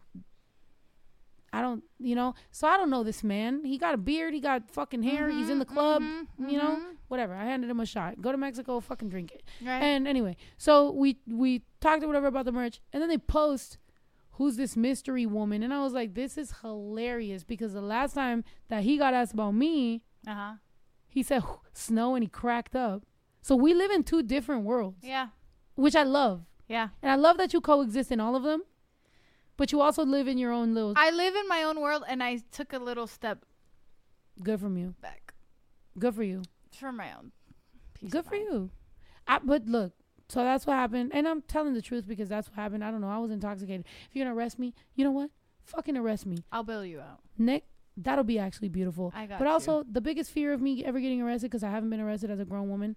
[1.53, 3.65] I don't, you know, so I don't know this man.
[3.65, 6.59] He got a beard, he got fucking hair, he's in mm-hmm, the club, mm-hmm, you
[6.59, 6.93] know, mm-hmm.
[7.09, 7.35] whatever.
[7.35, 8.21] I handed him a shot.
[8.21, 9.43] Go to Mexico, fucking drink it.
[9.61, 9.83] Right.
[9.83, 13.79] And anyway, so we we talked or whatever about the merch, and then they post
[14.41, 18.43] who's this mystery woman, and I was like, this is hilarious because the last time
[18.69, 20.53] that he got asked about me, uh huh.
[21.09, 21.43] he said
[21.75, 23.05] snow and he cracked up.
[23.43, 25.29] So we live in two different worlds, Yeah.
[25.75, 26.89] which I love, Yeah.
[27.03, 28.63] and I love that you coexist in all of them,
[29.61, 30.95] but you also live in your own little.
[30.97, 33.45] I live in my own world, and I took a little step
[34.43, 34.95] good from you.
[35.03, 35.35] back
[35.99, 36.45] Good for you.
[36.73, 37.33] for my own.
[37.93, 38.71] peace Good for you.
[39.29, 39.93] I, but look,
[40.31, 42.83] so that's what happened, and I'm telling the truth because that's what happened.
[42.83, 43.11] I don't know.
[43.11, 43.85] I was intoxicated.
[44.09, 45.29] If you're gonna arrest me, you know what?
[45.65, 46.39] Fucking arrest me.
[46.51, 47.21] I'll bail you out.
[47.37, 47.65] Nick,
[47.99, 49.13] that'll be actually beautiful.
[49.15, 49.51] I got but you.
[49.51, 52.41] also, the biggest fear of me ever getting arrested, because I haven't been arrested as
[52.41, 52.97] a grown woman,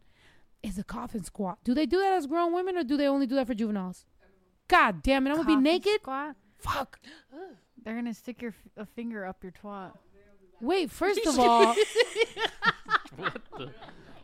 [0.64, 1.58] is a coffin squat.
[1.66, 4.06] Do they do that as grown women, or do they only do that for juveniles?
[4.70, 5.32] God damn it!
[5.32, 6.02] I'm gonna be Coffin naked.
[6.02, 6.38] Squat.
[6.64, 7.00] Fuck.
[7.84, 9.92] They're gonna stick your f- a finger up your twat.
[10.62, 10.90] Wait.
[10.90, 11.76] First of all,
[13.18, 13.70] What the?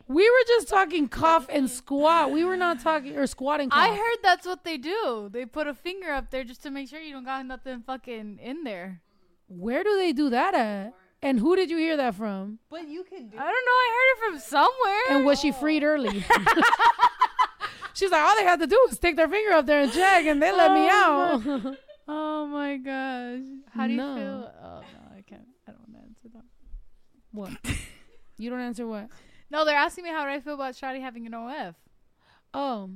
[0.08, 2.32] we were just talking cough and squat.
[2.32, 3.70] We were not talking or squatting.
[3.70, 3.80] Cough.
[3.80, 5.30] I heard that's what they do.
[5.32, 8.40] They put a finger up there just to make sure you don't got nothing fucking
[8.42, 9.02] in there.
[9.48, 10.94] Where do they do that at?
[11.22, 12.60] And who did you hear that from?
[12.70, 13.38] But you can do.
[13.38, 13.72] I don't know.
[13.72, 15.18] I heard it from somewhere.
[15.18, 16.24] And was she freed early?
[17.94, 20.26] She's like, all they had to do was stick their finger up there and check,
[20.26, 21.78] and they let me oh, out.
[22.12, 23.46] oh my gosh.
[23.74, 24.16] How do you No.
[24.16, 24.54] feel?
[24.64, 25.48] Oh no, I can't.
[25.68, 26.44] I don't want to answer that.
[27.32, 27.78] what?
[28.38, 29.10] You don't answer what?
[29.52, 31.76] No, they're asking me how do I feel about Shotty having an OF.
[32.54, 32.90] Oh,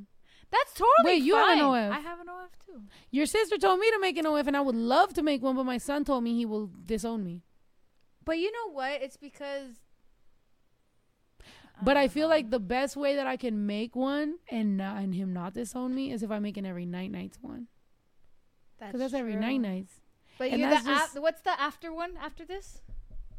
[0.52, 1.86] That's totally Wait, you have an fine.
[1.86, 1.92] OF.
[1.92, 2.82] I have an OF too.
[3.12, 5.56] your sister told me to make an OF, and I would love to make one,
[5.56, 7.42] but my son told me he will disown me.
[8.24, 9.02] But you know what?
[9.02, 9.72] It's because.
[11.82, 12.36] But I don't feel know.
[12.36, 15.94] like the best way that I can make one and not, and him not disown
[15.94, 17.68] me is if I make an every night nights one,
[18.88, 19.94] because that's, every night nights.
[20.38, 22.82] But And you the af- what's the after one after this?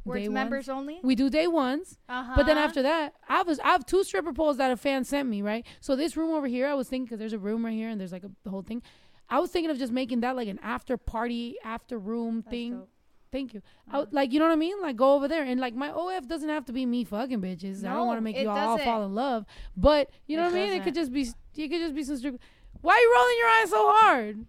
[0.04, 0.34] Where it's ones.
[0.34, 1.00] members only.
[1.02, 2.34] We do day ones, Uh-huh.
[2.36, 5.28] but then after that, I was I have two stripper poles that a fan sent
[5.28, 5.40] me.
[5.42, 7.88] Right, so this room over here, I was thinking because there's a room right here
[7.88, 8.82] and there's like a the whole thing.
[9.30, 12.72] I was thinking of just making that like an after party, after room That's thing.
[12.74, 12.88] dope.
[13.32, 13.62] Thank you.
[13.90, 14.80] I like you know what I mean?
[14.82, 17.82] Like go over there and like my OF doesn't have to be me fucking bitches.
[17.84, 20.60] I don't want to make you all fall in love, but you know It what
[20.60, 20.72] I mean?
[20.74, 21.22] It could just be
[21.56, 22.38] it could just be some strip.
[22.82, 24.46] Why are you rolling your eyes so hard?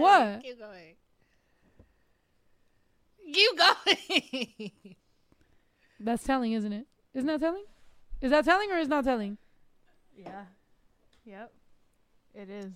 [0.00, 0.42] What?
[0.42, 0.94] Keep going.
[3.32, 4.70] Keep going.
[6.00, 6.86] That's telling, isn't it?
[7.14, 7.64] Isn't that telling?
[8.20, 9.38] Is that telling or is not telling?
[10.16, 10.44] Yeah.
[11.24, 11.52] Yep.
[12.34, 12.72] It is.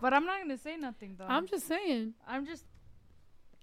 [0.00, 1.24] But I'm not gonna say nothing though.
[1.26, 2.14] I'm just saying.
[2.28, 2.64] I'm just.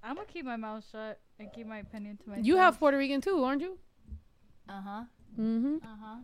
[0.04, 2.46] I'm gonna keep my mouth shut and keep my opinion to myself.
[2.46, 3.78] You have Puerto Rican too, aren't you?
[4.68, 5.04] Uh huh.
[5.40, 5.76] Mm-hmm.
[5.84, 6.16] Uh huh.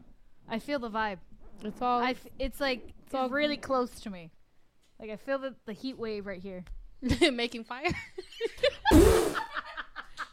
[0.50, 1.20] I feel the vibe.
[1.64, 2.00] It's all.
[2.02, 2.12] I.
[2.12, 4.32] F- it's like it's all- really close to me.
[5.00, 6.64] Like I feel the the heat wave right here.
[7.32, 7.92] Making fire.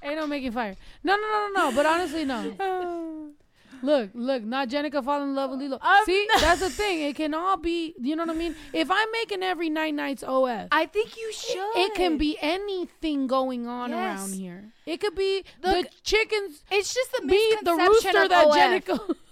[0.02, 0.76] Ain't no making fire.
[1.02, 1.74] No, no, no, no, no.
[1.76, 3.30] But honestly, no.
[3.82, 4.42] look, look.
[4.44, 5.78] Not Jenicka fall in love with Lilo.
[5.82, 7.02] I'm See, that's the thing.
[7.02, 7.94] It can all be.
[8.00, 8.54] You know what I mean?
[8.72, 11.76] If I'm making every night nights OF, I think you should.
[11.76, 14.20] it can be anything going on Yes.
[14.20, 14.64] around here.
[14.84, 16.62] It could be the chickens.
[16.70, 18.54] It's just the Be the rooster of that OF.
[18.54, 19.14] Jenicka.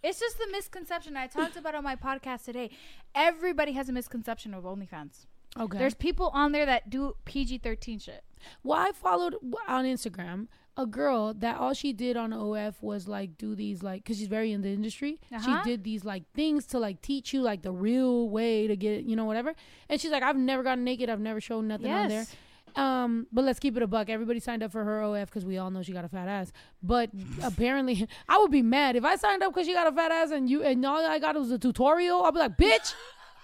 [0.00, 2.70] It's just the misconception I talked about on my podcast today.
[3.14, 5.26] Everybody has a misconception of OnlyFans.
[5.58, 5.78] Okay.
[5.78, 8.22] There's people on there that do PG thirteen shit.
[8.62, 9.36] Well, I followed
[9.66, 10.46] on Instagram
[10.78, 14.28] a girl that all she did on OF was like do these like because she's
[14.28, 15.20] very in the industry.
[15.32, 15.62] Uh-huh.
[15.64, 19.04] She did these like things to like teach you like the real way to get
[19.04, 19.54] you know whatever.
[19.88, 21.10] And she's like, I've never gotten naked.
[21.10, 22.26] I've never shown nothing on there.
[22.78, 24.08] Um, but let's keep it a buck.
[24.08, 26.52] Everybody signed up for her OF because we all know she got a fat ass.
[26.82, 27.10] But
[27.42, 30.30] apparently, I would be mad if I signed up because she got a fat ass
[30.30, 32.22] and you and all I got was a tutorial.
[32.22, 32.94] I'll be like, bitch,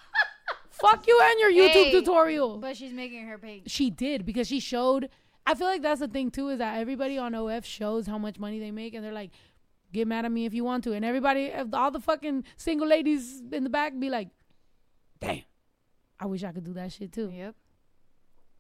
[0.71, 3.63] fuck you and your YouTube Hey, tutorial But she's making her pay.
[3.67, 5.09] she did because she showed
[5.47, 8.39] I feel like that's the thing too is that everybody on OF shows how much
[8.39, 9.31] money they make and they're like
[9.93, 13.43] get mad at me if you want to and everybody all the fucking single ladies
[13.53, 14.29] in the back be like
[15.21, 15.43] damn
[16.19, 17.55] I wish I could do that shit too Yep.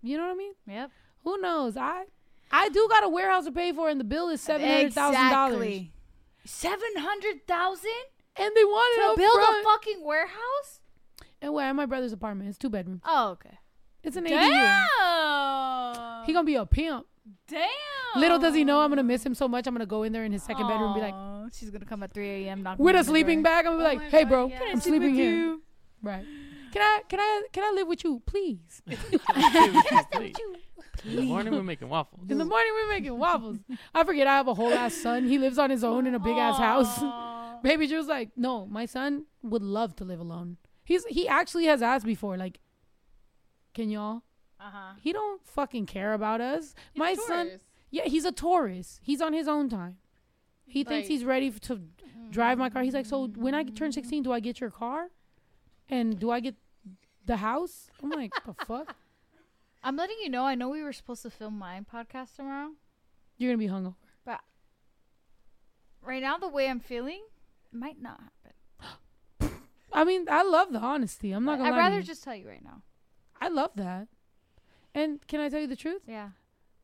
[0.04, 0.90] You know what I mean Yep.
[1.24, 2.04] who knows I
[2.52, 5.30] I do got a warehouse to pay for and the bill is seven hundred thousand
[5.30, 5.82] dollars
[6.46, 7.90] Seven hundred thousand
[8.36, 9.60] and they wanted to build front.
[9.60, 10.80] a fucking warehouse?
[11.40, 13.58] and we're at my brother's apartment it's two bedroom Oh, okay.
[14.02, 14.30] it's an ADU
[15.08, 16.24] Damn.
[16.26, 17.06] he gonna be a pimp
[17.48, 17.66] Damn.
[18.20, 20.24] little does he know I'm gonna miss him so much I'm gonna go in there
[20.24, 21.14] in his second bedroom and be like
[21.54, 22.62] she's gonna come at 3 a.m.
[22.62, 23.50] knocking with a sleeping door.
[23.52, 23.66] bag.
[23.66, 24.60] I'm gonna be Oh like, "Hey, God, bro, yeah.
[24.70, 25.62] I'm sleep sleeping here." you?
[26.02, 26.24] Right?
[26.74, 28.82] Can I, can I, can I live with you, please?
[31.04, 32.28] In the morning we're making waffles.
[32.28, 33.58] In the morning we're making waffles.
[33.94, 35.28] I forget I have a whole ass son.
[35.28, 36.98] He lives on his own in a big ass house.
[37.00, 37.60] Aw.
[37.62, 40.56] Baby Drew's like, no, my son would love to live alone.
[40.82, 42.58] He's he actually has asked before, like,
[43.72, 44.22] can y'all?
[44.58, 44.94] Uh-huh.
[45.00, 46.74] He don't fucking care about us.
[46.92, 47.50] He's my a son,
[47.92, 48.98] yeah, he's a Taurus.
[49.00, 49.98] He's on his own time.
[50.66, 51.82] He thinks he's ready to
[52.30, 52.82] drive my car.
[52.82, 55.10] He's like, so when I turn 16, do I get your car?
[55.88, 56.54] And do I get
[57.26, 57.90] the house?
[58.02, 58.94] I'm like, the fuck?
[59.82, 60.44] I'm letting you know.
[60.44, 62.70] I know we were supposed to film my podcast tomorrow.
[63.36, 63.94] You're gonna be hungover.
[64.24, 64.40] But
[66.02, 67.20] right now, the way I'm feeling,
[67.72, 69.52] it might not happen.
[69.92, 71.32] I mean, I love the honesty.
[71.32, 71.68] I'm not gonna.
[71.70, 72.02] I'd lie to rather you.
[72.02, 72.82] just tell you right now.
[73.40, 74.08] I love that.
[74.94, 76.02] And can I tell you the truth?
[76.06, 76.30] Yeah.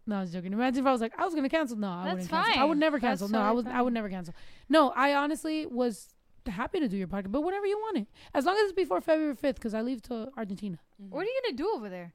[0.07, 0.53] No, I was joking.
[0.53, 1.76] Imagine if I was like, I was gonna cancel.
[1.76, 2.61] No, I That's wouldn't cancel.
[2.61, 2.78] I would fine.
[2.80, 3.28] never That's cancel.
[3.28, 3.66] no, I totally would.
[3.66, 3.84] I fine.
[3.84, 4.34] would never cancel.
[4.68, 6.09] No, I honestly was
[6.47, 9.01] happy to do your podcast, but whenever you want it, as long as it's before
[9.01, 10.78] February 5th, because I leave to Argentina.
[11.03, 11.11] Mm-hmm.
[11.14, 12.14] What are you gonna do over there?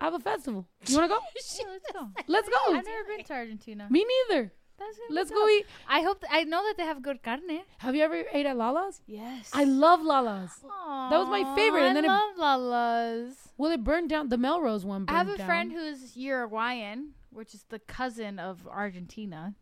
[0.00, 0.66] I have a festival.
[0.86, 1.18] You wanna go?
[1.60, 2.10] Yeah, let's go.
[2.28, 2.56] Let's go.
[2.68, 3.86] I've never been to Argentina.
[3.90, 4.52] Me neither.
[4.78, 5.38] That's gonna Let's dope.
[5.38, 5.66] go eat.
[5.88, 6.20] I hope.
[6.20, 7.60] Th- I know that they have good carne.
[7.78, 9.00] Have you ever ate at Lala's?
[9.06, 9.50] Yes.
[9.52, 10.50] I love Lala's.
[10.62, 13.34] That was my favorite, I and then it- love Lala's.
[13.58, 14.28] Well, it burned down.
[14.28, 15.04] The Melrose one.
[15.08, 19.54] I have burned a friend who's Uruguayan, which is the cousin of Argentina,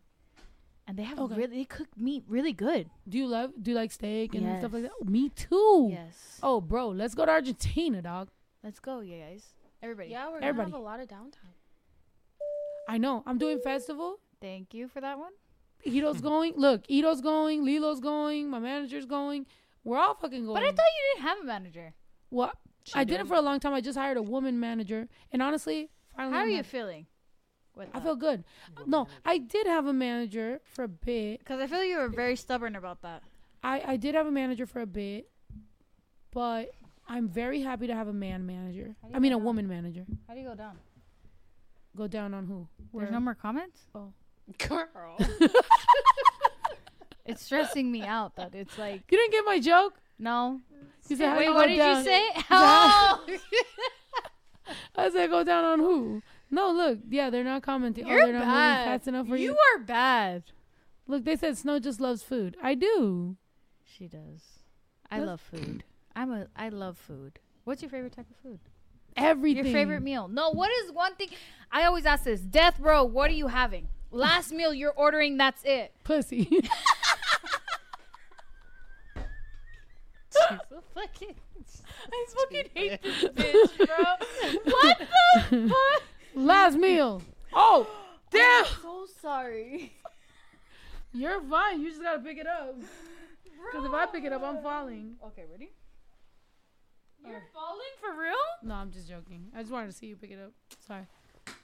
[0.91, 1.37] and they have Okay.
[1.37, 2.91] really they cook meat really good.
[3.09, 3.53] Do you love?
[3.63, 4.93] Do you like steak and stuff like Yes.
[4.99, 5.09] that?
[5.09, 5.89] Me too.
[5.93, 6.41] Yes.
[6.43, 8.29] Oh, bro, let's go to Argentina, dog.
[8.65, 9.55] Let's go, you guys.
[9.83, 10.11] Everybody.
[10.11, 11.55] Yeah, we're gonna have a lot of downtime.
[12.89, 13.23] I know.
[13.27, 14.19] I'm doing festival.
[14.41, 15.33] Thank you for that one.
[15.85, 16.55] Ito's going.
[16.57, 17.65] Look, Ito's going.
[17.65, 18.51] Lilo's going.
[18.51, 19.47] My manager's going.
[19.85, 20.55] We're all fucking going.
[20.55, 21.95] But I thought you didn't have a manager.
[22.31, 22.53] Well,
[22.95, 23.73] I did it for a long time.
[23.75, 26.69] I just hired a woman manager, and honestly, finally, How are I'm you happy.
[26.69, 27.07] feeling?
[27.81, 28.45] With I feel good.
[28.87, 31.39] No, I did have a manager for a bit.
[31.41, 33.23] because I feel you were very stubborn about that.
[33.63, 35.31] I I did have a manager for a bit,
[36.31, 36.71] but
[37.09, 38.95] I'm very happy to have a man manager.
[39.03, 39.45] How do you I mean, a down?
[39.45, 40.05] woman manager.
[40.29, 40.79] How do you go down?
[41.97, 42.69] Go down on who?
[42.93, 43.81] There's no more comments.
[43.95, 44.13] Oh,
[44.59, 45.19] girl.
[47.27, 49.95] It's stressing me out that it's like You didn't get my joke.
[50.19, 50.61] no.
[51.09, 51.99] You said, how Wait, you what go did down?
[51.99, 52.31] you say?
[52.51, 53.25] Oh,
[54.97, 56.23] I said go down on who?
[56.51, 58.07] No, look, yeah, they're not commenting.
[58.07, 58.85] Oh, you're oh, they're not moving bad.
[58.87, 59.51] fast enough for you.
[59.51, 60.43] you are bad.
[61.07, 62.57] Look, they said Snow just loves food.
[62.63, 63.37] I do.
[63.85, 64.61] She does.
[65.11, 65.85] I That's- love food.
[66.17, 66.47] I'm a.
[66.57, 67.39] I love food.
[67.65, 68.59] What's your favorite type of food?
[69.17, 69.65] Everything.
[69.65, 70.29] Your favorite meal?
[70.29, 70.51] No.
[70.51, 71.29] What is one thing?
[71.71, 72.41] I always ask this.
[72.41, 73.05] Death row.
[73.05, 73.89] What are you having?
[74.11, 75.37] Last meal you're ordering.
[75.37, 75.93] That's it.
[76.05, 76.49] Pussy.
[80.31, 80.41] So
[80.95, 81.35] fucking.
[82.13, 84.63] I fucking hate this bitch, bro.
[84.65, 84.99] what
[85.51, 86.03] the fuck?
[86.35, 87.23] Last meal.
[87.53, 87.89] Oh,
[88.31, 88.65] damn.
[88.65, 89.93] I'm so sorry.
[91.13, 91.81] You're fine.
[91.81, 92.77] You just gotta pick it up.
[93.71, 95.17] Because if I pick it up, I'm falling.
[95.27, 95.71] Okay, ready?
[97.27, 98.35] You're falling for real?
[98.63, 99.49] No, I'm just joking.
[99.55, 100.53] I just wanted to see you pick it up.
[100.87, 101.07] Sorry.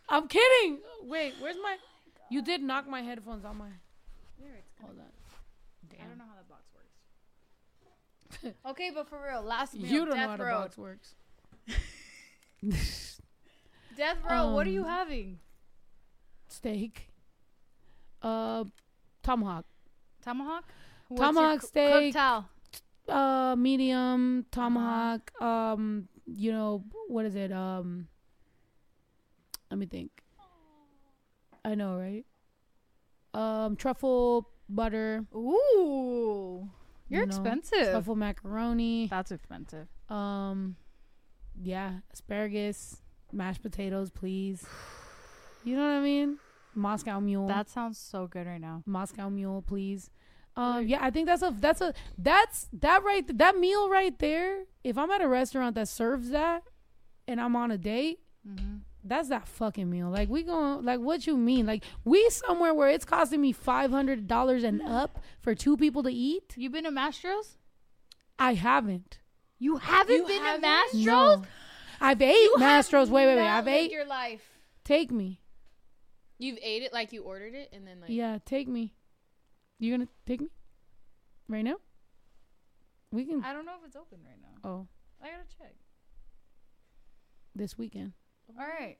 [0.09, 0.78] I'm kidding.
[1.02, 1.76] Wait, where's my?
[1.78, 3.68] Oh you did knock my headphones on my.
[4.38, 5.05] There, it's Hold on.
[5.88, 6.01] Damn.
[6.01, 6.64] I don't know how that box
[8.43, 8.56] works.
[8.70, 9.86] okay, but for real, last meal.
[9.86, 11.14] You don't know how the box works.
[13.97, 15.39] Death Row, what are you Um, having?
[16.48, 17.10] steak.
[18.23, 18.64] Uh,
[19.23, 19.64] tomahawk.
[20.23, 20.64] Tomahawk?
[21.14, 22.16] Tomahawk coo- steak.
[23.09, 25.31] Uh, medium tomahawk.
[25.40, 27.52] Um, you know what is it?
[27.52, 28.09] Um,
[29.70, 30.23] let me think.
[31.64, 32.24] I know, right?
[33.35, 35.27] Um, truffle butter.
[35.35, 36.68] Ooh.
[37.09, 37.90] You're you know, expensive.
[37.90, 39.06] Truffle macaroni.
[39.09, 39.86] That's expensive.
[40.09, 40.77] Um,
[41.60, 43.01] yeah, asparagus,
[43.37, 44.65] mashed potatoes, please.
[45.65, 46.39] You know what I mean?
[46.75, 47.47] Moscow mule.
[47.49, 48.83] That sounds so good right now.
[48.87, 50.11] Moscow mule, please.
[50.57, 54.65] Um, yeah, I think that's a that's a that's that right that meal right there.
[54.85, 56.63] If I'm at a restaurant that serves that,
[57.29, 58.77] and I'm on a date, Mm-hmm.
[59.03, 60.09] that's that fucking meal.
[60.09, 61.67] Like we going like what you mean?
[61.67, 66.03] Like we somewhere where it's costing me five hundred dollars and up for two people
[66.05, 66.55] to eat.
[66.57, 67.59] You been to Mastro's?
[68.39, 69.19] I haven't.
[69.59, 70.63] You haven't You been haven't?
[70.63, 71.07] to Mastro's?
[71.07, 71.43] No.
[72.01, 73.09] I've ate Mastros.
[73.09, 73.48] Wait, wait, wait.
[73.48, 73.90] I've ate.
[73.90, 74.43] your life.
[74.85, 75.40] Take me.
[76.39, 78.10] You've ate it like you ordered it, and then like.
[78.10, 78.94] Yeah, take me.
[79.78, 80.48] You gonna take me?
[81.48, 81.77] Right now?
[83.12, 83.43] We can.
[83.44, 84.68] I don't know if it's open right now.
[84.68, 84.86] Oh,
[85.23, 85.74] I gotta check.
[87.55, 88.12] this weekend.
[88.59, 88.98] All right.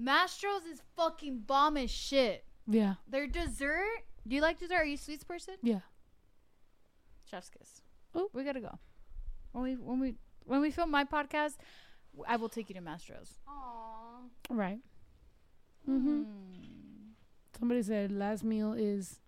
[0.00, 2.44] Mastro's is fucking bomb as shit.
[2.66, 2.94] Yeah.
[3.08, 4.04] Their dessert.
[4.26, 4.74] Do you like dessert?
[4.74, 5.54] Are you a sweets person?
[5.62, 5.80] Yeah.
[7.30, 7.80] Chef's kiss.
[8.14, 8.30] Oh.
[8.32, 8.78] we gotta go.
[9.52, 10.14] When we when we
[10.44, 11.56] when we film my podcast,
[12.26, 13.34] I will take you to Mastro's.
[13.48, 14.28] Aww.
[14.50, 14.78] Right.
[15.88, 16.22] Mm-hmm.
[17.58, 19.20] Somebody said last meal is.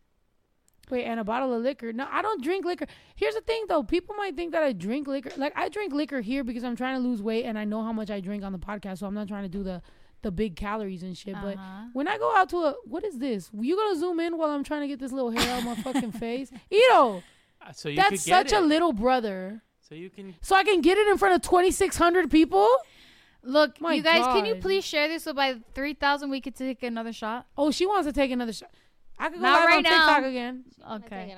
[0.90, 1.93] Wait, and a bottle of liquor.
[1.93, 2.86] No, I don't drink liquor.
[3.15, 3.82] Here's the thing, though.
[3.82, 5.31] People might think that I drink liquor.
[5.36, 7.93] Like I drink liquor here because I'm trying to lose weight, and I know how
[7.93, 9.82] much I drink on the podcast, so I'm not trying to do the
[10.23, 11.35] the big calories and shit.
[11.35, 11.85] But Uh-huh.
[11.93, 13.51] when I go out to a, what is this?
[13.52, 15.74] You gonna zoom in while I'm trying to get this little hair out of my
[15.77, 16.51] fucking face?
[16.70, 17.23] Ito,
[17.60, 19.62] Uh, So you that's could get such a little brother.
[19.89, 20.35] So you can.
[20.43, 22.69] So I can get it in front of 2,600 people.
[23.43, 24.62] Look, My you guys, can you God.
[24.62, 27.47] please share this so by three thousand we could take another shot?
[27.56, 28.70] Oh, she wants to take another shot.
[29.19, 30.28] I could go Not live right on TikTok now.
[30.28, 30.65] again.
[30.93, 31.36] Okay.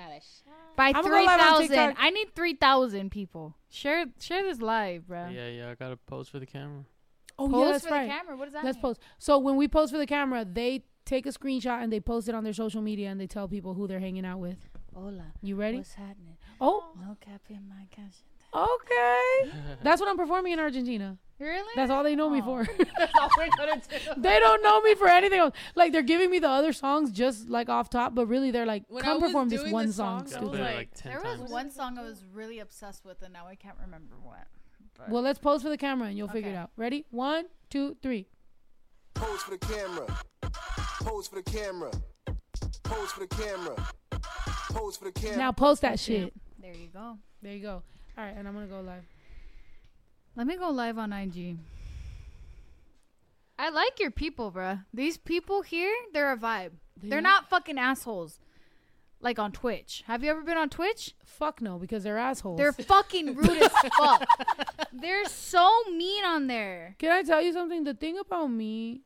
[0.77, 1.97] By I'ma go three live on thousand, TikTok.
[1.99, 3.55] I need three thousand people.
[3.69, 5.29] Share share this live, bro.
[5.29, 5.71] Yeah, yeah.
[5.71, 6.85] I gotta pose for the camera.
[7.39, 8.07] Oh Post yeah, that's for right.
[8.09, 8.37] the camera.
[8.37, 8.83] What does that Let's mean?
[8.83, 9.01] post.
[9.19, 12.35] So when we post for the camera, they take a screenshot and they post it
[12.35, 14.69] on their social media and they tell people who they're hanging out with.
[14.95, 15.79] Hola, You ready?
[15.79, 16.37] what's happening?
[16.61, 18.17] Oh, No cap in my cash.
[18.55, 19.51] Okay.
[19.83, 21.19] That's what I'm performing in Argentina.
[21.39, 21.73] Really?
[21.75, 22.67] That's all they know me for.
[22.99, 23.97] That's all we're gonna do.
[24.21, 25.55] they don't know me for anything else.
[25.75, 28.85] Like they're giving me the other songs just like off top, but really they're like,
[28.89, 30.27] When I come was perform this doing one the song.
[30.27, 30.61] songs, I was stupid.
[30.67, 31.51] like- like ten There was times.
[31.51, 34.47] one song I was really obsessed with, and now I can't remember what.
[34.99, 36.61] But Well, let's pose for the camera and you'll figure it Okay.
[36.61, 36.71] out.
[36.77, 37.07] Ready?
[37.11, 38.29] One, two, three.
[39.15, 40.07] Pose for the camera.
[41.01, 41.91] Pose for the camera.
[42.83, 43.77] Pose for the camera.
[44.73, 45.37] Pose for the camera.
[45.39, 46.35] Now post that shit.
[46.59, 47.17] there you go.
[47.41, 47.83] There you go.
[48.21, 49.05] All right, and I'm gonna go live.
[50.37, 51.57] Let me go live on IG.
[53.59, 54.85] I like your people, bruh.
[54.93, 56.73] These people here, they're a vibe.
[57.03, 57.23] They're are?
[57.23, 58.39] not fucking assholes.
[59.23, 60.05] Like on Twitch.
[60.07, 61.15] Have you ever been on Twitch?
[61.25, 62.59] Fuck no, because they're assholes.
[62.59, 64.27] They're fucking rude as fuck.
[64.93, 66.97] They're so mean on there.
[66.99, 67.85] Can I tell you something?
[67.85, 69.01] The thing about me,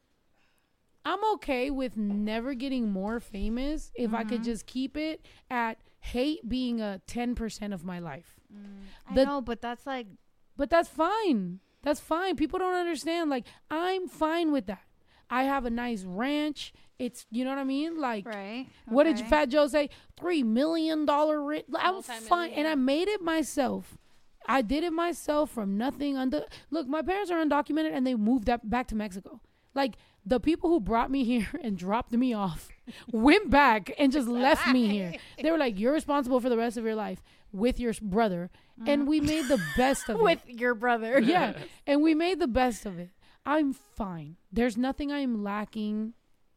[1.04, 4.28] I'm okay with never getting more famous if I Mm-hmm.
[4.28, 8.40] could just keep it at hate being a 10% of my life.
[8.54, 9.10] Mm.
[9.10, 10.06] I The- know, but that's like
[10.56, 11.60] But that's fine.
[11.82, 12.36] That's fine.
[12.36, 13.28] People don't understand.
[13.28, 14.82] Like, I'm fine with that.
[15.28, 16.72] I have a nice ranch.
[16.98, 17.98] It's, you know what I mean?
[18.00, 18.66] Like, right.
[18.86, 19.18] what did.
[19.20, 19.90] Fat Joe say?
[20.16, 21.64] Three million dollar rent.
[21.76, 23.98] I'm fine, and I made it myself.
[24.46, 26.16] I did it myself from nothing.
[26.16, 29.40] Under look, my parents are undocumented, and they moved up back to Mexico.
[29.74, 29.94] Like
[30.26, 32.68] the people who brought me here and dropped me off
[33.10, 35.14] went back and just left me here.
[35.40, 37.22] They were like, "You're responsible for the rest of your life
[37.52, 38.50] with your s- brother,"
[38.86, 39.26] and we mm-hmm.
[39.26, 40.22] made the best of it.
[40.22, 41.20] with your brother?
[41.20, 41.54] yeah.
[41.86, 43.10] And we made the best of it.
[43.46, 44.36] I'm fine.
[44.52, 46.14] There's nothing i'm lacking.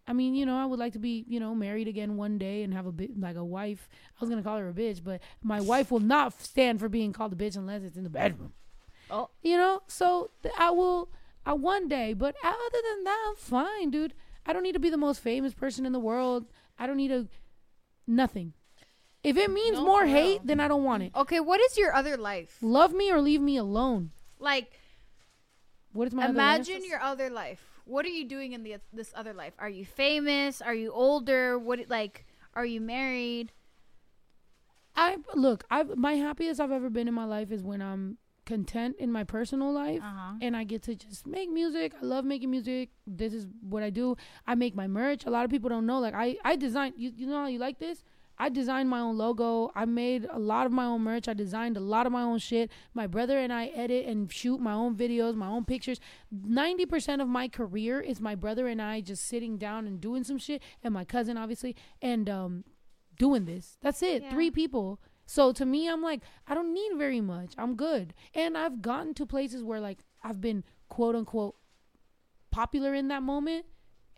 [0.10, 2.64] I mean you know i would like to be you know married again one day
[2.64, 3.89] and have a bit like a wife.
[4.15, 7.11] I was gonna call her a bitch but my wife will not stand for being
[7.11, 8.53] called a bitch unless it's in the bedroom.
[9.10, 9.30] Oh.
[9.41, 9.84] you know?
[9.88, 11.10] So th- i will
[11.48, 14.14] I one day but other than that i'm fine dude
[14.45, 16.45] i don't need to be the most famous person in the world
[16.78, 17.28] i don't need a
[18.06, 18.53] nothing
[19.24, 21.11] If it means No, more for hate, then I don't want it.
[21.14, 22.52] Okay, what is your other life?
[22.61, 24.11] Love me or leave me alone.
[24.40, 24.80] Like,
[25.91, 26.90] What is my other imagine life?
[26.91, 27.60] your other life.
[27.84, 29.52] What are you doing in the this other life?
[29.60, 30.61] Are you famous?
[30.61, 31.57] Are you older?
[31.60, 32.24] What like?
[32.53, 33.52] Are you married?
[34.95, 35.64] I look.
[35.69, 38.18] I my happiest I've ever been in my life is when I'm
[38.48, 40.02] content in my personal life.
[40.02, 40.34] Uh-huh.
[40.41, 41.94] and I get to just make music.
[42.02, 42.90] I love making music.
[43.06, 44.15] This is what I do.
[44.48, 45.26] I make my merch.
[45.26, 45.99] A lot of people don't know.
[45.99, 46.94] Like I, I design.
[46.98, 48.03] You, you know how you like this?
[48.40, 49.72] I designed my own logo.
[49.76, 51.28] I made a lot of my own merch.
[51.28, 52.69] I designed a lot of my own shit.
[52.94, 55.99] My brother and I edit and shoot my own videos, my own pictures.
[56.32, 60.24] Ninety percent of my career is my brother and I just sitting down and doing
[60.24, 62.64] some shit, and my cousin obviously, and um,
[63.18, 63.78] doing this.
[63.82, 64.22] That's it.
[64.22, 64.30] Yeah.
[64.30, 64.99] Three people.
[65.28, 67.54] So to me, I'm like, I don't need very much.
[67.58, 68.16] I'm good.
[68.34, 71.56] And I've gotten to places where like I've been quote unquote
[72.49, 73.66] popular in that moment.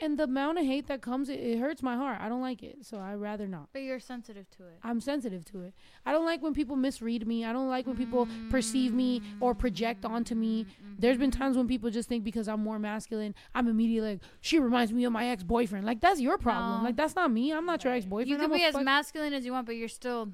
[0.02, 2.20] And the amount of hate that comes, it, it hurts my heart.
[2.22, 2.86] I don't like it.
[2.86, 3.68] So I rather not.
[3.74, 4.80] But you're sensitive to it.
[4.82, 5.74] I'm sensitive to it.
[6.06, 7.44] I don't like when people misread me.
[7.44, 10.10] I don't like when people perceive me or project mm.
[10.10, 10.64] onto me.
[10.64, 10.94] Mm-hmm.
[11.00, 14.58] There's been times when people just think because I'm more masculine, I'm immediately like, she
[14.58, 15.86] reminds me of my ex boyfriend.
[15.86, 16.78] Like, that's your problem.
[16.80, 16.86] No.
[16.86, 17.52] Like, that's not me.
[17.52, 18.30] I'm not your ex boyfriend.
[18.30, 20.30] You can I'm be as fuck- masculine as you want, but you're still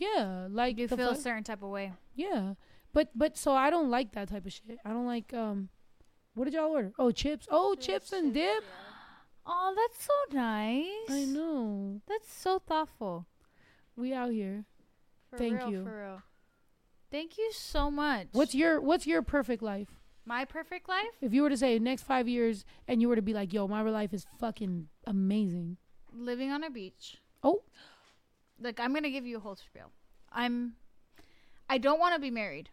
[0.00, 0.48] Yeah.
[0.50, 1.92] Like, you feel a certain type of way.
[2.16, 2.54] Yeah.
[2.92, 4.78] But, but, so I don't like that type of shit.
[4.84, 5.68] I don't like, um,
[6.34, 6.92] what did y'all order?
[6.98, 7.46] Oh, chips.
[7.48, 8.64] Oh, chips, and dip.
[9.46, 10.84] Oh, that's so nice.
[11.08, 12.00] I know.
[12.08, 13.26] That's so thoughtful.
[13.94, 14.64] We out here.
[15.30, 15.84] For Thank real, you.
[15.84, 16.22] For real.
[17.12, 18.28] Thank you so much.
[18.32, 20.00] What's your, what's your perfect life?
[20.30, 21.10] my perfect life?
[21.20, 23.66] If you were to say next five years and you were to be like, yo,
[23.66, 25.76] my life is fucking amazing.
[26.12, 27.16] Living on a beach.
[27.42, 27.62] Oh.
[28.60, 29.90] Look, I'm gonna give you a whole spiel.
[30.32, 30.74] I'm.
[31.68, 32.68] I don't want to be married.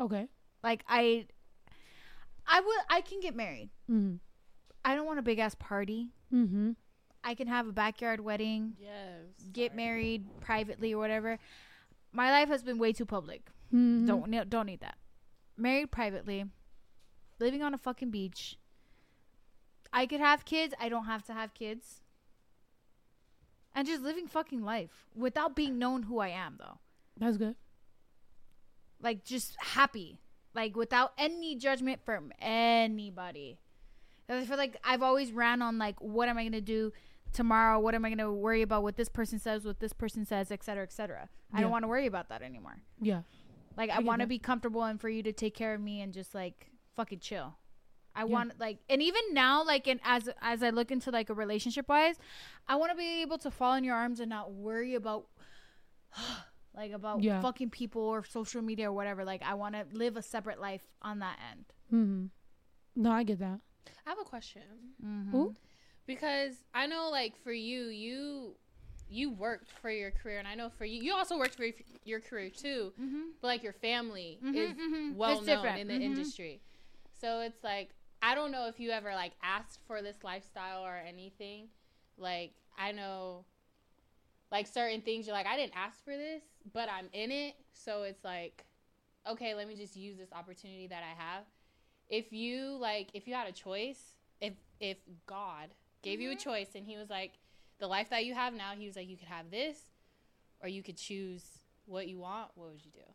[0.00, 0.26] Okay.
[0.62, 1.26] Like I.
[2.46, 2.80] I will.
[2.90, 3.70] I can get married.
[3.90, 4.16] Mm-hmm.
[4.84, 6.08] I don't want a big ass party.
[6.32, 6.72] Mm-hmm.
[7.24, 9.50] I can have a backyard wedding, Yes.
[9.52, 11.38] get married privately or whatever.
[12.12, 13.42] My life has been way too public.
[13.74, 14.06] mm-hmm.
[14.06, 14.96] Don't don't need that.
[15.56, 16.44] Married privately,
[17.38, 18.56] living on a fucking beach.
[19.92, 20.74] I could have kids.
[20.80, 22.00] I don't have to have kids.
[23.74, 26.78] And just living fucking life without being known who I am though.
[27.16, 27.54] That's good.
[29.00, 30.20] Like just happy.
[30.54, 33.58] Like without any judgment from anybody.
[34.28, 36.92] I feel like I've always ran on like what am I gonna do
[37.32, 37.78] tomorrow?
[37.78, 40.64] What am I gonna worry about what this person says, what this person says, et
[40.64, 41.28] cetera, et cetera.
[41.52, 42.78] I don't want to worry about that anymore.
[43.00, 43.22] Yeah.
[43.76, 46.00] Like I I, want to be comfortable and for you to take care of me
[46.00, 47.54] and just like fucking chill.
[48.18, 48.32] I Yeah.
[48.34, 51.88] want like and even now like and as as I look into like a relationship
[51.88, 52.16] wise,
[52.66, 55.26] I want to be able to fall in your arms and not worry about
[56.74, 57.40] like about Yeah.
[57.40, 59.24] fucking people or social media or whatever.
[59.24, 61.64] Like I want to live a separate life on that end.
[61.92, 63.02] Mm-hmm.
[63.02, 63.60] No, I get that.
[64.06, 64.62] I have a question
[65.04, 65.34] Mm-hmm.
[65.36, 65.54] Ooh.
[66.06, 68.56] because I know, like, for you, you
[69.10, 71.74] you worked for your career, and I know for you, you also worked for your,
[72.04, 72.92] your career too.
[73.00, 73.22] Mm-hmm.
[73.40, 75.14] But like, your family Mhm, is mhm.
[75.14, 75.78] well It's known different.
[75.80, 76.02] in the Mhm.
[76.02, 76.60] industry,
[77.20, 77.90] so it's like
[78.22, 81.68] I don't know if you ever like asked for this lifestyle or anything.
[82.16, 83.44] Like, I know,
[84.50, 86.42] like certain things you're like, I didn't ask for this,
[86.72, 88.64] but I'm in it, so it's like,
[89.28, 91.44] okay, let me just use this opportunity that I have.
[92.08, 94.96] If you like, if you had a choice, if if
[95.26, 95.68] God
[96.02, 96.48] gave you a mm-hmm.
[96.50, 97.32] choice and He was like,
[97.78, 99.76] the life that you have now, He was like, you could have this,
[100.62, 101.44] or you could choose
[101.86, 102.50] what you want.
[102.54, 103.06] What would you do?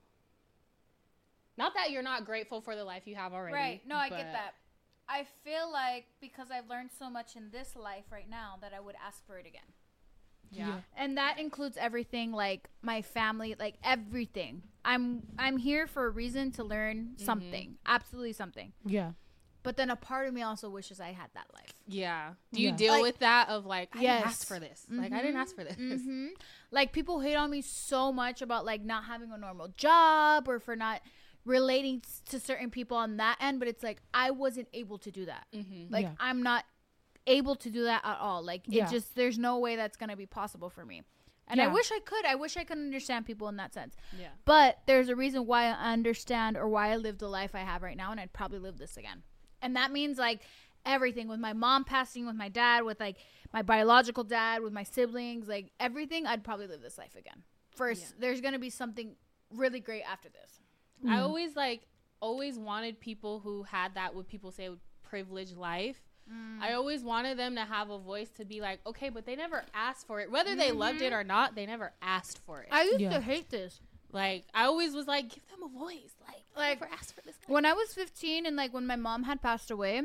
[1.58, 3.54] Not that you're not grateful for the life you have already.
[3.54, 3.82] Right.
[3.86, 4.54] No, I get that.
[5.14, 8.80] I feel like because I've learned so much in this life right now that I
[8.80, 9.70] would ask for it again.
[10.52, 10.82] Yeah.
[10.96, 16.52] and that includes everything like my family like everything i'm i'm here for a reason
[16.52, 19.14] to learn something absolutely something Yeah.
[19.64, 22.34] but then a part of me also wishes i had that life Yeah.
[22.54, 22.76] Do you Yeah.
[22.76, 24.86] deal Like- with that of like, I didn't ask for this.
[24.92, 25.76] Like, I didn't ask for this.
[25.76, 26.28] hmm
[26.70, 30.60] like people hate on me so much about like not having a normal job or
[30.60, 31.02] for not
[31.46, 35.26] relating to certain people on that end but it's like i wasn't able to do
[35.26, 35.94] that Mm-hmm.
[35.94, 36.12] like Yeah.
[36.20, 36.64] i'm not
[37.28, 38.86] able to do that at all like Yeah.
[38.86, 41.04] it just there's no way that's gonna be possible for me
[41.48, 44.28] and i wish i could i wish i could understand people in that sense Yeah.
[44.46, 47.82] But there's a reason why I understand or why I live the life I have
[47.84, 49.24] right now, and I'd probably live this again.
[49.62, 50.42] And that means like
[50.86, 53.18] everything with my mom passing, with my dad, with like
[53.54, 57.44] my biological dad, with my siblings, like everything, I'd probably live this life again.
[57.76, 59.16] First, there's gonna be something
[59.50, 60.60] really great after this.
[61.08, 61.22] I mm.
[61.22, 61.88] always like
[62.20, 64.70] always wanted people who had that what people say
[65.04, 66.02] privileged life.
[66.62, 66.76] I mm.
[66.76, 70.08] always wanted them to have a voice to be like, okay, but they never asked
[70.08, 70.32] for it.
[70.32, 71.16] Whether they loved it mm-hmm.
[71.16, 72.70] or not, they never asked for it.
[72.72, 73.10] I used Yeah.
[73.10, 73.82] to hate this.
[74.12, 76.16] like I always was like, give them a voice.
[76.26, 77.36] Like, Like, never asked for this.
[77.48, 80.02] When I was 15 and like when my mom had passed away,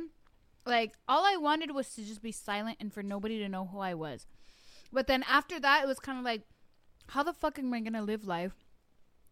[0.67, 3.79] like all I wanted was to just be silent and for nobody to know who
[3.79, 4.27] I was.
[4.93, 6.43] But then after that, it was kind of like
[7.09, 8.55] how the fuck am I gonna live life,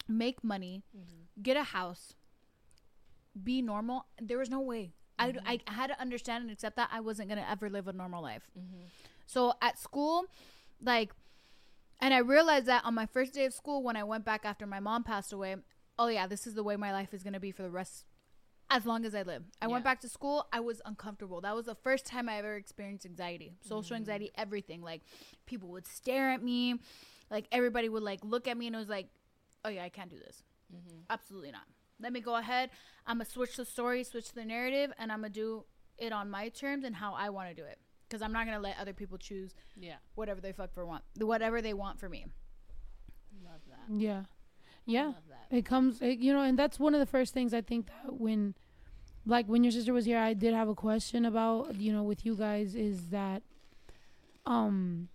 [0.08, 1.42] make money, mm-hmm.
[1.42, 2.14] get a house,
[3.42, 4.06] be normal?
[4.20, 4.92] There was no way.
[5.18, 8.22] I, I had to understand and accept that I wasn't gonna ever live a normal
[8.22, 8.50] life.
[8.58, 8.82] Mm-hmm.
[9.26, 10.26] So at school,
[10.82, 11.12] like,
[12.00, 14.66] and I realized that on my first day of school when I went back after
[14.66, 15.56] my mom passed away.
[15.98, 18.04] Oh yeah, this is the way my life is gonna be for the rest,
[18.68, 19.44] as long as I live.
[19.62, 20.46] I went back to school.
[20.52, 21.40] I was uncomfortable.
[21.40, 24.82] That was the first time I ever experienced anxiety, social anxiety, everything.
[24.82, 25.00] Like,
[25.46, 26.74] people would stare at me,
[27.30, 29.08] like everybody would like look at me, and it was like,
[29.64, 30.42] oh yeah, I can't do this.
[31.10, 31.62] Absolutely not.
[32.00, 32.70] Let me go ahead.
[33.06, 35.64] I'm gonna switch the story, switch the narrative, and I'm gonna do
[35.98, 37.78] it on my terms and how I want to do it.
[38.08, 39.96] Because I'm not gonna let other people choose Yeah.
[40.14, 42.26] whatever they fuck for want, whatever they want for me.
[43.44, 43.92] Love that.
[43.94, 44.24] Yeah.
[44.84, 45.06] Yeah.
[45.06, 45.56] Love that.
[45.56, 48.20] It comes, it, you know, and that's one of the first things I think that
[48.20, 48.54] when,
[49.24, 52.24] like, when your sister was here, I did have a question about, you know, with
[52.26, 53.42] you guys is that,
[54.44, 55.08] um,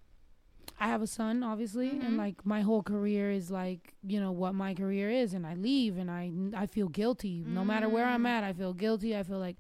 [0.81, 2.05] I have a son, obviously, Mhm.
[2.05, 5.53] and like my whole career is like, you know, what my career is, and I
[5.53, 6.23] leave and I,
[6.63, 7.35] I feel guilty.
[7.47, 8.29] No matter where I'm Mm.
[8.35, 9.15] at, I feel guilty.
[9.15, 9.57] I feel like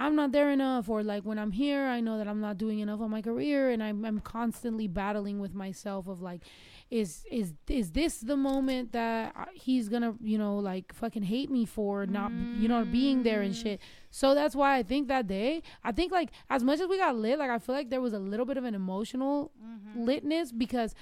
[0.00, 2.78] I'm not there enough, or like when I'm here, I know that I'm not doing
[2.78, 6.42] enough on my career, and I'm, I'm constantly battling with myself of like,
[6.90, 11.64] is is is this the moment that he's gonna you know like fucking hate me
[11.66, 12.30] for not
[12.62, 13.78] you know being there and shit
[14.10, 17.16] so that's why i think that day i think like as much as we got
[17.16, 20.08] lit like i feel like there was a little bit of an emotional mm-hmm.
[20.08, 20.94] litness because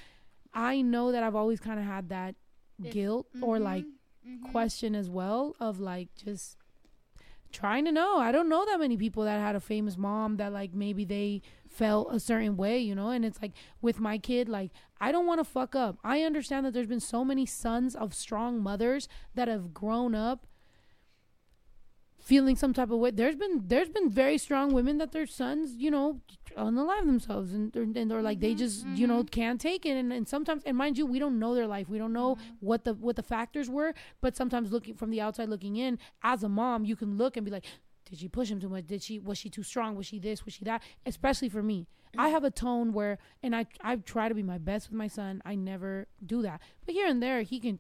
[0.55, 2.35] i know that i've always kind of had that
[2.83, 3.65] If- guilt or mm-hmm.
[3.65, 4.51] like mm-hmm.
[4.51, 6.57] question as well of like just
[7.53, 8.19] trying to know.
[8.19, 11.43] I don't know that many people that had a famous mom that like maybe they
[11.69, 13.11] felt a certain way you know?
[13.11, 15.99] And it's like with my kid like i don't want to fuck up.
[16.05, 20.47] I understand that there's been so many sons of strong mothers that have grown up
[22.27, 23.13] feeling some type of way.
[23.13, 26.21] There's been there's been very strong women that their sons you know
[26.57, 29.29] unalive themselves and they're, and they're like they mm-hmm, just you know mm-hmm.
[29.29, 29.93] can't take it.
[29.93, 31.89] And, and sometimes and mind you we don't know their life.
[31.89, 32.55] We don't know mm-hmm.
[32.59, 33.95] what the what the factors were.
[34.21, 37.45] But sometimes looking from the outside looking in as a mom you can look and
[37.45, 37.65] be like
[38.11, 38.87] did she push him too much?
[38.87, 39.95] Did she was she too strong?
[39.95, 40.45] Was she this?
[40.45, 40.83] Was she that?
[41.07, 41.87] Especially for me.
[42.19, 45.09] I have a tone where and i i try to be my best with my
[45.09, 45.43] son.
[45.45, 46.61] I never do that.
[46.85, 47.79] But here and there he can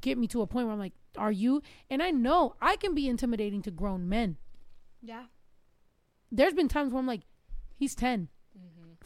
[0.00, 1.62] get me to a point where i'm like are you?
[1.90, 4.36] And i know i can be intimidating to grown men.
[5.02, 5.24] Yeah.
[6.32, 7.22] there's been times where i'm like
[7.76, 8.28] he's 10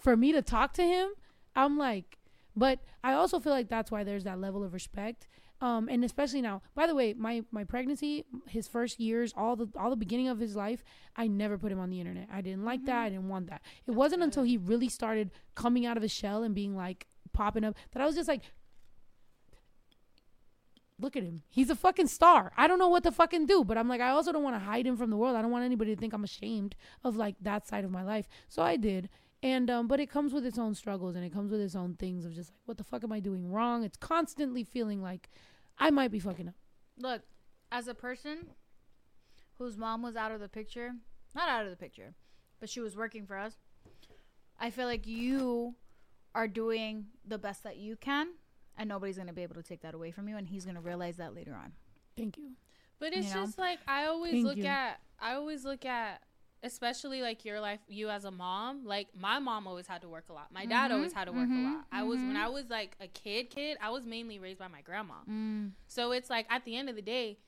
[0.01, 1.11] for me to talk to him
[1.55, 2.19] i'm like
[2.57, 5.27] but i also feel like that's why there's that level of respect.
[5.61, 9.69] Um and especially now by the way my my pregnancy his first years all the
[9.77, 10.83] all the beginning of his life
[11.17, 12.29] i never put him on the internet.
[12.33, 12.99] I didn't like that.
[13.05, 13.63] I didn't want that.
[13.87, 17.65] It wasn't until he really started coming out of his shell and being like popping
[17.65, 18.43] up that i was just like
[21.03, 21.43] look at him.
[21.49, 22.53] He's a fucking star.
[22.57, 24.65] I don't know what to fucking do, but I'm like, I also don't want to
[24.65, 25.37] hide him from the world.
[25.37, 26.75] I don't want anybody to think I'm ashamed
[27.05, 28.29] of like that side of my life.
[28.49, 29.09] So I did.
[29.43, 31.95] And um, but it comes with its own struggles and it comes with its own
[31.95, 33.83] things of just like, what the fuck am I doing wrong?
[33.83, 35.31] It's constantly feeling like
[35.79, 36.55] I might be fucking up.
[36.97, 37.23] Look,
[37.73, 38.51] as a person
[39.59, 40.93] whose mom was out of the picture,
[41.35, 42.15] not out of the picture,
[42.61, 43.57] but she was working for us,
[44.61, 45.75] I feel like you
[46.35, 48.29] are doing the best that you can,
[48.77, 50.75] and nobody's going to be able to take that away from you, and he's going
[50.77, 51.73] to realize that later on.
[52.17, 52.53] Thank you.
[52.99, 53.45] But it's You know?
[53.47, 54.67] just like I always Thank look you.
[54.67, 56.23] at I always look at
[56.65, 60.27] especially like your life you as a mom, like my mom always had to work
[60.29, 60.53] a lot.
[60.53, 61.87] My dad Mhm, always had to work mhm, a lot.
[61.91, 62.37] I was when.
[62.37, 65.15] I was like a kid kid, I was mainly raised by my grandma.
[65.29, 65.73] Mm.
[65.89, 67.39] So it's like at the end of the day,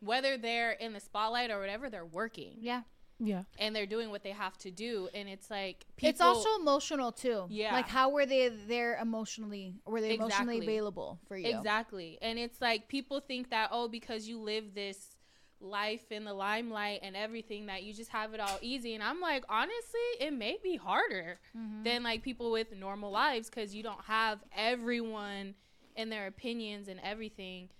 [0.00, 2.82] whether they're in the spotlight or whatever, they're working Yeah.
[3.18, 3.44] Yeah.
[3.58, 7.12] and they're doing what they have to do and it's like people it's also emotional,
[7.12, 7.46] too.
[7.48, 7.72] Yeah.
[7.72, 9.74] Like, how were they there emotionally?
[9.86, 10.74] Were they emotionally Exactly.
[10.74, 11.56] available for you?
[11.56, 12.18] Exactly.
[12.20, 15.16] And it's like people think that, oh, because you live this
[15.60, 18.92] life in the limelight and everything, that you just have it all easy.
[18.94, 21.84] And I'm like, honestly, it may be harder Mm-hmm.
[21.84, 25.54] than like people with normal lives because you don't have everyone
[25.96, 27.70] and their opinions and everything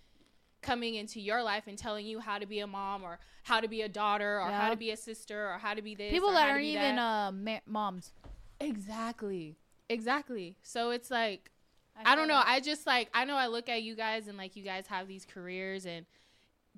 [0.62, 3.68] coming into your life and telling you how to be a mom or how to
[3.68, 6.10] be a daughter or how to be a sister or how to be this.
[6.10, 7.02] People that aren't even that.
[7.02, 8.12] uh, ma- moms.
[8.60, 9.56] exactly.
[9.88, 10.56] Exactly.
[10.62, 11.50] So it's like
[11.96, 12.34] I, feel don't know.
[12.34, 12.48] that.
[12.48, 15.06] I just like I know I look at you guys and like you guys have
[15.08, 16.04] these careers and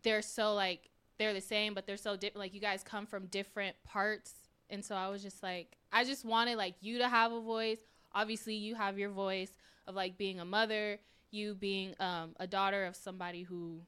[0.02, 2.38] they're so like they're the same but they're so different.
[2.38, 4.34] Like you guys come from different parts,
[4.70, 7.80] and so I was just like I just wanted like you to have a voice.
[8.14, 9.50] Obviously, you have your voice
[9.86, 10.98] of like being a mother,
[11.30, 13.80] you being um, a daughter of somebody who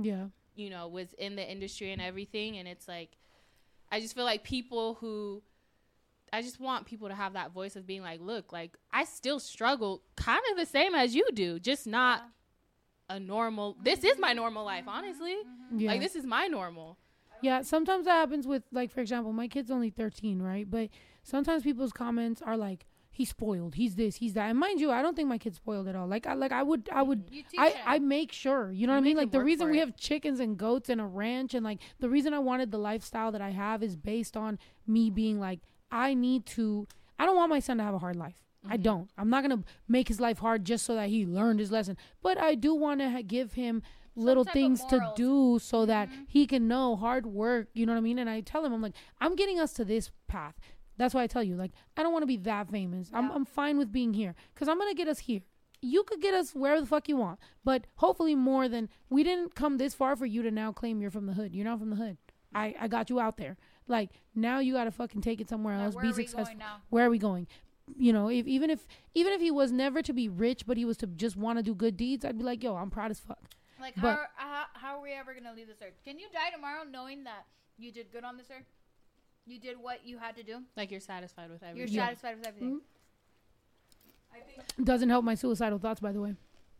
[0.00, 0.26] Yeah.
[0.54, 3.16] you know was in the industry and everything, and it's like
[3.90, 5.42] I just feel like people who
[6.32, 9.38] I just want people to have that voice of being like, look, like I still
[9.38, 12.22] struggle kind of the same as you do, just not
[13.10, 13.76] a normal.
[13.82, 15.36] This is my normal life, honestly.
[15.76, 15.90] Yeah.
[15.90, 16.96] Like this is my normal.
[17.42, 20.70] Yeah, sometimes that happens with like for example, my kid's only 13, right?
[20.70, 20.88] But
[21.22, 24.48] sometimes people's comments are like, he's spoiled, he's this, he's that.
[24.50, 26.08] And mind you, I don't think my kid's spoiled at all.
[26.08, 27.74] Like I like I would I would I.
[27.86, 29.16] I make sure, you know You what I mean?
[29.16, 29.80] Like the reason we it.
[29.86, 33.30] have chickens and goats and a ranch and like the reason I wanted the lifestyle
[33.32, 35.60] that I have is based on me being like
[35.90, 36.86] I need to
[37.18, 38.34] I don't want my son to have a hard life.
[38.64, 38.82] I Mm-hmm.
[38.82, 39.10] don't.
[39.18, 41.96] I'm not to make his life hard just so that he learned his lesson.
[42.22, 43.82] But I do want to ha- give him
[44.14, 46.22] little things to do so that Mm-hmm.
[46.28, 48.18] he can know hard work, you know what I mean?
[48.20, 50.54] And I tell him I'm like I'm getting us to this path.
[50.96, 53.10] That's why I tell you like I don't want to be that famous.
[53.12, 55.40] I'm I'm fine with being here cuz I'm going to get us here
[55.84, 59.56] you could get us wherever the fuck you want, but hopefully more than we didn't
[59.56, 61.52] come this far for you to now claim you're from the hood.
[61.52, 62.18] You're not from the hood.
[62.54, 63.56] I, I got you out there.
[63.88, 65.94] Like now you got to fucking take it somewhere Yeah, else.
[65.96, 66.44] where be are we successful.
[66.44, 66.82] going now?
[66.90, 67.48] Where are we going?
[67.96, 70.84] You know, if even if even if he was never to be rich, but he
[70.84, 73.18] was to just want to do good deeds, I'd be like, yo, I'm proud as
[73.18, 73.42] fuck.
[73.80, 75.94] Like But- how, how how are we ever gonna leave this earth?
[76.04, 77.46] Can you die tomorrow knowing that
[77.76, 78.66] you did good on this earth?
[79.46, 80.62] You did what you had to do.
[80.76, 81.76] Like you're satisfied with everything.
[81.76, 81.96] You're everything.
[81.98, 82.06] Yeah.
[82.06, 82.80] satisfied with everything.
[84.82, 86.34] Doesn't help my suicidal thoughts, by the way.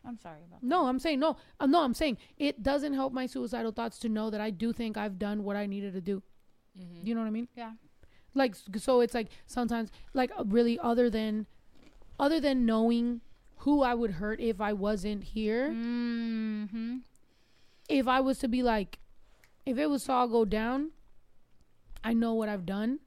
[0.04, 1.36] I'm sorry about No, I'm saying no.
[1.60, 4.72] Uh, no, I'm saying it doesn't help my suicidal thoughts to know that I do
[4.72, 6.22] think I've done what I needed to do.
[6.78, 7.06] Mhm.
[7.06, 7.48] You know what I mean?
[7.56, 7.72] Yeah.
[8.34, 11.46] Like s- so, it's like sometimes, like uh, really, other than,
[12.18, 13.20] other than knowing
[13.58, 15.68] who I would hurt if I wasn't here.
[15.70, 16.96] Mm-hmm.
[17.88, 18.98] If I was to be like,
[19.66, 20.90] if it was to all go down,
[22.04, 23.00] I know what I've done.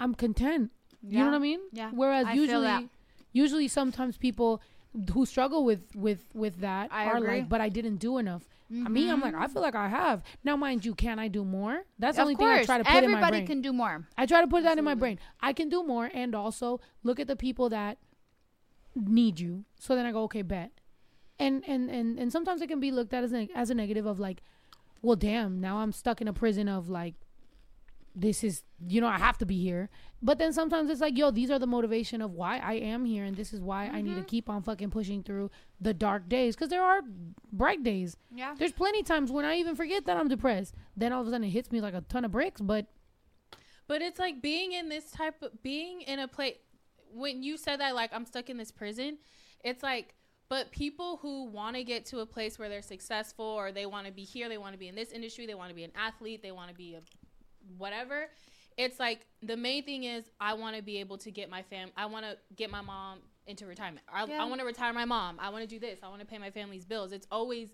[0.00, 0.70] I'm content.
[1.02, 1.60] You know what I mean?
[1.72, 1.90] Yeah.
[1.92, 2.88] Whereas I usually,
[3.32, 4.62] usually sometimes people
[5.12, 7.28] who struggle with with with that I are agree.
[7.28, 8.42] like, but I didn't do enough.
[8.70, 9.42] I mean, I'm like, mm-hmm.
[9.42, 10.22] I feel like I have.
[10.44, 11.82] Now, mind you, can I do more?
[11.98, 13.24] That's the of only course, thing I try to put in my brain.
[13.24, 14.06] everybody can do more.
[14.16, 15.18] I try to put that in my brain.
[15.40, 17.98] I can do more, and also look at the people that
[18.94, 19.64] need you.
[19.78, 20.70] So then I go, okay, bet.
[21.38, 24.06] And and and and sometimes it can be looked at as a, as a negative
[24.06, 24.42] of like,
[25.02, 27.14] well, damn, now I'm stuck in a prison of like,
[28.14, 29.88] this is you know I have to be here.
[30.24, 33.24] But then sometimes it's like, yo, these are the motivation of why I am here,
[33.24, 34.26] and this is why I need to mm-hmm.
[34.26, 37.00] keep on fucking pushing through the dark days because there are
[37.52, 38.16] bright days.
[38.34, 38.54] Yeah.
[38.56, 40.74] There's plenty times when I even forget that I'm depressed.
[40.96, 42.86] Then all of a sudden it hits me like a ton of bricks, but
[43.88, 46.54] But it's like being in this type of being in a place
[47.12, 49.18] when you said that like I'm stuck in this prison,
[49.64, 50.14] it's like
[50.48, 54.06] but people who want to get to a place where they're successful or they want
[54.06, 55.92] to be here, they want to be in this industry, they want to be an
[55.96, 57.00] athlete, they want to be a
[57.78, 58.26] whatever.
[58.76, 61.90] It's like the main thing is I want to be able to get my fam
[61.96, 64.06] I want to get my mom into retirement.
[64.12, 64.42] I, Yeah.
[64.42, 65.38] I want to retire my mom.
[65.40, 66.00] I want to do this.
[66.02, 67.12] I want to pay my family's bills.
[67.12, 67.68] It's always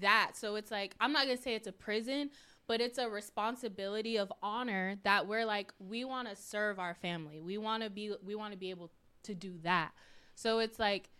[0.00, 0.32] that.
[0.34, 2.30] So it's like I'm not going to say it's a prison,
[2.66, 7.40] but it's a responsibility of honor that we're like we want to serve our family.
[7.40, 8.90] We want to be we want to be able
[9.24, 9.92] to do that.
[10.34, 11.10] So it's like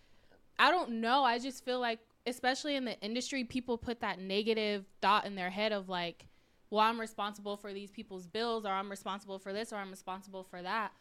[0.58, 1.24] I don't know.
[1.24, 5.50] I just feel like especially in the industry people put that negative thought in their
[5.50, 6.26] head of like
[6.70, 10.44] well, I'm responsible for these people's bills, or I'm responsible for this, or I'm responsible
[10.44, 10.92] for that.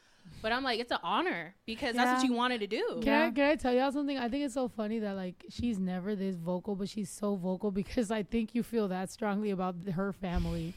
[0.41, 3.00] But I'm like, it's an honor because that's what you wanted to do.
[3.02, 3.26] Can Yeah.
[3.28, 4.18] I can I tell y'all something?
[4.18, 7.72] I think it's so funny that like she's never this vocal, but she's so vocal
[7.82, 10.74] because I think you feel that strongly about her family.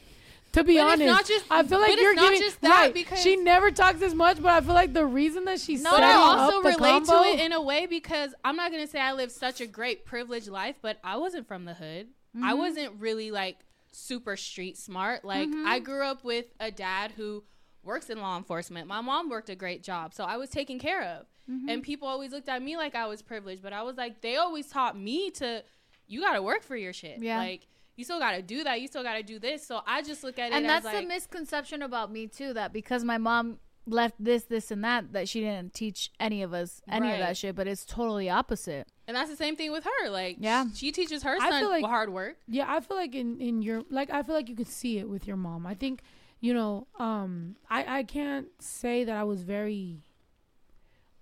[0.53, 2.61] To be But it's honest, not just- I feel like but you're not giving just
[2.61, 2.95] that right.
[2.95, 5.91] because- she never talks as much, but I feel like the reason that she's No,
[5.93, 8.71] But I also up the relate combo, to it in a way because I'm not
[8.71, 12.09] gonna say I lived such a great privileged life, but I wasn't from the hood.
[12.37, 12.45] Mm-hmm.
[12.45, 13.61] I wasn't really like
[13.93, 15.25] super street smart.
[15.25, 17.45] Like I grew up with a dad who
[17.83, 18.87] works in law enforcement.
[18.87, 21.27] My mom worked a great job, so I was taken care of.
[21.51, 21.69] Mm-hmm.
[21.69, 24.37] And people always looked at me like I was privileged, but I was like, they
[24.37, 25.65] always taught me to,
[26.07, 27.19] you got to work for your shit.
[27.21, 27.39] Yeah.
[27.39, 27.67] Like
[27.97, 28.81] you still got to do that.
[28.81, 29.67] You still got to do this.
[29.67, 32.73] So I just look at it and that's like, the misconception about me too that
[32.73, 36.81] because my mom left this this and that that she didn't teach any of us
[36.89, 40.09] any of that shit but it's totally opposite and that's the same thing with her.
[40.09, 40.67] Like, Yeah.
[40.73, 42.37] she teaches her I son feel like- hard work.
[42.47, 45.09] Yeah, I feel like in in your like I feel like you could see it
[45.09, 45.67] with your mom.
[45.67, 46.03] I think
[46.41, 49.99] you know um I I can't say that I was very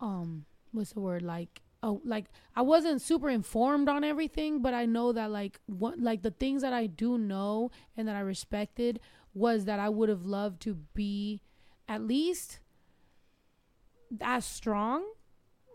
[0.00, 4.84] um what's the word like oh like I wasn't super informed on everything, but I
[4.86, 9.00] know that like what like the things that I do know and that I respected
[9.32, 11.40] was that I would have loved to be
[11.90, 12.60] at least
[14.20, 15.04] as strong.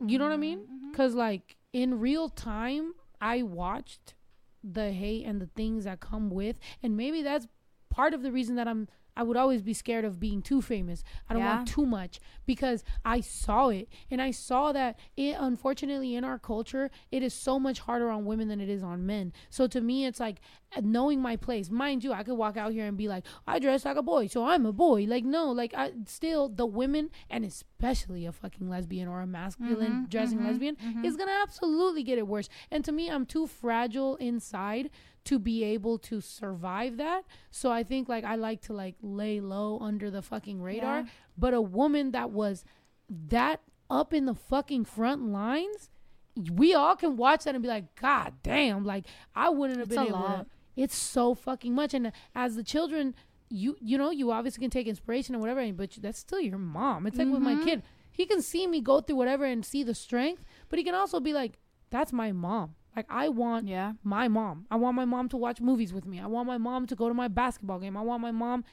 [0.05, 0.59] You know what I mean?
[0.59, 0.85] Mm-hmm.
[0.87, 0.93] Mm-hmm.
[0.93, 4.15] Cuz like in real time I watched
[4.63, 7.47] the hate and the things that come with and maybe that's
[7.89, 11.03] part of the reason that I'm I would always be scared of being too famous.
[11.29, 16.15] I don't want too much because I saw it and I saw that it unfortunately
[16.15, 19.31] in our culture it is so much harder on women than it is on men.
[19.49, 20.41] So to me it's like
[20.75, 21.69] uh, knowing my place.
[21.69, 24.27] Mind you, I could walk out here and be like, I dress like a boy,
[24.27, 25.05] so I'm a boy.
[25.07, 29.91] Like no, like I still the women and especially a fucking lesbian or a masculine
[29.91, 31.05] mm-hmm, dressing mm-hmm, lesbian mm-hmm.
[31.05, 32.49] is gonna absolutely get it worse.
[32.71, 34.89] And to me, I'm too fragile inside
[35.25, 37.23] to be able to survive that.
[37.51, 40.99] So I think like I like to like lay low under the fucking radar.
[41.01, 41.05] Yeah.
[41.37, 42.63] But a woman that was
[43.09, 45.89] that up in the fucking front lines,
[46.53, 49.95] we all can watch that and be like, God damn, like I wouldn't have It's
[49.97, 50.45] been able to.
[50.75, 51.93] It's so fucking much.
[51.93, 53.15] And as the children,
[53.49, 57.07] you you know, you obviously can take inspiration and whatever, but that's still your mom.
[57.07, 57.63] It's like with my Mhm.
[57.63, 57.83] kid.
[58.11, 61.19] He can see me go through whatever and see the strength, but he can also
[61.19, 62.75] be like, that's my mom.
[62.95, 63.93] Like I want Yeah.
[64.03, 64.65] my mom.
[64.71, 66.19] I want my mom to watch movies with me.
[66.19, 67.97] I want my mom to go to my basketball game.
[67.97, 68.63] I want my mom,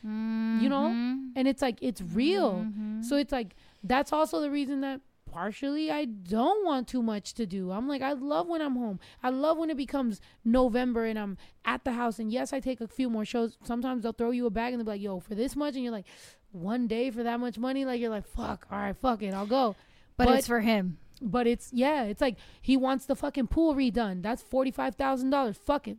[0.62, 0.88] you know?
[0.90, 1.32] Mhm.
[1.36, 2.64] And it's like it's real.
[2.66, 3.04] Mhm.
[3.04, 5.00] So it's like that's also the reason that
[5.30, 7.70] partially I don't want too much to do.
[7.72, 9.00] I'm like I love when I'm home.
[9.22, 12.80] I love when it becomes November and I'm at the house and yes, I take
[12.80, 13.56] a few more shows.
[13.64, 15.82] Sometimes they'll throw you a bag and they'll be like, "Yo, for this much." And
[15.82, 16.06] you're like,
[16.52, 18.66] "One day for that much money?" Like you're like, "Fuck.
[18.70, 19.32] All right, fuck it.
[19.34, 19.74] I'll go."
[20.18, 20.98] but, but- it's for him.
[21.22, 24.22] But it's yeah, it's like he wants the fucking pool redone.
[24.22, 25.56] That's forty five thousand dollars.
[25.56, 25.98] Fuck it.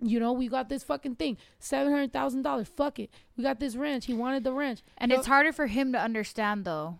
[0.00, 1.38] You know, we got this fucking thing.
[1.58, 2.68] Seven hundred thousand dollars.
[2.68, 3.10] Fuck it.
[3.36, 4.06] We got this ranch.
[4.06, 4.82] He wanted the ranch.
[4.96, 6.98] And Yo- it's harder for him to understand though,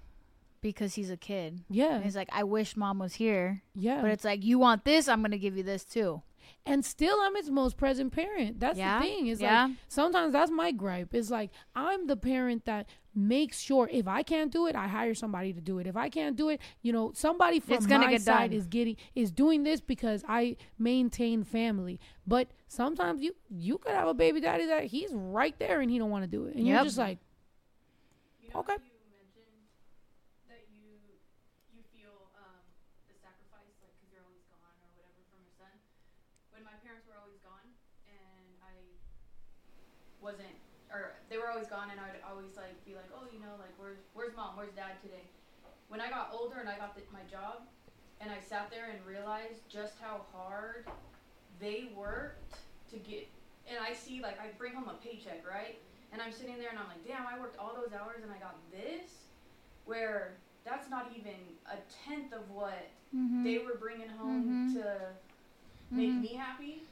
[0.60, 1.60] because he's a kid.
[1.70, 1.94] Yeah.
[1.96, 3.62] And he's like, I wish mom was here.
[3.74, 4.00] Yeah.
[4.02, 6.22] But it's like, you want this, I'm gonna give you this too.
[6.66, 8.58] and still I'm its most present parent.
[8.58, 9.26] That's Yeah, the thing.
[9.28, 9.66] Is yeah.
[9.66, 11.14] like sometimes that's my gripe.
[11.14, 12.88] Is like I'm the parent that
[13.18, 15.86] makes sure if I can't do it, I hire somebody to do it.
[15.86, 18.58] If I can't do it, you know, somebody from It's gonna my get side done.
[18.58, 21.98] is getting is doing this because I maintain family.
[22.26, 25.98] But sometimes you you could have a baby daddy that he's right there and he
[25.98, 27.18] don't want to do it, and you're just like,
[28.54, 28.74] okay.
[28.74, 29.58] You mentioned
[30.48, 30.84] that you
[31.74, 32.62] you feel um,
[33.08, 35.74] the sacrifice, like because you're always gone or whatever from your son.
[36.52, 37.68] When my parents were always gone
[38.08, 38.74] and I
[40.20, 40.50] wasn't,
[40.90, 43.70] or they were always gone, and I'd always like be like, oh, you know, like
[43.78, 45.26] where's where's mom, where's dad today?
[45.88, 47.66] When I got older and I got the, my job,
[48.20, 50.86] and I sat there and realized just how hard
[51.58, 52.54] they worked
[52.90, 53.26] to get,
[53.68, 55.78] and I see like I bring home a paycheck, right?
[56.12, 58.38] And I'm sitting there and I'm like, damn, I worked all those hours and I
[58.38, 59.10] got this
[59.84, 60.34] where
[60.64, 61.34] that's not even
[61.66, 62.86] a tenth of what
[63.16, 63.42] Mm-hmm.
[63.42, 64.74] they were bringing home Mhm.
[64.74, 65.14] to
[65.90, 66.20] make Mhm.
[66.20, 66.82] me happy.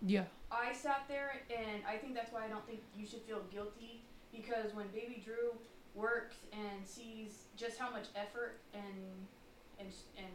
[0.00, 0.24] Yeah.
[0.50, 4.02] I sat there and I think that's why I don't think you should feel guilty
[4.32, 5.58] because when baby Drew
[5.94, 9.26] works and sees just how much effort and
[9.78, 10.26] and and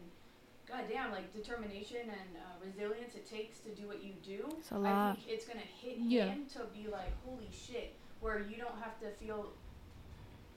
[0.68, 4.76] goddamn like determination and uh, resilience it takes to do what you do, It's a
[4.76, 5.16] I lot.
[5.18, 6.26] think it's gonna hit Yeah.
[6.26, 9.54] him to be like, holy shit, where you don't have to feel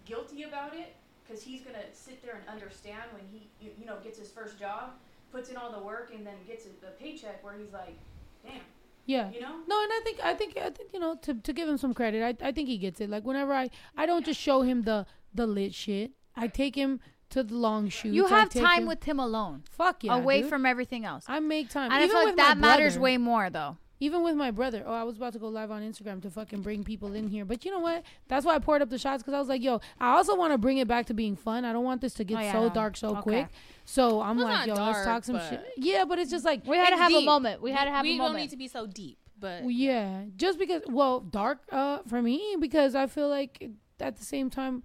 [0.06, 0.96] guilty about it
[1.26, 4.58] because he's gonna sit there and understand when he you, you know gets his first
[4.58, 4.92] job,
[5.30, 7.98] puts in all the work, and then gets a, a paycheck where he's like,
[8.42, 8.62] damn,
[9.08, 9.30] Yeah.
[9.32, 9.54] you know.
[9.66, 11.94] No, and I think I think I think you know to to give him some
[11.94, 13.08] credit, I I think he gets it.
[13.10, 16.12] Like whenever I I don't just show him the the lit shit.
[16.36, 18.14] I take him to the long shoots.
[18.14, 20.48] You have time him- with him alone, fuck yeah, away dude.
[20.50, 21.24] from everything else.
[21.28, 21.90] I make time.
[21.90, 23.02] and I Even feel like that matters brother.
[23.04, 23.76] way more though.
[24.00, 24.84] Even with my brother.
[24.86, 27.44] Oh, I was about to go live on Instagram to fucking bring people in here.
[27.44, 28.04] But you know what?
[28.28, 30.52] That's why I poured up the shots because I was like, yo, I also want
[30.52, 31.64] to bring it back to being fun.
[31.64, 33.22] I don't want this to get Oh, yeah, so dark so Okay.
[33.22, 33.48] quick.
[33.84, 35.64] So I'm Well, like, yo, not let's talk some shit.
[35.76, 37.60] Yeah, but it's just like, We had to It's have a moment.
[37.60, 38.34] We had to have we a moment.
[38.34, 42.22] We don't need to be so deep, but yeah, just because, well, dark uh, for
[42.22, 44.84] me because I feel like at the same time,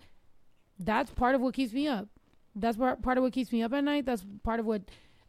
[0.79, 2.07] that's part of what keeps me up.
[2.55, 4.05] That's part part of what keeps me up at night.
[4.05, 4.83] That's part of what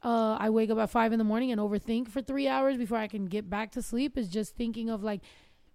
[0.04, 2.98] uh, I wake up at five in the morning and overthink for three hours before
[2.98, 4.16] I can get back to sleep.
[4.18, 5.22] Is just thinking of like,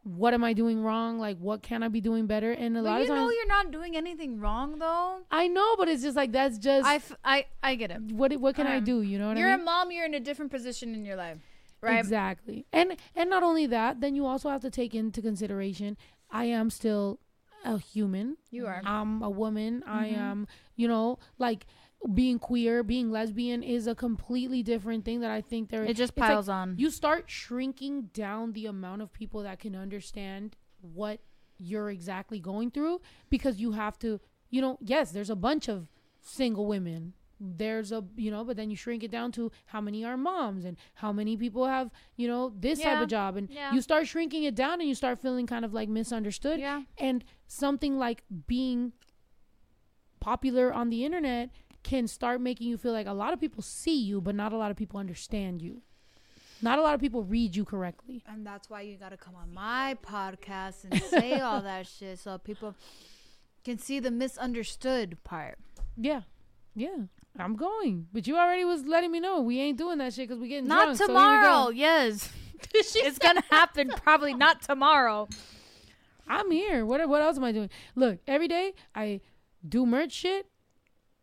[0.04, 1.20] what am I doing wrong?
[1.20, 2.52] Like, what can I be doing better?
[2.52, 5.20] And a But lot you of times, know you're not doing anything wrong though.
[5.32, 8.02] I know, but it's just like that's just I, f- I, I get it.
[8.14, 9.02] what what can I Um, do?
[9.02, 9.66] You know what You're I a mean?
[9.66, 9.92] mom.
[9.92, 11.40] You're in a different position in your life,
[11.82, 12.00] right?
[12.00, 12.66] Exactly.
[12.72, 15.98] And and not only that, then you also have to take into consideration
[16.32, 17.20] I am still
[17.66, 18.38] a human.
[18.52, 18.82] You are.
[18.86, 19.84] I'm a woman.
[19.86, 20.14] I Mhm.
[20.18, 20.48] am,
[20.78, 21.66] you know, like
[22.14, 26.12] being queer, being lesbian is a completely different thing that I think there It just
[26.14, 26.76] it's like piles on.
[26.78, 31.20] You start shrinking down the amount of people that can understand what
[31.58, 34.20] you're exactly going through because you have to,
[34.50, 35.88] you know, yes, there's a bunch of
[36.22, 37.14] single women.
[37.42, 40.64] There's a, you know, but then you shrink it down to how many are moms
[40.66, 43.36] and how many people have, you know, this type of job.
[43.38, 43.74] And Yeah.
[43.74, 46.60] you start shrinking it down and you start feeling kind of like misunderstood.
[46.60, 46.84] yeah.
[46.98, 48.92] And something like being
[50.20, 51.50] popular on the internet
[51.84, 54.58] can start making you feel like a lot of people see you, but not a
[54.58, 55.82] lot of people understand you.
[56.62, 58.24] Not a lot of people read you correctly.
[58.28, 62.20] And that's why you got to come on my podcast and say all that shit
[62.20, 62.76] so people
[63.64, 65.58] can see the misunderstood part.
[65.96, 66.22] Yeah.
[66.76, 66.96] Yeah.
[67.38, 68.08] I'm going.
[68.12, 70.68] But you already was letting me know we ain't doing that shit because we getting
[70.68, 70.98] Not drunk.
[70.98, 71.66] so tomorrow.
[71.66, 71.70] go.
[71.70, 72.30] yes.
[72.74, 75.30] it's going to happen probably not tomorrow.
[76.28, 76.86] I'm here.
[76.86, 77.70] What what else am I doing?
[77.96, 79.22] Look, every day I
[79.68, 80.46] do merch shit.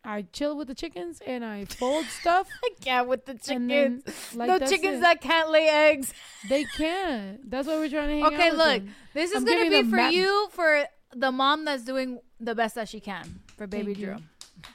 [0.07, 2.47] I chill with the chickens and I fold stuff.
[2.63, 3.67] I can't with the chickens.
[3.67, 4.03] Then,
[4.35, 5.01] like, no chickens it.
[5.01, 6.13] that can't lay eggs.
[6.49, 7.49] They can't.
[7.49, 8.27] That's what we're trying to.
[8.27, 12.75] okay, look, this is gonna be for you for the mom that's doing the best
[12.75, 14.15] that she can for baby Thank Drew.
[14.15, 14.23] You.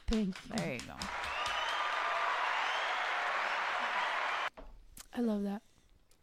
[0.09, 0.57] Thank you.
[0.57, 0.93] There you go.
[5.15, 5.63] I love that.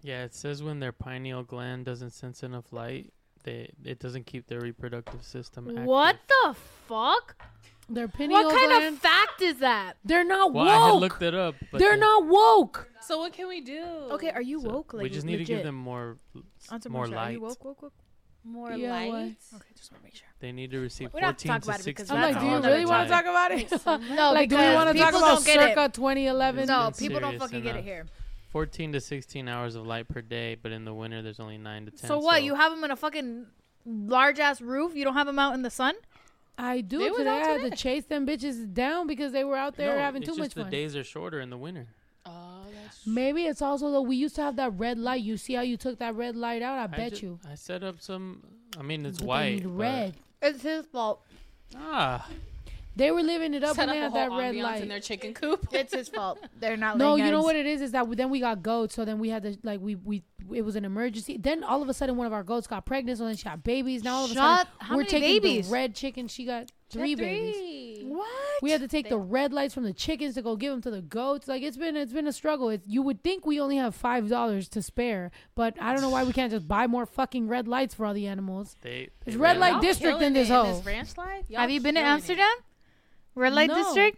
[0.04, 3.12] Yeah, it says when their pineal gland doesn't sense enough light,
[3.44, 5.86] they it doesn't keep their reproductive system active.
[5.86, 6.56] What the
[6.88, 7.36] fuck?
[7.90, 8.86] Their pineal What kind gland.
[8.96, 9.94] of fact is that?
[10.06, 11.02] they're not Well, I had woke.
[11.02, 11.56] looked it up.
[11.72, 12.88] But They're the- not woke.
[13.02, 13.84] So what can we do?
[14.12, 14.94] Okay, are you so woke?
[14.94, 15.66] Like we just need to give legit?
[15.66, 16.18] them more
[16.72, 17.32] Answer more Marsha, Are light.
[17.34, 17.94] you woke, woke, woke?
[18.44, 19.10] more Yeah, light.
[19.12, 19.36] why?
[19.56, 20.28] Okay, just want to make sure.
[20.40, 22.18] They need to receive We don't have to 14 talk to about it because 16
[22.24, 23.24] I'm like, do you another really want to time.
[23.24, 24.10] talk about it?
[24.16, 25.70] No, like, do we because want to talk people about don't get it.
[25.76, 26.68] circa 2011?
[26.68, 27.86] No, been people don't serious fucking get it enough.
[27.86, 28.06] here.
[28.52, 31.86] 14 to 16 hours of light per day, but in the winter there's only 9
[31.86, 32.08] to 10.
[32.08, 32.44] So what?
[32.44, 33.46] You have them in a fucking
[33.86, 34.96] large ass roof?
[34.96, 35.96] You don't have them out in the sun?
[36.60, 37.00] I do.
[37.00, 39.96] They today out I had to chase them bitches down because they were out there
[39.96, 40.72] no, having it's too just much the fun.
[40.72, 41.88] days are shorter in the winter.
[42.26, 45.22] Oh, that's Maybe it's also that we used to have that red light.
[45.22, 46.78] You see how you took that red light out?
[46.78, 47.40] I bet ju- you.
[47.50, 48.44] I set up some.
[48.78, 49.50] I mean, it's But white.
[49.56, 50.14] need but- red.
[50.42, 51.22] It's his fault.
[51.76, 52.28] Ah,
[53.00, 54.82] They were living it up set when they up had that red light.
[54.84, 55.68] in their chicken coop.
[55.74, 56.38] It's his fault.
[56.60, 56.98] They're not.
[56.98, 57.82] No, laying you know what it is?
[57.82, 60.24] Is that then we got goats, so then we had to like we we
[60.54, 61.38] it was an emergency.
[61.38, 63.64] Then all of a sudden one of our goats got pregnant, so then she got
[63.64, 64.04] babies.
[64.04, 65.68] Now all of a Shut- sudden how we're many taking babies?
[65.68, 66.28] the red chicken.
[66.28, 68.04] She got three babies.
[68.04, 68.28] What?
[68.62, 70.90] We had to take the red lights from the chickens to go give them to
[70.92, 71.48] the goats.
[71.48, 72.70] Like it's been it's been a struggle.
[72.70, 76.10] It's, you would think we only have five dollars to spare, but I don't know
[76.10, 78.76] why we can't just buy more fucking red lights for all the animals.
[78.82, 79.10] they.
[79.26, 80.74] It's they red light district in this it hoe.
[80.76, 81.46] this ranch life.
[81.50, 82.48] Y'all Have you been to Amsterdam?
[82.58, 82.64] it.
[83.40, 83.76] Red light No.
[83.76, 84.18] district?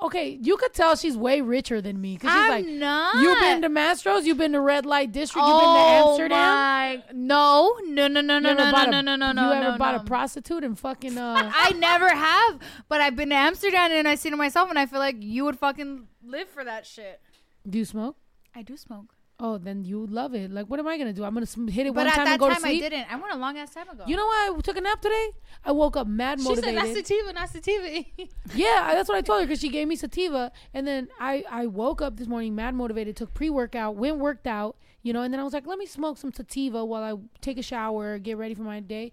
[0.00, 3.22] Okay, you could tell she's way richer than me because she's like, not.
[3.22, 6.54] you've been to Mastro's, you've been to Red Light District, you've oh been to Amsterdam.
[6.54, 7.02] My.
[7.14, 9.46] No, no, no, no, You no, no, no, no, no, no.
[9.46, 10.00] You ever no, bought no.
[10.02, 11.50] a prostitute and fucking uh?
[11.54, 12.58] I never have,
[12.88, 15.44] but I've been to Amsterdam and I seen it myself, and I feel like you
[15.44, 17.20] would fucking live for that shit.
[17.68, 18.16] do you smoke?
[18.54, 19.13] I do smoke,
[19.46, 20.50] Oh, then you love it.
[20.50, 21.22] Like, what am I gonna do?
[21.22, 22.82] I'm gonna sm- hit it but one time and go time to sleep.
[22.82, 23.12] I didn't.
[23.12, 24.04] I went a long ass time ago.
[24.06, 25.32] You know why I took a nap today?
[25.62, 26.70] I woke up mad motivated.
[26.70, 28.04] She said that's sativa, not sativa.
[28.54, 31.66] Yeah, that's what I told her because she gave me sativa, and then I I
[31.66, 35.34] woke up this morning mad motivated, took pre workout, went worked out, you know, and
[35.34, 38.38] then I was like, let me smoke some sativa while I take a shower, get
[38.38, 39.12] ready for my day.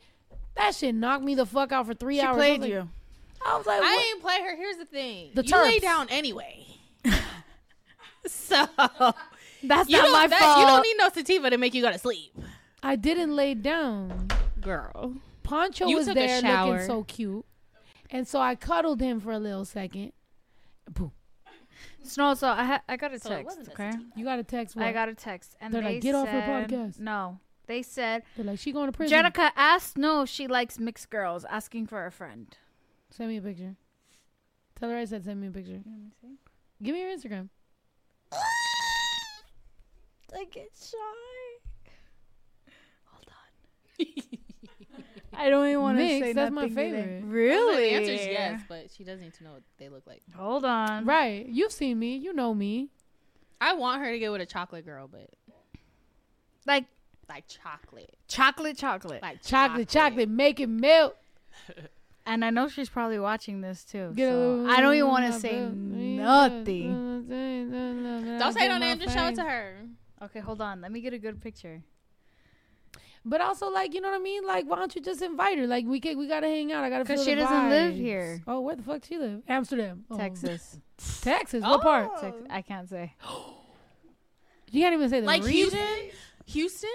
[0.55, 2.37] That shit knocked me the fuck out for three she hours.
[2.37, 2.89] I played like- you.
[3.45, 4.05] I was like, I what?
[4.05, 4.55] ain't play her.
[4.55, 5.31] Here's the thing.
[5.33, 6.67] The you lay down anyway.
[8.27, 8.65] so
[9.63, 10.59] That's you not my that- fault.
[10.59, 12.33] you don't need no sativa to make you go to sleep,
[12.83, 14.27] I didn't lay down.
[14.59, 15.15] girl.
[15.43, 17.45] Poncho You was took a there looking so cute,
[18.09, 20.13] and so I cuddled him for a little second.
[20.89, 21.11] Boom.
[22.03, 23.45] Snow, so I ha- I got a So text.
[23.45, 24.75] wasn't a Okay, You got a text.
[24.75, 24.85] What?
[24.85, 28.23] I got a text, and They're they like, "Get off her podcast." No, they said
[28.35, 29.17] They're like, she going to prison.
[29.17, 32.55] Jenicka asked no she likes mixed girls, asking for a friend.
[33.09, 33.75] Send me a picture.
[34.79, 35.73] Tell her I said send me a picture.
[35.85, 36.37] Let me see.
[36.81, 37.49] Give me your Instagram.
[40.33, 40.97] I get shy.
[43.05, 44.05] Hold on.
[45.33, 46.91] I don't even want to say that's my nothing today.
[46.91, 47.23] favorite.
[47.25, 47.75] Really?
[47.89, 50.21] The answer is yes, but she does need to know what they look like.
[50.35, 51.05] Hold on.
[51.05, 51.45] Right.
[51.47, 52.17] You've seen me.
[52.17, 52.89] You know me.
[53.59, 55.29] I want her to get with a chocolate girl, but
[56.65, 56.85] Like
[57.29, 58.77] like chocolate, chocolate, chocolate.
[58.77, 61.15] Chocolate, like chocolate, chocolate, make it melt.
[62.23, 64.13] And I know she's probably watching this too.
[64.15, 66.17] So little- I don't even want to say nothing.
[67.27, 68.37] nothing.
[68.37, 68.99] Don't say no name.
[68.99, 69.77] Just show it to her.
[70.23, 70.81] Okay, hold on.
[70.81, 71.81] Let me get a good picture.
[73.23, 74.45] But also, like, you know what I mean?
[74.45, 75.67] Like, why don't you just invite her?
[75.67, 76.83] Like, we can, we gotta hang out.
[76.83, 78.41] I gotta 'Cause feel she doesn't live here.
[78.47, 79.41] Oh, where the fuck do she live?
[79.47, 80.17] Amsterdam, Oh.
[80.17, 80.79] Texas.
[81.21, 81.61] Texas.
[81.63, 82.09] What part?
[82.15, 82.21] Oh.
[82.21, 83.13] Tex- I can't say.
[84.73, 85.77] You can't even say the Like region.
[86.45, 86.89] Houston,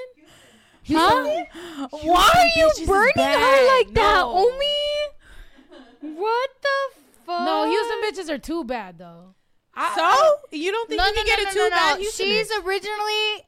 [0.85, 1.45] Houston.
[1.53, 1.89] Huh?
[1.91, 3.67] Why are you burning her bad.
[3.87, 4.49] like that, No.
[4.51, 6.15] Omi?
[6.17, 7.45] What the fuck?
[7.45, 9.35] No, Houston bitches are too bad though.
[9.77, 11.71] I, So you don't think No, you no, can get no, it no, too no,
[11.71, 11.95] bad?
[11.97, 12.01] no.
[12.01, 13.43] Houston She's originally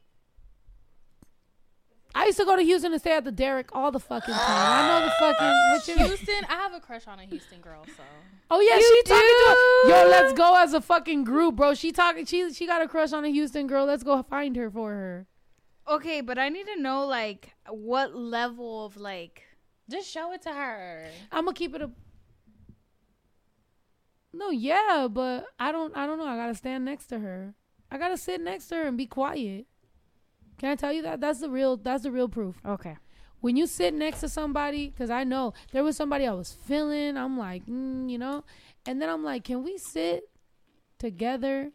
[2.15, 4.43] I used to go to Houston and stay at the Derrick all the fucking time.
[4.45, 5.47] I know the fucking.
[5.71, 6.45] What you, Houston.
[6.49, 8.03] I have a crush on a Houston girl, so
[8.51, 9.91] oh yeah, You she talking to do?
[9.91, 11.75] Yo, let's go as a fucking group, bro.
[11.75, 12.25] She talking.
[12.25, 13.85] She she got a crush on a Houston girl.
[13.85, 15.27] Let's go find her for her.
[15.87, 19.43] okay, but I need to know like what level of like.
[19.89, 21.09] just show it to her.
[21.31, 21.91] I'm gonna keep it a.
[24.33, 25.97] No, yeah, but I don't.
[25.97, 26.27] I don't know.
[26.27, 27.55] I gotta stand next to her.
[27.91, 29.67] I gotta sit next to her and be quiet.
[30.59, 31.21] Can I tell you that?
[31.21, 31.77] That's the real.
[31.77, 32.57] That's the real proof.
[32.65, 32.97] Okay.
[33.41, 37.17] when you sit next to somebody, because I know there was somebody I was feeling,
[37.17, 38.45] I'm like, mm, you know,
[38.87, 40.25] and then I'm like, can we sit
[40.99, 41.71] together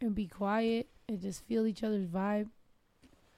[0.00, 2.48] and be quiet and just feel each other's vibe?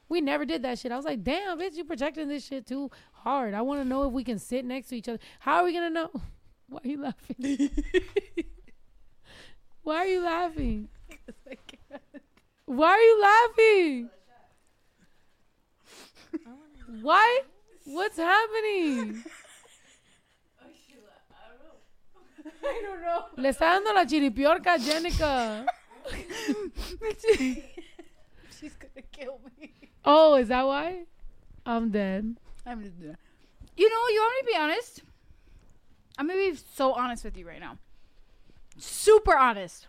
[0.09, 0.93] We never did that shit.
[0.93, 3.55] I was like, damn, bitch, you projecting this shit too hard.
[3.55, 5.19] I want to know if we can sit next to each other.
[5.41, 6.11] How are we gonna know?
[6.69, 7.71] Why are you laughing?
[9.85, 10.89] Why are you laughing?
[12.65, 14.11] Why are you laughing?
[17.03, 17.43] Why?
[17.85, 19.23] What's happening?
[22.67, 23.27] I don't know.
[23.37, 25.67] Le está dando la chiripiorca a Jenicka.
[28.59, 29.73] She's gonna kill me.
[30.05, 31.05] Oh, is that why?
[31.67, 32.37] I'm dead.
[32.67, 33.17] I'm doing
[33.77, 35.03] You know, you want me to be honest?
[36.17, 37.79] I'm gonna be so honest with you right now.
[38.77, 39.87] Super honest.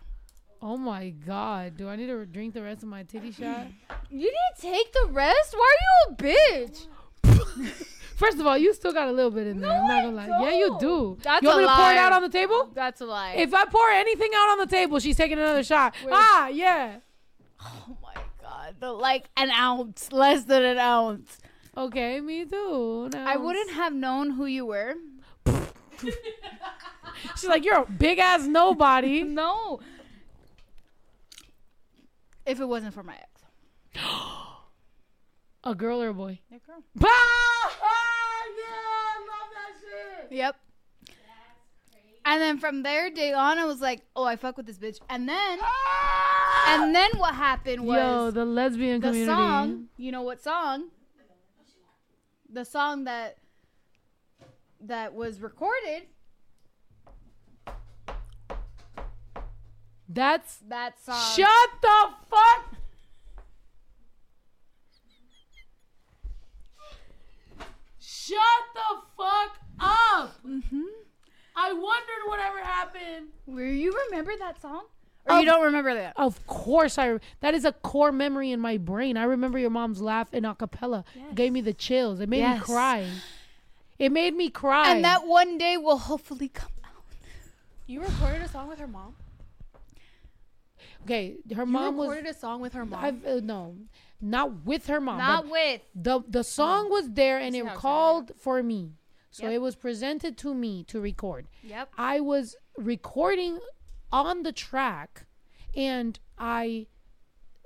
[0.62, 1.76] Oh my god.
[1.76, 3.66] Do I need to drink the rest of my titty shot?
[4.10, 5.54] You didn't take the rest?
[5.54, 6.86] Why are you a bitch?
[8.16, 9.70] First of all, you still got a little bit in there.
[9.70, 10.42] I'm not gonna lie.
[10.42, 11.18] Yeah, you do.
[11.22, 12.70] That's you want me to pour it out on the table?
[12.74, 13.32] That's a lie.
[13.32, 15.94] If I pour anything out on the table, she's taking another shot.
[16.10, 16.96] Ah, yeah.
[17.60, 21.38] oh my god, the, like an ounce, less than an ounce.
[21.76, 23.10] Okay, me too.
[23.14, 24.94] I wouldn't have known who you were.
[27.36, 29.22] She's like, you're a big ass nobody.
[29.36, 29.80] No.
[32.44, 34.02] If it wasn't for my ex.
[35.64, 36.38] a girl or a boy?
[36.50, 36.82] Yeah, girl.
[36.94, 37.08] Bah!
[37.08, 40.32] Ah, yeah, love that shit.
[40.36, 40.56] Yep.
[42.24, 44.98] And then from there, day on, I was like, "Oh, I fuck with this bitch."
[45.08, 45.58] And then,
[46.66, 49.32] and then what happened was Yo, the lesbian the community.
[49.32, 49.84] song.
[49.96, 50.88] You know what song?
[52.52, 53.38] The song that
[54.80, 56.04] that was recorded.
[60.08, 61.20] That's That song.
[61.34, 62.74] shut the fuck.
[67.98, 68.38] Shut
[68.74, 70.34] the fuck up.
[70.46, 70.82] Mm-hmm.
[71.56, 73.28] I wondered whatever happened.
[73.46, 74.84] Where you remember that song?
[75.28, 76.12] Or you don't remember that?
[76.16, 77.18] Of course, I.
[77.40, 79.16] That is a core memory in my brain.
[79.16, 81.04] I remember your mom's laugh in acapella.
[81.34, 82.20] Gave me the chills.
[82.20, 82.60] It made Yes.
[82.60, 83.08] me cry.
[83.98, 84.90] It made me cry.
[84.90, 86.90] And that one day will hopefully come out.
[87.86, 89.14] You recorded a song with her mom.
[91.04, 92.08] okay, her You mom was.
[92.08, 93.04] recorded a song with her mom.
[93.04, 93.76] I've, uh, no,
[94.20, 95.18] not with her mom.
[95.18, 95.80] Not with.
[95.94, 98.92] the the song was there and it how excited I called for me.
[99.30, 99.52] So Yep.
[99.52, 101.46] it was presented to me to record.
[101.62, 101.90] Yep.
[101.98, 103.60] I was recording
[104.10, 105.26] on the track
[105.74, 106.86] and I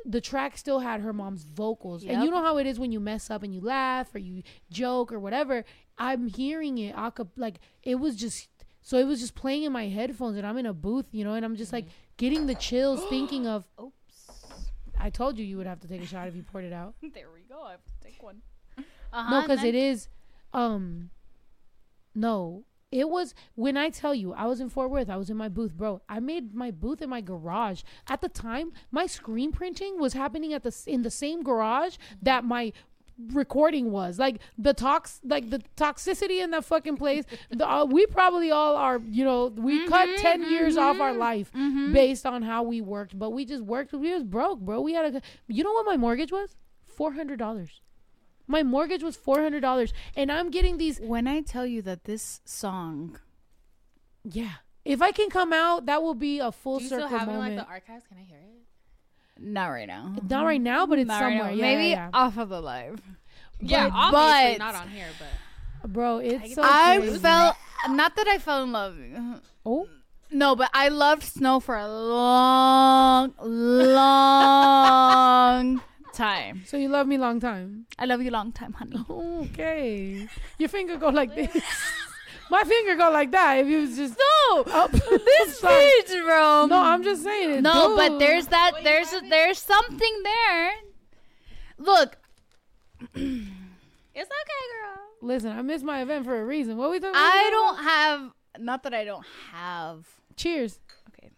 [0.05, 2.05] the track still had her mom's vocals.
[2.05, 4.43] And you know how it is when you mess up and you laugh or you
[4.71, 5.65] joke or whatever.
[5.99, 8.49] I'm hearing it a cap- like it was just
[8.83, 11.35] so it was just playing in my headphones and I'm in a booth, you know,
[11.35, 11.87] and I'm just like
[12.17, 13.93] getting the chills thinking of Oops.
[14.99, 16.95] I told you you would have to take a shot if you poured it out.
[17.15, 17.63] There we go.
[17.63, 18.43] I have to take one.
[18.79, 20.09] Uh-huh, No, because it is.
[20.53, 21.11] Um,
[22.15, 25.09] no, it was when I tell you I was in Fort Worth.
[25.09, 26.03] I was in my booth, bro.
[26.09, 27.83] I made my booth in my garage.
[28.09, 32.45] At the time, my screen printing was happening at the in the same garage that
[32.45, 32.73] my
[33.33, 38.07] recording was like the tox like the toxicity in that fucking place the, uh, we
[38.07, 41.93] probably all are you know we mm-hmm, cut 10 years off our mm-hmm, life mm-hmm.
[41.93, 45.17] based on how we worked but we just worked we was broke bro we had
[45.17, 46.57] a you know what my mortgage was
[46.99, 47.69] $400
[48.51, 50.99] my mortgage was four hundred dollars, and I'm getting these.
[51.01, 53.19] When I tell you that this song,
[54.25, 54.55] Yeah,
[54.85, 57.29] if I can come out, that will be a full Do you still circle have
[57.29, 57.57] it in, moment.
[57.57, 58.05] like the archives?
[58.09, 58.47] Can I hear it?
[59.43, 60.15] not right now.
[60.29, 61.39] Not right now, but it's Not right now.
[61.41, 61.55] somewhere.
[61.57, 63.01] Yeah, Maybe yeah, off of the live.
[63.61, 65.07] Yeah, But- obviously but- not on here,
[65.83, 67.19] but bro, it's so I crazy.
[67.21, 67.57] felt
[67.89, 68.99] not that I fell in love.
[69.65, 69.89] Oh,
[70.31, 73.33] No, but I loved snow for a long,
[74.71, 75.81] long
[76.21, 76.63] time.
[76.67, 77.87] so you love me long time.
[77.99, 79.05] I love you long time, honey.
[79.09, 80.29] Okay,
[80.59, 81.51] your finger go like this.
[82.51, 83.59] My finger go like that.
[83.59, 86.67] If you was just No, oh, this page, bitch, bro.
[86.67, 87.63] No, I'm just saying it.
[87.63, 87.97] No, do.
[87.97, 88.73] but there's that.
[88.83, 90.73] There's there's something there.
[91.79, 92.19] Look,
[93.15, 94.99] it's okay, girl.
[95.23, 96.77] Listen, I missed my event for a reason.
[96.77, 97.15] What we talking?
[97.15, 97.51] I about?
[97.51, 98.31] don't have.
[98.59, 100.07] Not that I don't have.
[100.37, 100.81] Cheers.
[101.11, 101.31] Okay,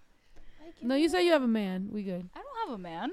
[0.80, 1.90] No, you say you have a man.
[1.92, 2.28] We good.
[2.34, 3.10] I don't have a man.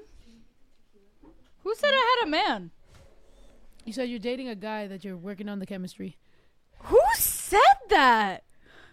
[1.64, 2.72] Who said I had a man?
[3.86, 6.18] You said you're dating a guy that you're working on the chemistry.
[6.84, 7.60] Who said
[7.90, 8.44] that?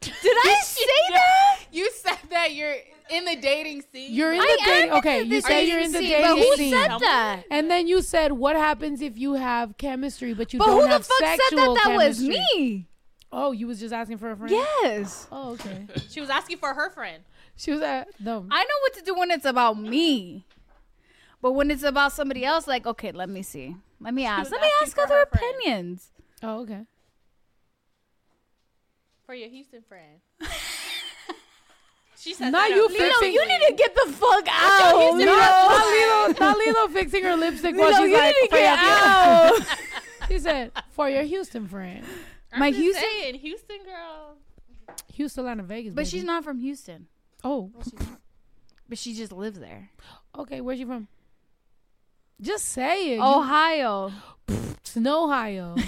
[0.00, 1.32] Did I say that?
[1.72, 2.74] You said that you're
[3.10, 4.14] in the dating scene.
[4.14, 4.90] You're in I the am dating.
[4.92, 6.72] in Okay, the you say dating you're in the scene, dating but who scene.
[6.72, 7.42] said that?
[7.50, 10.82] And then you said, "What happens if you have chemistry, but you But don't who
[10.82, 11.84] the have fuck said sexual that?
[11.84, 12.88] That was chemistry?" me.
[13.30, 14.52] Oh, you was just asking for a friend.
[14.52, 15.26] Yes.
[15.30, 15.86] Oh, okay.
[16.08, 17.22] She was asking for her friend.
[17.56, 18.46] She was at no.
[18.50, 20.45] I know what to do when it's about me.
[21.42, 23.76] But when it's about somebody else, like, okay, let me see.
[24.00, 24.50] Let me ask.
[24.50, 25.54] Let me ask other her friend.
[25.56, 26.10] opinions.
[26.42, 26.82] Oh, okay.
[29.26, 30.20] For your Houston friend.
[32.18, 34.92] she said Not that you out- fixing- Lilo, you need to get the fuck out.
[34.92, 35.24] Not, Lilo.
[35.36, 38.56] not Lilo, not Lilo fixing her lipstick while Lilo, she's you like, need to "For
[38.56, 39.78] get your- out.
[40.28, 42.04] She said, "For your Houston friend,
[42.52, 44.36] I'm My just Houston- saying, Houston girl.
[45.14, 46.08] Houston, Atlanta, Vegas." But baby.
[46.10, 47.06] she's not from Houston.
[47.44, 47.70] Oh,
[48.88, 49.90] But she just lives there.
[50.36, 50.60] okay.
[50.60, 51.06] Where's she from?
[52.40, 53.18] Just say it.
[53.20, 53.40] Oh.
[53.40, 54.12] Ohio.
[54.48, 55.74] it's in Ohio.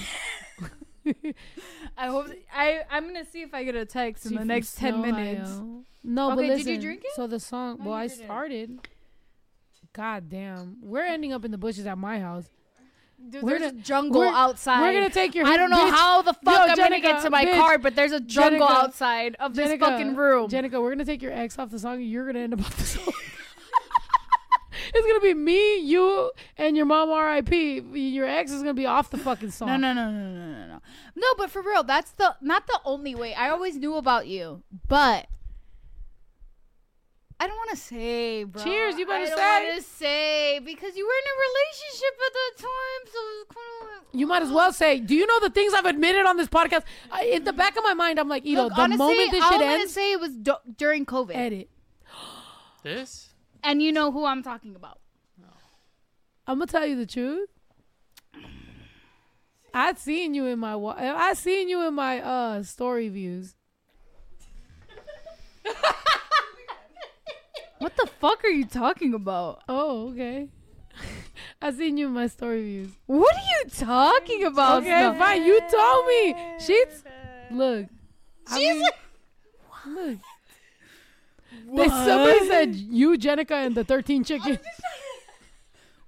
[1.96, 4.48] I hope I I'm gonna see if I get a text in She the from
[4.48, 5.50] next ten minutes.
[6.04, 6.72] No, but Okay, did listen.
[6.74, 7.12] you drink it?
[7.14, 7.78] So the song.
[7.80, 8.24] No, well, you I didn't.
[8.24, 8.78] started.
[9.94, 10.76] God damn.
[10.82, 12.44] We're ending up in the bushes at my house.
[13.30, 14.80] Dude, We're there's a gonna- jungle we're- outside.
[14.82, 15.46] We're gonna take your.
[15.46, 17.56] I don't know bitch, how the fuck Yo, I'm gonna Jenicka, get to my bitch,
[17.58, 20.48] car, but there's a jungle Jenicka, outside of this Jenicka, fucking room.
[20.50, 21.94] Jenicka, we're gonna take your ex off the song.
[21.94, 23.12] and You're gonna end up off the song.
[24.94, 27.10] it's gonna be me, you, and your mom.
[27.10, 27.80] R.I.P.
[27.94, 29.68] Your ex is gonna be off the fucking song.
[29.68, 30.80] No, no, no, no, no, no, no.
[31.16, 33.34] No, but for real, that's the not the only way.
[33.34, 35.26] I always knew about you, but
[37.40, 38.62] I don't want to say, bro.
[38.64, 39.64] Cheers, you better I don't say.
[39.70, 43.46] want to say because you were in a relationship at that time, so it was
[43.54, 44.20] kind of like.
[44.20, 44.98] You might as well say.
[44.98, 46.82] Do you know the things I've admitted on this podcast?
[47.12, 49.42] I, in the back of my mind, I'm like, Ito, Look, the honestly, moment this
[49.44, 51.70] all shit I'm gonna say it was do- during COVID, edit.
[52.82, 53.27] This?
[53.62, 54.98] And you know who I'm talking about.
[56.46, 57.48] I'm gonna tell you the truth.
[59.74, 63.54] I seen you in my wa- I seen you in my uh story views.
[67.78, 69.62] What the fuck are you talking about?
[69.68, 70.48] Oh, okay.
[71.62, 72.90] I seen you in my story views.
[73.06, 74.82] What are you talking about?
[74.82, 75.44] Okay, fine.
[75.44, 76.34] You told me.
[76.58, 77.04] She's
[77.52, 77.86] look.
[78.48, 78.94] I She's mean, like,
[79.86, 80.18] look.
[81.76, 84.58] They, somebody said you, Jenicka, and the thirteen chickens.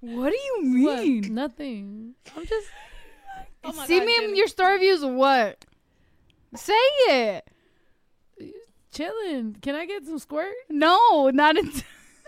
[0.01, 1.03] what do you What?
[1.05, 1.35] mean?
[1.35, 2.15] Nothing.
[2.37, 2.69] I'm just
[3.65, 5.05] oh See me in your story views.
[5.05, 5.65] What?
[6.57, 6.73] Say
[7.09, 7.45] it.
[8.91, 9.57] chilling.
[9.61, 10.55] Can I get some squirt?
[10.69, 11.83] No, not until.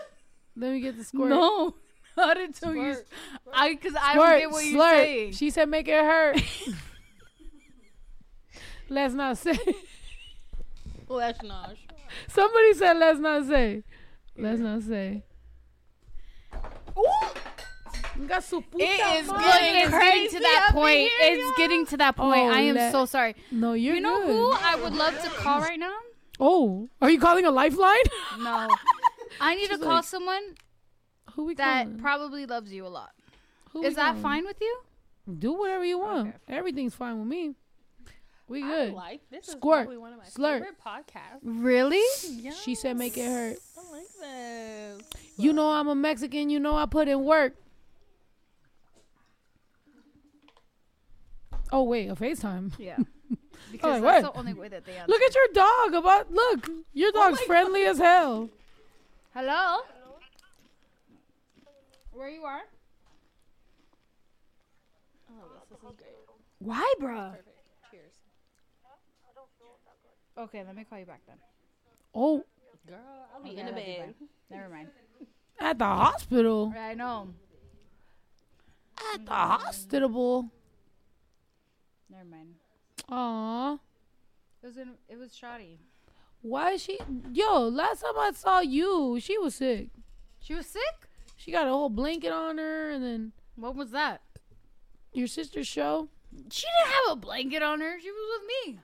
[0.55, 1.29] Let me get the squirt.
[1.29, 1.75] No,
[2.15, 2.93] not until you.
[2.93, 3.07] Squirt.
[3.51, 5.31] I because I don't get what you're saying.
[5.33, 6.41] She said make it hurt.
[8.89, 9.57] let's not say.
[11.07, 11.75] Let's not.
[12.27, 13.83] Somebody said let's not say.
[14.37, 15.23] Let's not say.
[18.15, 21.09] Puta It is getting, it's getting to that point.
[21.21, 22.39] It's getting to that point.
[22.39, 23.35] Oh, I am let- so sorry.
[23.51, 24.27] No, you're you know good.
[24.27, 25.95] who I would love to call right now?
[26.39, 27.95] Oh, are you calling a lifeline?
[28.39, 28.67] No,
[29.41, 30.55] I need to call like, someone
[31.33, 31.99] Who we that calling?
[31.99, 33.11] probably loves you a lot.
[33.71, 34.21] Who Is that calling?
[34.21, 34.79] fine with you?
[35.39, 36.29] Do whatever you want.
[36.29, 36.37] Okay.
[36.49, 37.55] Everything's fine with me.
[38.47, 38.93] We I good.
[38.93, 39.45] like this.
[39.47, 39.85] Squirt.
[39.85, 40.59] probably one of my Slurp.
[40.59, 41.39] favorite podcasts.
[41.43, 42.01] Really?
[42.63, 43.57] She said make it hurt.
[43.77, 45.01] I like this.
[45.37, 46.49] You know I'm a Mexican.
[46.49, 47.55] You know I put in work.
[51.71, 52.71] Oh wait, a FaceTime.
[52.77, 52.97] Yeah.
[52.99, 53.05] Oh,
[53.71, 54.33] Because like, that's what?
[54.33, 55.11] the only way that they answer.
[55.11, 55.93] Look at your dog.
[55.95, 58.49] About look, your oh dog's friendly as hell.
[59.33, 59.79] Hello?
[62.11, 62.61] Where you are?
[65.31, 66.13] Oh, this, this is great.
[66.59, 67.33] Why, bruh?
[70.35, 70.51] Perfect.
[70.53, 70.61] Cheers.
[70.61, 71.37] Okay, let me call you back then.
[72.15, 72.43] Oh,
[72.87, 72.97] Girl,
[73.33, 74.13] I'll be Okay, in the I love you, bed.
[74.51, 74.87] Never mind.
[75.59, 76.73] at the hospital.
[76.77, 77.29] I know.
[79.13, 80.49] At the hospital.
[82.09, 82.55] Never mind.
[83.09, 83.73] Aw.
[84.61, 85.79] It was in, it was shoddy.
[86.41, 86.99] Why is she?
[87.31, 89.89] Yo, last time I saw you, she was sick.
[90.41, 91.07] She was sick?
[91.37, 94.21] She got a whole blanket on her, and then What was that?
[95.13, 96.09] your sister's show.
[96.51, 97.99] She didn't have a blanket on her.
[98.01, 98.79] She was with me.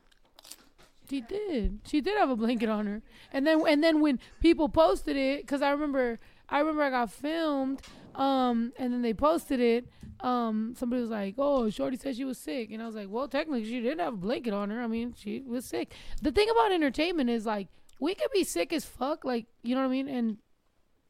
[1.09, 1.79] She did.
[1.85, 3.01] She did have a blanket on her.
[3.33, 7.11] And then and then when people posted it, because I remember I remember I got
[7.11, 7.81] filmed,
[8.15, 9.87] um, and then they posted it.
[10.21, 13.27] Um, somebody was like, "Oh, Shorty said she was sick," and I was like, "Well,
[13.27, 14.81] technically, she didn't have a blanket on her.
[14.81, 17.67] I mean, she was sick." The thing about entertainment is like
[17.99, 20.37] we could be sick as fuck, like you know what I mean, and.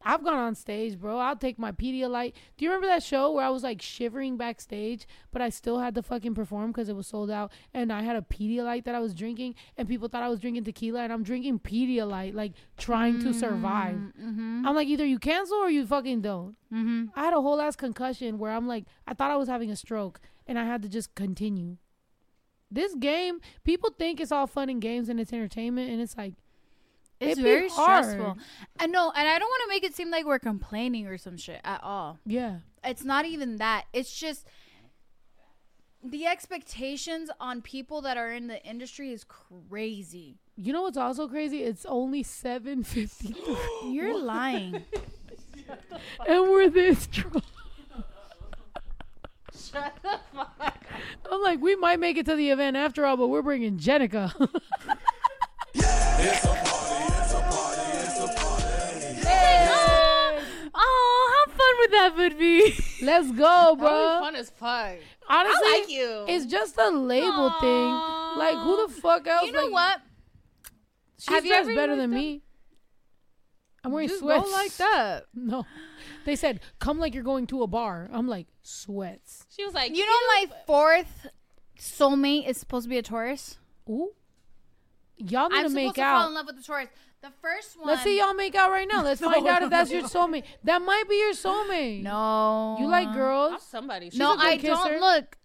[0.02, 1.18] I've gone on stage, bro.
[1.18, 2.32] I'll take my Pedialyte.
[2.56, 5.94] Do you remember that show where I was like shivering backstage, but I still had
[5.96, 9.00] to fucking perform because it was sold out, and I had a Pedialyte that I
[9.00, 13.20] was drinking, and people thought I was drinking tequila, and I'm drinking Pedialyte, like trying
[13.20, 13.96] to survive.
[13.96, 14.66] Mm-hmm.
[14.66, 16.56] I'm like, either you cancel or you fucking don't.
[16.72, 17.06] Mm-hmm.
[17.14, 19.76] I had a whole ass concussion where I'm like, I thought I was having a
[19.76, 21.76] stroke, and I had to just continue.
[22.70, 26.34] This game, people think it's all fun and games and it's entertainment, and it's like,
[27.20, 28.04] It's It'd very hard.
[28.06, 28.38] stressful.
[28.78, 31.36] I know, and I don't want to make it seem like we're complaining or some
[31.36, 32.18] shit at all.
[32.24, 33.84] yeah, It's not even that.
[33.92, 34.46] It's just
[36.02, 40.38] the expectations on people that are in the industry is crazy.
[40.56, 41.62] you know what's also crazy?
[41.62, 43.34] It's only seven fifty,
[43.84, 44.76] You're lying.
[46.26, 47.44] and we're this drunk.
[49.54, 50.84] Shut the fuck
[51.30, 54.32] I'm like, we might make it to the event after all, but we're bringing Jenicka.
[60.74, 62.74] oh, how fun would that would be?
[63.02, 63.90] Let's go, That bro.
[63.90, 64.96] was fun as fuck.
[65.28, 66.24] Honestly, I like you.
[66.28, 67.90] it's just a label thing.
[68.38, 69.46] Like, who the fuck else?
[69.46, 70.00] You know like, what?
[71.18, 72.18] She's Have you dressed better than them?
[72.18, 72.42] me.
[73.84, 74.44] I'm wearing Just sweats.
[74.44, 75.24] go like that.
[75.34, 75.64] No,
[76.26, 78.08] they said come like you're going to a bar.
[78.12, 79.46] I'm like sweats.
[79.56, 81.26] She was like, You know, my fourth
[81.78, 83.58] soulmate is supposed to be a Taurus.
[83.88, 84.10] Ooh,
[85.16, 86.88] y'all need I'm to supposed make to fall in love with the Taurus.
[87.22, 87.86] The first one.
[87.88, 89.02] Let's see y'all make out right now.
[89.02, 90.44] Let's find No, out if that's no, your soulmate.
[90.64, 92.02] That might be your soulmate.
[92.02, 92.76] No.
[92.80, 93.62] You like I'm girls?
[93.62, 94.10] somebody.
[94.10, 94.68] She's no, a good I kisser.
[94.74, 95.36] don't look.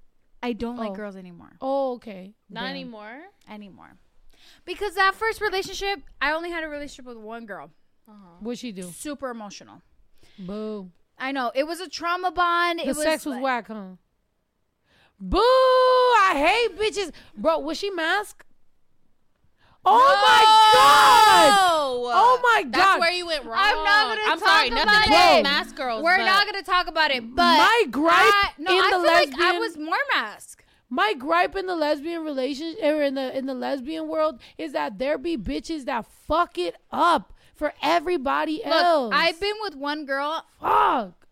[0.42, 0.96] I don't like Oh.
[0.96, 1.52] girls anymore.
[1.60, 2.34] Oh, okay.
[2.50, 2.70] not Damn.
[2.70, 3.22] anymore.
[3.50, 3.98] Anymore.
[4.64, 7.72] Because that first relationship, I only had a relationship with one girl.
[8.08, 8.38] Uh-huh.
[8.40, 8.84] What'd she do?
[8.84, 9.82] Super emotional.
[10.40, 10.92] Boo.
[11.18, 11.52] I know.
[11.56, 12.80] It was a trauma bond.
[12.80, 13.96] The it was sex was like- whack, huh?
[15.20, 15.40] Boo!
[15.40, 17.12] I hate bitches.
[17.38, 18.46] Bro, was she masked?
[19.86, 20.44] Oh my
[20.74, 21.60] god!
[21.60, 23.58] Oh, Oh my That's where you went wrong.
[23.58, 24.68] I'm not gonna I'm talk sorry.
[24.70, 25.16] about Nothing it.
[25.16, 26.04] against mask girls.
[26.04, 28.90] We're but not gonna talk about it, but My gripe I, no, in I the
[28.90, 30.64] feel like I was more mask.
[30.90, 34.72] My gripe in the lesbian relationship or er, in the in the lesbian world is
[34.74, 39.14] that there be bitches that fuck it up for everybody Look, else.
[39.16, 41.25] I've been with one girl, fuck.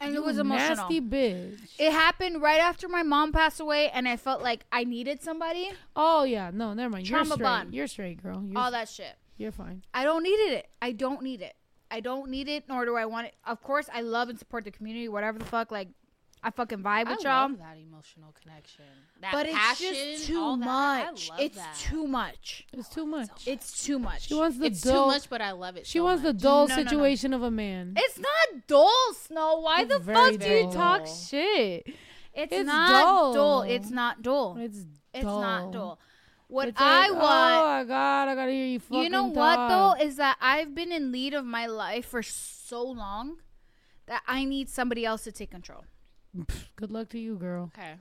[0.00, 0.76] And You it was emotional.
[0.76, 1.58] nasty bitch.
[1.78, 5.70] It happened right after my mom passed away, and I felt like I needed somebody.
[5.96, 7.08] Oh yeah, no, never mind.
[7.08, 7.44] You're Trauma straight.
[7.44, 7.74] bond.
[7.74, 8.42] You're straight, girl.
[8.44, 9.16] You're, All that shit.
[9.36, 9.82] you're fine.
[9.92, 10.68] I don't needed it.
[10.82, 11.54] I don't need it.
[11.90, 13.34] I don't need it, nor do I want it.
[13.46, 15.70] Of course, I love and support the community, whatever the fuck.
[15.70, 15.88] Like,
[16.42, 17.48] I fucking vibe I with y'all.
[17.50, 18.84] love that emotional connection.
[19.20, 20.68] That But it's passion, just all too that.
[20.68, 21.30] I much.
[21.30, 21.76] love It's that.
[21.78, 22.66] too much.
[22.72, 23.46] It's too much.
[23.46, 24.28] It's too much.
[24.28, 25.06] She wants the It's dull.
[25.06, 25.86] too much, but I love it.
[25.86, 26.88] she so wants the dull No, no, no.
[26.90, 27.94] situation of a man.
[27.96, 29.60] It's not dull, Snow.
[29.60, 31.86] Why It's the very fuck do you talk shit?
[32.34, 33.34] It's, It's not dull.
[33.34, 33.62] dull.
[33.62, 34.56] It's not dull.
[34.58, 34.92] It's dull.
[35.14, 35.98] It's not dull.
[36.46, 39.10] What It's I like, oh want, Oh my god, I gotta hear you fucking you
[39.10, 39.98] know what talk.
[39.98, 43.38] though, is that I've been in lead of my life for so long
[44.06, 45.84] that I need somebody else to take control.
[46.76, 47.70] Good luck to you, girl.
[47.76, 47.94] Okay.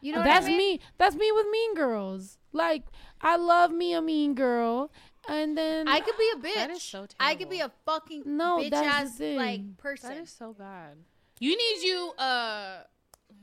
[0.00, 0.76] You know That's what I mean?
[0.76, 0.80] me.
[0.96, 2.38] That's me with Mean Girls.
[2.52, 2.84] Like
[3.20, 4.92] I love me a Mean Girl,
[5.28, 6.54] and then I could be a bitch.
[6.54, 7.14] That is so terrible.
[7.18, 10.10] I could be a fucking No, bitch that's ass like person.
[10.10, 10.96] That is so bad.
[11.40, 12.12] You need you.
[12.16, 12.78] Uh.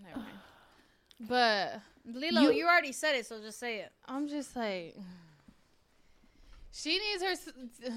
[0.03, 0.31] Never mind.
[1.19, 3.91] But Lilo, You- you, already said it, so just say it.
[4.05, 4.95] I'm just like.
[6.71, 7.51] She needs her.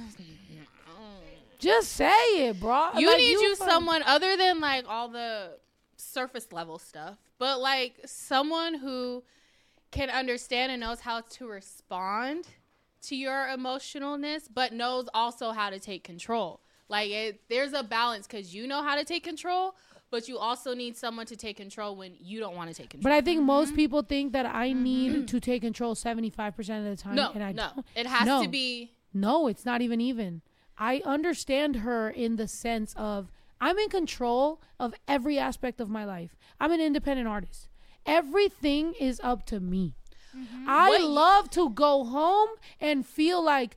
[1.59, 2.90] just say it, bro.
[2.97, 5.59] You Like, need you fucking- someone other than like all the
[5.98, 9.22] surface level stuff, but like someone who
[9.90, 12.46] can understand and knows how to respond
[13.02, 16.60] to your emotionalness, but knows also how to take control.
[16.88, 19.76] Like it, there's a balance because you know how to take control,
[20.10, 23.10] but you also need someone to take control when you don't want to take control.
[23.10, 23.76] But I think most mm-hmm.
[23.76, 24.82] people think that I mm-hmm.
[24.82, 27.86] need to take control seventy five percent of the time, no, and I no, don't.
[27.94, 28.42] it has No.
[28.42, 28.92] to be.
[29.12, 30.42] No, it's not even even.
[30.78, 36.05] I understand her in the sense of I'm in control of every aspect of my
[36.05, 36.36] life.
[36.60, 37.68] I'm an independent artist.
[38.06, 39.94] Everything is up to me.
[40.36, 40.68] Mm-hmm.
[40.68, 41.02] I Wait.
[41.02, 43.76] love to go home and feel like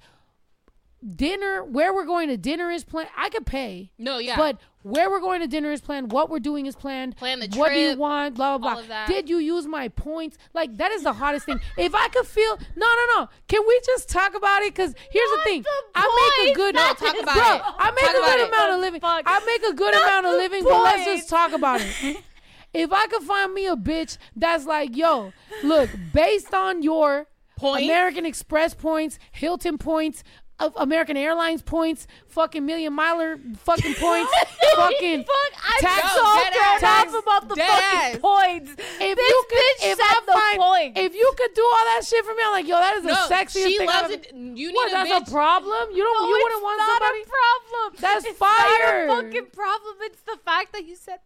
[1.15, 3.09] dinner, where we're going to dinner is planned.
[3.17, 3.91] I could pay.
[3.97, 6.11] No, yeah, But where we're going to dinner is planned.
[6.11, 7.15] What we're doing is planned.
[7.17, 8.35] Plan the trip, What do you want?
[8.35, 9.05] Blah blah blah.
[9.07, 10.37] Did you use my points?
[10.53, 11.59] Like that is the hottest thing.
[11.77, 14.73] If I could feel no no no, can we just talk about it?
[14.73, 15.63] Because here's the thing.
[15.95, 17.55] I make a good No, talk about bro.
[17.55, 17.61] it.
[17.77, 18.47] I make Talk a good it.
[18.49, 19.01] amount of living.
[19.03, 22.17] I make a good amount of living, but let's just talk about it.
[22.73, 27.83] If I could find me a bitch that's like, yo, look, based on your Points?
[27.83, 30.23] American Express points, Hilton points,
[30.61, 34.31] of American Airlines points, fucking Million Miler fucking points,
[34.75, 37.13] fucking Fuck, I'm tax, so dead thrown ass.
[37.13, 38.17] off about the Dead fucking ass.
[38.21, 38.71] points.
[39.01, 40.97] if This you could, bitch if said I find, point.
[40.97, 43.09] if you could do all that shit for me, I'm like, yo, that is the
[43.09, 43.87] no, sexiest she thing.
[43.87, 44.31] loves it.
[44.33, 44.91] You need What?
[44.91, 45.27] a That's bitch.
[45.27, 45.89] a problem.
[45.91, 46.27] You don't.
[46.29, 47.21] You wouldn't want not somebody.
[47.21, 47.97] a problem.
[47.99, 49.07] That's it's fire.
[49.07, 49.95] Not a fucking problem.
[50.01, 51.19] It's the fact that you said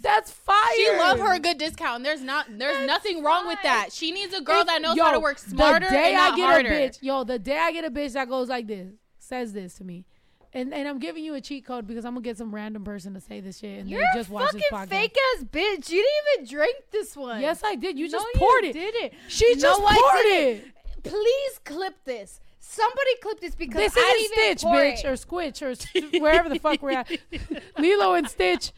[0.00, 0.56] That's fire.
[0.76, 1.96] She love her a good discount.
[1.96, 3.88] And there's not there's nothing wrong with that.
[3.92, 6.44] She needs a girl that knows yo, how to work smarter The day I get
[6.50, 6.68] harder.
[6.68, 8.88] a bitch, yo, the day I get a bitch that goes like this,
[9.18, 10.04] says this to me,
[10.52, 13.14] and and I'm giving you a cheat code because I'm gonna get some random person
[13.14, 14.90] to say this shit and You're they just watch this fucking podcast.
[14.90, 15.88] fake ass bitch.
[15.90, 17.40] You didn't even drink this one.
[17.40, 17.98] Yes, I did.
[17.98, 18.72] You just no, poured you it.
[18.74, 19.14] Did it?
[19.28, 20.64] She No, just I poured didn't.
[20.66, 20.74] it.
[21.02, 22.40] Please clip this.
[22.58, 25.06] Somebody clip this because This I isn't Stitch, pour bitch, it.
[25.06, 27.10] or Squitch, or wherever the fuck we're at.
[27.78, 28.72] Lilo and Stitch.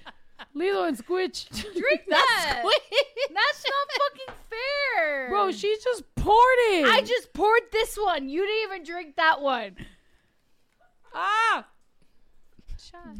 [0.55, 1.48] Lilo and Squitch.
[1.51, 2.62] Drink that.
[2.64, 5.28] That's not fucking fair.
[5.31, 6.86] Bro, she just poured it.
[6.86, 8.28] I just poured this one.
[8.28, 9.77] You didn't even drink that one.
[11.14, 11.66] ah,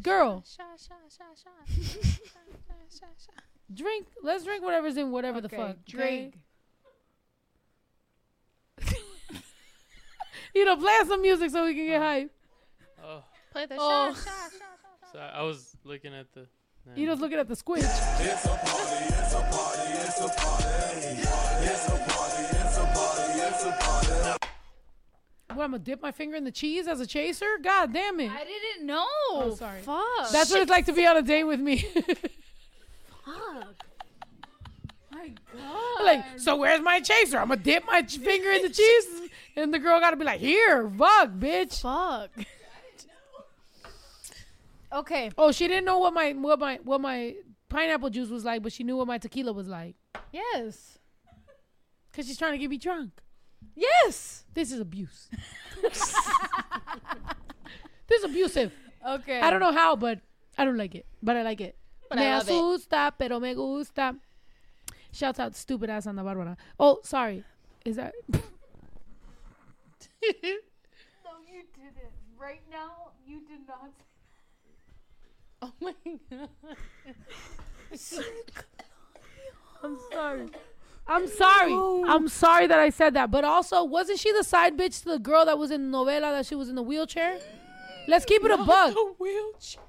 [0.01, 1.67] girl, Shot, shot, shot, shot.
[1.67, 3.43] Shot, shot, shot, shot.
[3.73, 4.07] drink.
[4.21, 5.77] Let's drink whatever's in whatever the fuck.
[5.85, 6.35] drink.
[8.81, 8.97] okay?
[10.55, 12.31] You know, play some music so we can get hype.
[13.03, 14.13] Oh, Play the Oh.
[14.13, 15.11] shot, shot, shot, shot.
[15.11, 16.45] so I I was looking at the.
[16.85, 17.83] Nah, You just looking at the Squitch.
[25.53, 27.45] What, I'm gonna dip my finger in the cheese as a chaser?
[27.61, 28.31] God damn it.
[28.31, 29.05] I didn't know.
[29.29, 29.81] Oh, sorry.
[29.81, 30.31] Fuck.
[30.31, 31.77] That's what it's like to be on a date with me.
[33.25, 33.75] Fuck.
[35.11, 36.03] My God.
[36.03, 37.37] like, so where's my chaser?
[37.37, 39.29] I'm gonna dip my ch- finger in the cheese.
[39.55, 42.31] and the girl got to be like, "Here, fuck, bitch." Fuck.
[44.93, 45.31] Okay.
[45.37, 47.35] Oh, she didn't know what my what my what my
[47.69, 49.95] pineapple juice was like, but she knew what my tequila was like.
[50.31, 50.99] Yes.
[52.13, 53.11] Cause she's trying to get me drunk.
[53.75, 54.45] Yes.
[54.53, 55.29] This is abuse.
[55.81, 56.13] this
[58.11, 58.71] is abusive.
[59.07, 59.39] Okay.
[59.41, 60.19] I don't know how, but
[60.57, 61.07] I don't like it.
[61.23, 61.75] But I like it.
[62.09, 62.51] But me I love it.
[62.51, 64.15] asusta, pero me gusta.
[65.11, 66.55] Shouts out stupid ass Ana Barbara.
[66.79, 67.43] Oh, sorry.
[67.83, 68.39] Is that No,
[71.51, 72.13] you didn't.
[72.37, 73.91] Right now, you did not.
[75.63, 75.93] Oh my
[76.29, 76.49] god.
[79.83, 80.49] I'm sorry.
[81.07, 81.73] I'm sorry.
[81.73, 83.31] I'm sorry that I said that.
[83.31, 86.31] But also, wasn't she the side bitch to the girl that was in the novela
[86.31, 87.39] that she was in the wheelchair?
[88.07, 88.93] Let's keep it a bug.
[88.97, 89.81] A wheelchair.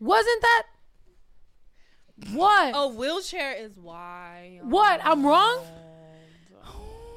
[0.00, 0.62] Wasn't that?
[2.32, 2.72] What?
[2.76, 4.60] A wheelchair is why.
[4.62, 5.00] What?
[5.02, 5.60] I'm wrong?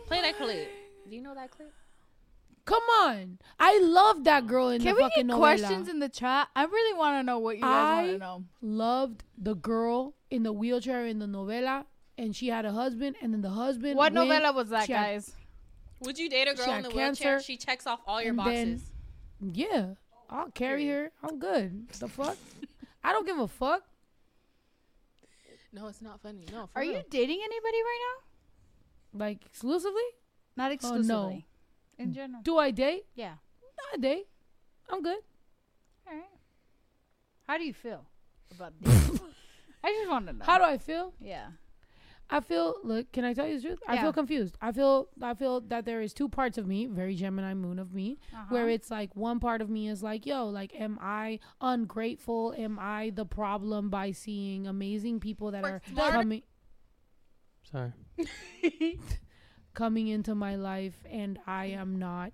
[0.08, 0.70] Play that clip.
[1.10, 1.74] Do you know that clip?
[2.68, 3.40] Come on.
[3.60, 5.40] I love that girl in Can the we fucking get novela.
[5.40, 6.50] questions in the chat?
[6.54, 8.44] I really want to know what you guys want to know.
[8.62, 11.86] loved the girl in the wheelchair in the novela,
[12.18, 13.96] and she had a husband, and then the husband.
[13.96, 15.34] What went- novela was that, she had- guys?
[16.02, 17.34] Would you date a girl She in had the wheelchair?
[17.36, 18.92] cancer, She checks off all your and then- boxes.
[19.40, 19.94] Yeah,
[20.30, 21.12] I'll carry her.
[21.24, 21.88] I'm good.
[21.90, 22.36] The fuck?
[23.04, 23.84] I don't give a fuck.
[25.72, 26.46] No, it's not funny.
[26.52, 28.00] No, for Are you dating anybody right
[29.14, 29.20] now?
[29.26, 30.02] Like exclusively?
[30.58, 31.46] Not Oh, exclusively.
[31.98, 32.04] No.
[32.04, 32.42] In general.
[32.44, 33.06] Do I date?
[33.16, 33.36] Yeah.
[33.92, 34.28] Not a date.
[34.90, 35.20] I'm good.
[36.08, 36.24] All right.
[37.48, 38.06] How do you feel
[38.56, 39.20] about dating?
[39.84, 40.46] I just want to know.
[40.46, 41.14] How do I feel?
[41.22, 41.48] Yeah.
[42.30, 42.76] I feel.
[42.84, 43.80] Look, can I tell you the truth?
[43.88, 44.58] I feel confused.
[44.62, 45.08] I feel.
[45.22, 48.20] I feel that there is two parts of me, very Gemini moon of me,
[48.50, 48.72] where Uh-huh.
[48.72, 52.54] it's like one part of me is like, yo, like, am I ungrateful?
[52.58, 56.12] Am I the problem by seeing amazing people that are smart.
[56.14, 56.42] coming
[57.72, 57.94] Sorry.
[59.78, 62.34] coming into my life and I am not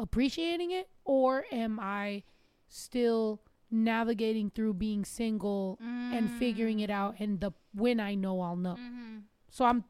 [0.00, 2.24] appreciating it, or am I
[2.68, 3.40] still
[3.70, 7.14] navigating through being single and figuring it out?
[7.20, 8.74] And the when I know, I'll know.
[8.74, 9.18] Mm-hmm.
[9.50, 9.84] So I'm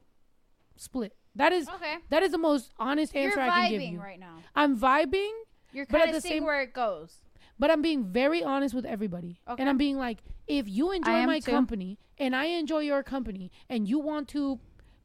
[0.77, 1.17] split.
[1.35, 1.97] That is Okay.
[2.11, 4.01] that is the most honest answer You're I can give you.
[4.01, 4.37] right now.
[4.55, 5.33] I'm vibing,
[5.73, 7.23] You're at kind the of seeing same- where it goes.
[7.59, 9.41] but I'm being very honest with everybody.
[9.49, 9.61] Okay.
[9.63, 11.51] And I'm being like, if you enjoy my too.
[11.51, 14.61] company and I enjoy your company and you want to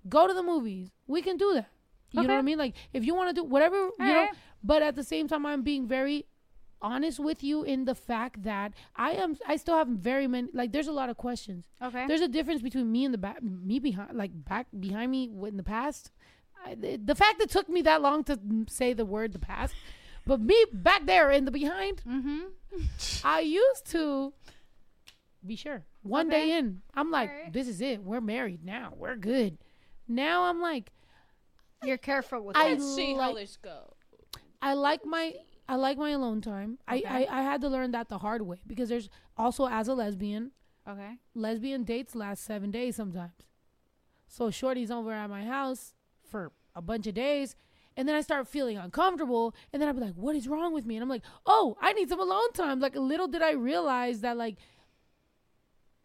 [0.08, 1.70] go to the movies, we can do that.
[2.12, 2.58] You know what I mean?
[2.58, 4.36] Like if you want to do whatever, you know, Alright.
[4.64, 6.26] but at the same time I'm being very
[6.82, 10.72] honest with you in the fact that I am I still have very many like
[10.72, 11.66] there's a lot of questions.
[11.82, 12.08] Okay.
[12.08, 15.58] There's a difference between me and the back, me behind, like back behind me in
[15.58, 16.12] the past.
[16.66, 19.74] I, the, fact it took me that long to say the word the past,
[20.26, 22.48] but me back there in the behind, mm-hmm.
[23.24, 24.34] I used to
[25.46, 25.86] be sure.
[26.02, 27.54] One day in, I'm like, Alright.
[27.54, 28.04] this is it.
[28.04, 28.94] We're married now.
[28.98, 29.58] We're good.
[30.10, 30.92] Now I'm like,
[31.84, 32.70] You're careful with I.
[32.72, 33.94] Let's see how like- this go.
[34.62, 35.36] I like my
[35.70, 36.80] I like my alone time.
[36.92, 37.06] Okay.
[37.06, 39.08] I, I I had to learn that the hard way because there's
[39.38, 40.52] also as a lesbian,
[40.88, 41.12] Okay.
[41.36, 43.32] lesbian dates last seven days sometimes.
[44.28, 45.94] So Shorty's over at my house
[46.30, 47.56] for a bunch of days.
[47.98, 49.54] And then I start feeling uncomfortable.
[49.74, 50.96] And then I'd be like, what is wrong with me?
[50.96, 52.80] And I'm like, oh, I need some alone time.
[52.80, 54.56] Like, little did I realize that, like,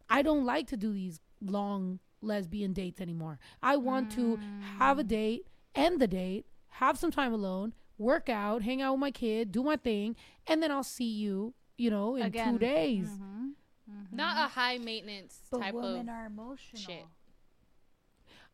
[0.09, 3.39] I don't like to do these long lesbian dates anymore.
[3.63, 4.39] I want to
[4.79, 9.01] have a date, end the date, have some time alone, work out, hang out with
[9.01, 10.17] my kid, do my thing.
[10.47, 12.53] And then I'll see you, you know, in Again.
[12.55, 13.07] two days.
[13.07, 14.17] Mm-hmm.
[14.17, 16.09] Not a high maintenance type of.
[16.09, 16.81] are emotional.
[16.81, 17.05] shit.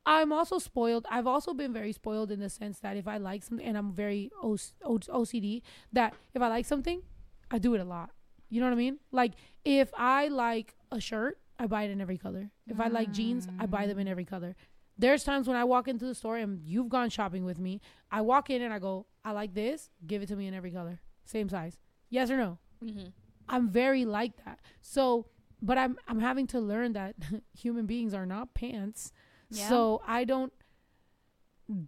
[0.07, 1.07] I'm also spoiled.
[1.11, 3.93] I've also been very spoiled in the sense that if I like something, and I'm
[3.93, 7.03] very O- O- OCD, that if I like something,
[7.51, 8.11] I do it a lot.
[8.49, 8.99] You know what I mean?
[9.13, 9.33] Like
[9.65, 12.51] if I like a shirt, I buy it in every color.
[12.67, 14.57] If I like jeans, I buy them in every color.
[14.97, 17.83] There's times when I walk into the store and you've gone shopping with me.
[18.11, 19.91] I walk in and I go, I like this.
[20.07, 21.79] Give it to me in every color, same size.
[22.09, 22.59] Yes or no?
[22.83, 23.09] Mm-hmm.
[23.47, 24.61] I'm very like that.
[24.81, 25.27] So,
[25.61, 27.15] but I'm I'm having to learn that
[27.53, 29.13] human beings are not pants.
[29.51, 29.69] Yeah.
[29.69, 30.53] So I don't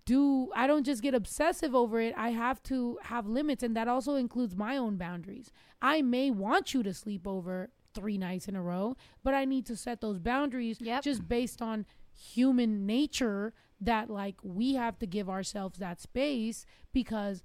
[0.04, 2.14] do I don't just get obsessive over it.
[2.16, 5.50] I have to have limits and that also includes my own boundaries.
[5.80, 9.66] I may want you to sleep over 3 nights in a row, but I need
[9.66, 11.02] to set those boundaries Yep.
[11.02, 17.42] just based on human nature that like we have to give ourselves that space because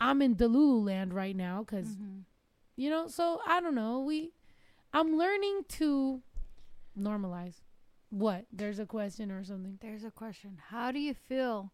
[0.00, 2.18] I'm in Delulu land right now because Mm-hmm.
[2.76, 4.32] you know so i don't know we
[4.94, 6.22] i'm learning to
[6.98, 7.56] normalize
[8.10, 10.58] what there's a question or something There's a question.
[10.70, 11.72] How do you feel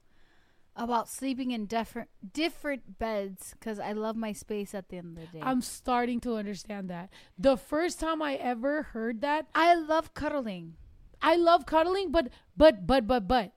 [0.76, 3.54] about sleeping in different different beds?
[3.58, 5.42] Because I love my space at the end of the day.
[5.42, 7.08] i'm starting to understand that
[7.38, 10.74] the first time i ever heard that I love cuddling.
[11.22, 13.52] i love cuddling but but but but but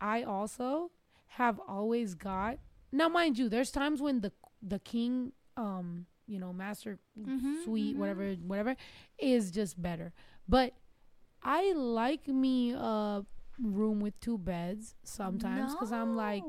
[0.00, 0.90] i also
[1.38, 2.58] have always got.
[2.92, 4.30] Now, mind you, there's times when the
[4.62, 7.98] the king, um, you know, master Mhm, suite, mhm.
[7.98, 8.76] whatever, whatever,
[9.18, 10.12] is just better.
[10.48, 10.74] But
[11.42, 13.24] I like me a
[13.62, 16.42] room with two beds sometimes because I'm like,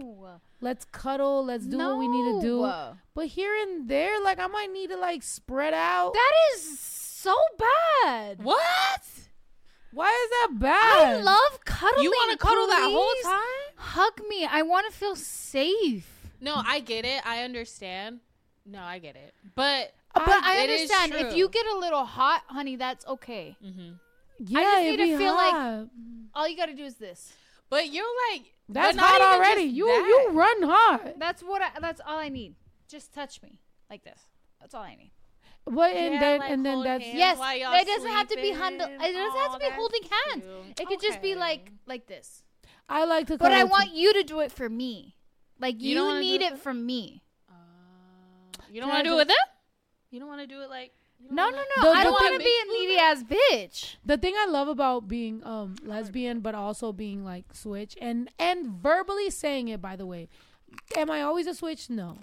[0.62, 2.72] let's cuddle, let's do what we need to do.
[3.14, 6.14] But here and there, like I might need to like spread out.
[6.14, 8.44] That is so bad.
[8.44, 9.02] What?
[9.92, 11.08] Why is that bad?
[11.08, 12.04] I love cuddling.
[12.04, 13.76] You want to cuddle that whole time?
[13.78, 14.46] Hug me.
[14.46, 16.10] I want to feel safe.
[16.42, 17.26] No, I get it.
[17.26, 18.20] I understand.
[18.66, 19.34] No, I get it.
[19.56, 23.56] But But I, it is understand if you get a little hot, honey, that's okay.
[23.64, 23.94] hmm
[24.40, 25.88] yeah, just it'd need to be feel like- hot.
[26.34, 27.34] All you got to do is this.
[27.70, 29.64] But you're like that's but hot already.
[29.64, 30.06] You that.
[30.06, 31.20] you run hot.
[31.20, 31.62] That's what.
[31.62, 32.56] I, that's all I need.
[32.88, 33.60] Just touch me
[33.90, 34.20] like this.
[34.60, 35.12] That's all I need.
[35.66, 38.88] But and then like and then that's Yes, it doesn't have to be handle.
[38.88, 40.44] It doesn't have to be holding hands.
[40.44, 40.80] cute.
[40.82, 42.44] It could just be like like this.
[42.88, 43.38] I like to.
[43.38, 45.16] But I want you to do it for me.
[45.60, 47.24] Like You you, don't wanna do need it it from me.
[47.50, 47.54] Uh,
[48.70, 49.38] you don't want to do it with them?
[50.12, 50.92] You don't want to do it like
[51.28, 51.92] don't No, no, The- no.
[51.92, 53.96] I the don't want to be a needy ass bitch.
[54.06, 58.68] the thing I love about being um lesbian, but also being like switch and and
[58.68, 59.82] verbally saying it.
[59.82, 60.30] By the way,
[60.98, 61.90] am I always a switch?
[61.90, 62.18] No.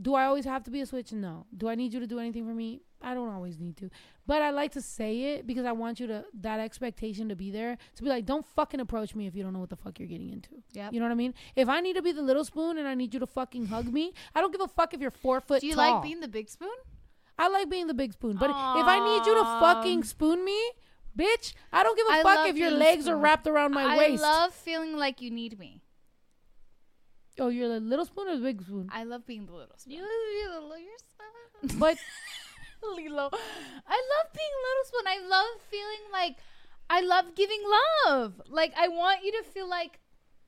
[0.00, 1.12] Do I always have to be a switch?
[1.12, 1.46] No.
[1.56, 2.80] Do I need you to do anything for me?
[3.00, 3.90] I don't always need to,
[4.26, 7.50] but I like to say it because I want you to that expectation to be
[7.50, 9.98] there to be like, don't fucking approach me if you don't know what the fuck
[9.98, 10.48] you're getting into.
[10.72, 11.34] Yeah, You know what I mean?
[11.54, 13.92] If I need to be the little spoon and I need you to fucking hug
[13.92, 15.92] me, I don't give a fuck if you're four foot Do you tall.
[15.96, 16.70] like being the big spoon?
[17.38, 20.58] I like being the big spoon, but if I need you to fucking spoon me,
[21.18, 23.84] bitch, I don't give a I fuck if your being legs are wrapped around my
[23.84, 24.22] I waist.
[24.22, 25.82] I love feeling like you need me.
[27.40, 28.88] oh, you're the little spoon or the big spoon?
[28.92, 29.94] I love being the little spoon.
[29.94, 31.78] You, you little spoon.
[31.80, 31.96] But
[32.96, 33.30] Lilo.
[33.32, 35.06] I love being little spoon.
[35.06, 36.36] I love feeling like
[36.90, 37.62] I love giving
[38.06, 38.40] love.
[38.48, 39.98] Like I want you to feel like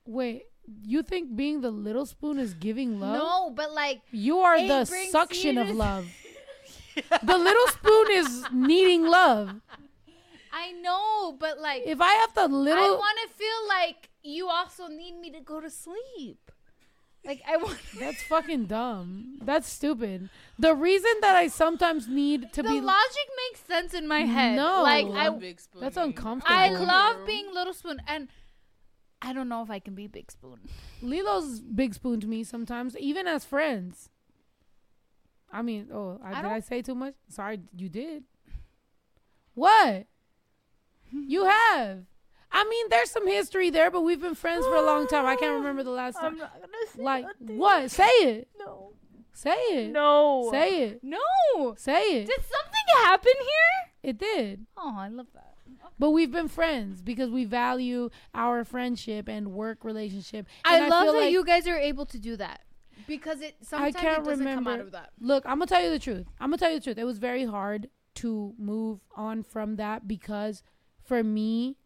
[0.05, 0.43] wait,
[0.83, 3.17] you think being the little spoon is giving love?
[3.17, 6.07] no, but like You are the suction of love.
[7.23, 9.61] the little spoon is needing love.
[10.51, 14.49] I know, but like If I have the little I want to feel like you
[14.49, 16.51] also need me to go to sleep.
[17.23, 19.39] Like I want that's fucking dumb.
[19.43, 20.29] That's stupid.
[20.57, 24.55] The reason that I sometimes need to the be logic makes sense in my head.
[24.55, 24.81] No.
[24.83, 25.81] like I I big spoon.
[25.81, 26.55] that's uncomfortable.
[26.55, 28.29] I love being little spoon and
[29.21, 30.59] I don't know if I can be big spoon.
[31.01, 34.09] Lilo's big spoon to me sometimes, even as friends.
[35.51, 37.13] I mean, oh, I, I did I say too much?
[37.29, 38.23] Sorry, you did.
[39.53, 40.05] What?
[41.11, 41.99] you have.
[42.51, 45.25] I mean, there's some history there, but we've been friends for a long time.
[45.25, 46.33] I can't remember the last time.
[46.33, 47.91] I'm not gonna say Like what?
[47.91, 48.47] Say it.
[48.57, 48.93] No.
[49.33, 49.91] Say it.
[49.91, 50.47] No.
[50.51, 50.99] Say it.
[51.03, 51.75] No.
[51.77, 52.25] Say it.
[52.27, 54.11] Did something happen here?
[54.11, 54.65] It did.
[54.77, 55.43] Oh, I love that.
[55.99, 60.45] But we've been friends because we value our friendship and work relationship.
[60.63, 62.61] I And love feel that like- you guys are able to do that
[63.07, 65.11] because it sometimes can't it doesn't come remember- out of that.
[65.19, 66.27] Look, I'm gonna tell you the truth.
[66.39, 66.97] I'm gonna tell you the truth.
[66.97, 70.63] It was very hard to move on from that because
[71.03, 71.77] for me,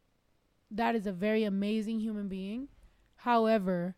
[0.70, 2.70] that is a very amazing human being.
[3.18, 3.96] However,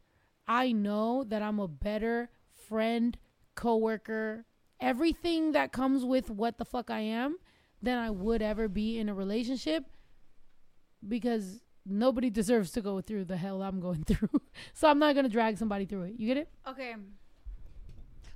[0.47, 3.17] I know that I'm a better friend,
[3.55, 4.45] coworker,
[4.79, 7.37] everything that comes with what the fuck I am
[7.81, 9.85] than I would ever be in a relationship
[11.07, 14.41] because nobody deserves to go through the hell I'm going through.
[14.73, 16.14] so I'm not gonna drag somebody through it.
[16.18, 16.49] You get it?
[16.68, 16.95] Okay.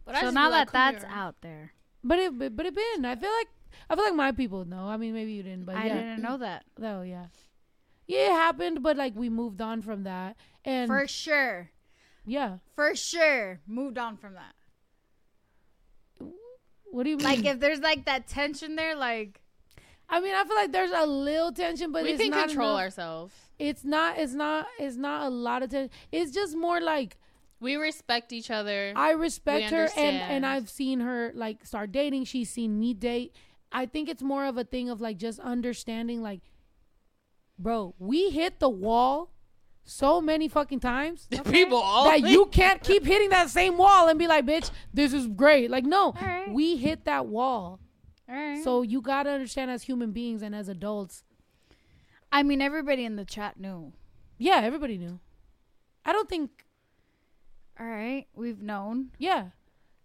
[0.06, 2.56] But I so just now be like, that that's here." out there, But it but,
[2.56, 3.06] but it been.
[3.06, 3.48] I feel like
[3.90, 4.86] I feel like my people know.
[4.88, 5.94] I mean maybe you didn't, but I yeah.
[5.96, 7.26] didn't know that Oh yeah.
[8.08, 10.38] Yeah, it happened, but like we moved on from that.
[10.64, 11.70] And for sure.
[12.26, 12.58] yeah.
[12.76, 14.54] For sure, moved on from that.
[16.90, 17.26] What do you mean?
[17.26, 19.42] Like if there's like that tension there, like
[20.10, 22.70] I mean, I feel like there's a little tension, but we it's can not control
[22.70, 22.80] enough.
[22.82, 23.34] ourselves.
[23.60, 24.18] It's not.
[24.18, 24.68] It's not.
[24.80, 25.90] It's not a lot of tension.
[26.12, 27.18] It's just more like
[27.60, 28.94] We respect each other.
[28.96, 32.26] I respect her, and and I've seen her like start dating.
[32.26, 33.36] She's seen me date.
[33.72, 36.40] I think it's more of a thing of like just understanding, like,
[37.60, 39.32] bro, we hit the wall
[39.84, 44.20] so many fucking times People all that you can't keep hitting that same wall and
[44.20, 45.72] be like, bitch, this is great.
[45.72, 46.52] Like, no, Alright.
[46.52, 47.80] we hit that wall.
[48.30, 48.64] All right.
[48.64, 51.24] So you gotta understand as human beings and as adults.
[52.32, 53.94] I mean, everybody in the chat knew.
[54.38, 55.20] Yeah, everybody knew.
[56.06, 56.66] I don't think.
[57.80, 59.12] All right, we've known.
[59.18, 59.50] Yeah,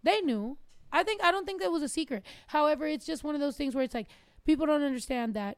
[0.03, 0.57] they knew.
[0.91, 2.23] I think I don't think that was a secret.
[2.47, 4.07] However, it's just one of those things where it's like
[4.45, 5.57] people don't understand that.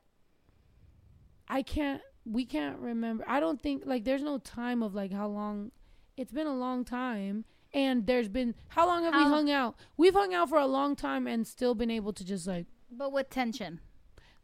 [1.47, 2.01] I can't.
[2.25, 3.23] We can't remember.
[3.27, 5.71] I don't think like there's no time of like how long.
[6.17, 7.43] It's been a long time,
[7.75, 9.75] and there's been how long have we hung out?
[9.97, 12.65] We've hung out for a long time and still been able to just like.
[12.89, 13.81] But with tension.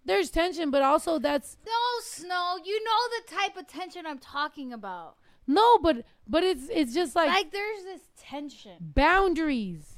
[0.04, 1.72] There's tension, but also that's No,
[2.04, 5.16] Snow, you know the type of tension I'm talking about.
[5.48, 8.74] No, but but it's it's just like, Like there's this tension.
[8.80, 9.98] boundaries.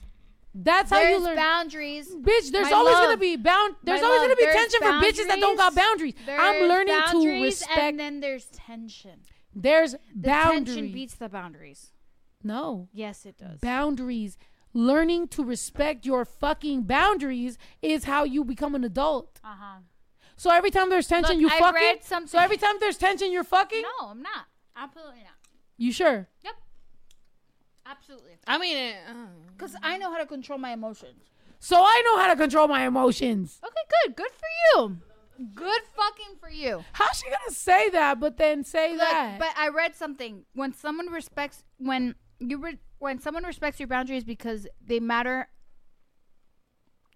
[0.55, 1.35] That's how you learn.
[1.35, 2.14] boundaries.
[2.14, 3.76] Bitch, there's My always gonna be bound.
[3.84, 6.14] There's My always love, gonna be there's tension for bitches that don't got boundaries.
[6.27, 7.77] There's I'm learning to respect.
[7.80, 9.22] And then there's tension.
[9.55, 10.76] there's The boundaries.
[10.76, 11.93] tension beats the boundaries.
[12.44, 13.60] No Yes, it does.
[13.60, 14.38] boundaries.
[14.76, 19.40] Learning to respect your fucking boundaries is how you become an adult.
[19.44, 19.78] uh huh.
[20.36, 21.74] So every time there's tension, Look, you I fucking.
[21.82, 23.84] read something- So every time there's tension, you're fucking.
[23.84, 24.48] No, I'm not.
[24.76, 25.38] Absolutely not.
[25.78, 26.28] You sure?
[26.44, 26.56] Yep.
[27.86, 28.38] Absolutely.
[28.48, 29.14] I mean, it, uh,
[29.56, 31.24] Because I know how to control my emotions.
[31.60, 33.60] So I know how to control my emotions.
[33.64, 33.74] Okay,
[34.06, 34.15] good.
[34.15, 34.48] Good for
[34.82, 34.98] you.
[35.56, 36.84] Good fucking for you.
[36.94, 39.40] How's she gonna say that, but then say Look, that?
[39.40, 40.45] but I read something.
[40.53, 45.47] When someone respects when you re- when someone respects your boundaries because they matter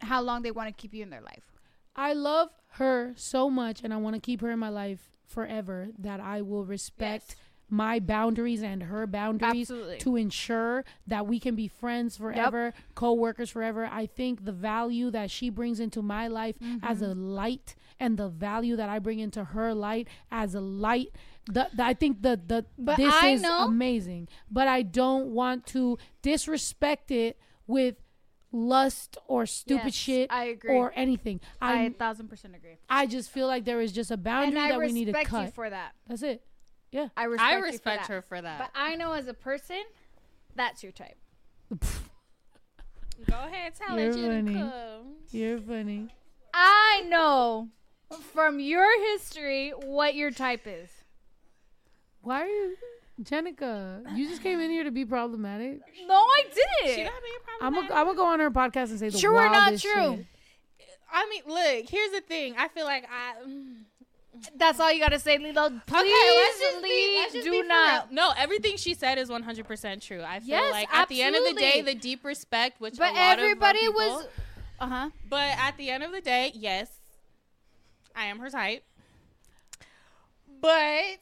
[0.02, 1.44] how long they want to keep you in their life.
[1.96, 5.88] I love her so much, and I want to keep her in my life forever.
[5.98, 7.36] That I will respect Yes.
[7.70, 9.98] my boundaries and her boundaries Absolutely.
[10.00, 13.90] to ensure that we can be friends forever, co-workers forever.
[13.92, 17.30] I think the value that she brings into my life as a Mm-hmm.
[17.30, 21.10] light, and the value that I bring into her light as a light.
[21.50, 25.28] The, the- I think the the But this I is know- amazing, but I don't
[25.34, 27.38] want to disrespect it
[27.68, 27.96] with
[28.52, 30.74] lust or stupid Yes, shit I agree.
[30.76, 31.40] or anything.
[31.62, 32.78] I I a thousand percent agree.
[32.90, 35.12] I just feel like there is just a And boundary I that we need to
[35.12, 35.54] respect you cut.
[35.54, 35.94] for that.
[36.08, 36.44] That's it.
[37.16, 38.58] I respect, I you for respect her for that.
[38.60, 39.84] But I know as a person,
[40.56, 41.18] that's your type.
[43.30, 44.54] Go ahead, tell You're it, funny.
[44.54, 45.02] Jenicka.
[45.32, 46.08] You're funny.
[46.54, 47.70] I know
[48.34, 50.90] from your history what your type is.
[52.28, 52.76] Why are you,
[53.24, 54.18] Jenicka?
[54.18, 55.80] You just came in here to be problematic.
[56.06, 57.06] No, I didn't.
[57.06, 57.92] gotta be problematic.
[57.96, 60.18] I'm gonna go on her podcast and say the True or not true?
[60.18, 60.26] shit.
[61.10, 61.90] I mean, look.
[61.90, 62.56] Here's the thing.
[62.58, 63.48] I feel like I.
[63.48, 63.76] mm.
[64.58, 65.70] That's all you gotta say, Lilo.
[65.70, 67.16] Please, okay, let's just be.
[67.18, 68.12] Let's just do be not.
[68.12, 70.22] No, everything she said is 100 percent true.
[70.22, 73.14] I feel Yes, like at the end of the day, the deep respect, which But
[73.14, 74.28] a lot everybody of our was.
[74.82, 75.10] Uh huh.
[75.30, 76.92] But at the end of the day, yes,
[78.14, 78.84] I am her type.
[80.62, 81.20] But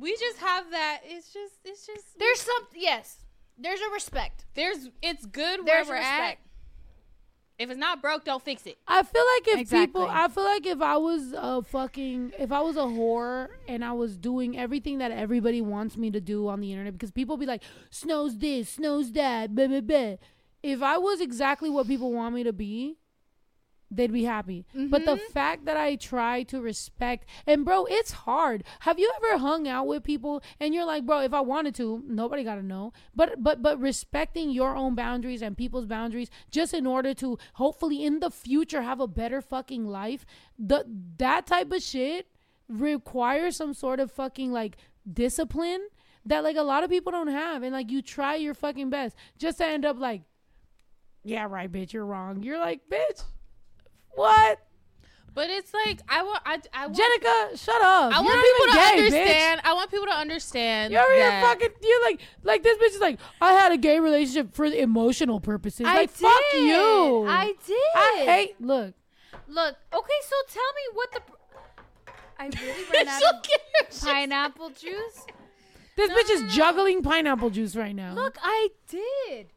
[0.00, 1.00] we just have that.
[1.04, 1.54] It's just.
[1.64, 2.18] It's just.
[2.18, 2.66] There's some.
[2.74, 3.16] Yes.
[3.58, 4.46] There's a respect.
[4.54, 4.88] There's.
[5.02, 6.40] It's good where There's we're respect.
[6.40, 6.48] at.
[7.58, 8.78] If it's not broke, don't fix it.
[8.86, 12.60] I feel like if people, I feel like if I was a fucking, if I
[12.60, 16.60] was a whore and I was doing everything that everybody wants me to do on
[16.60, 20.14] the internet, because people be like, snows this, snows that, blah, blah, blah.
[20.62, 22.98] If I was exactly what people want me to be,
[23.90, 24.66] they'd be happy.
[24.74, 25.32] But the mm-hmm.
[25.32, 28.64] fact that I try to respect, and bro, it's hard.
[28.80, 32.02] Have you ever hung out with people and you're like, bro, if I wanted to,
[32.06, 32.92] nobody got to know.
[33.14, 38.04] But but but respecting your own boundaries and people's boundaries, just in order to hopefully
[38.04, 40.26] in the future have a better fucking life.
[40.58, 40.84] The
[41.18, 42.26] that type of shit
[42.68, 44.76] requires some sort of fucking like
[45.10, 45.88] discipline
[46.26, 49.16] that like a lot of people don't have, and like you try your fucking best
[49.38, 50.22] just to end up like,
[51.24, 52.42] yeah, right, bitch, you're wrong.
[52.42, 53.22] You're like, bitch.
[54.14, 54.60] What?
[55.34, 56.40] But it's like I want.
[56.44, 56.98] I, I want.
[56.98, 58.12] Jenicka, shut up.
[58.12, 59.60] I You're want people to gay, understand.
[59.62, 60.92] I want people to understand.
[60.92, 61.68] You're here fucking.
[61.80, 65.86] You're like, like this bitch is like, I had a gay relationship for emotional purposes.
[65.86, 67.26] I like, fuck you.
[67.28, 67.76] I did.
[67.94, 68.60] I hate.
[68.60, 68.94] Look,
[69.46, 69.76] Look.
[69.94, 71.22] Okay, so tell me what the.
[72.40, 75.26] I really ran out of pineapple juice.
[75.96, 78.12] this bitch is juggling pineapple juice right now.
[78.14, 79.52] Look, I did.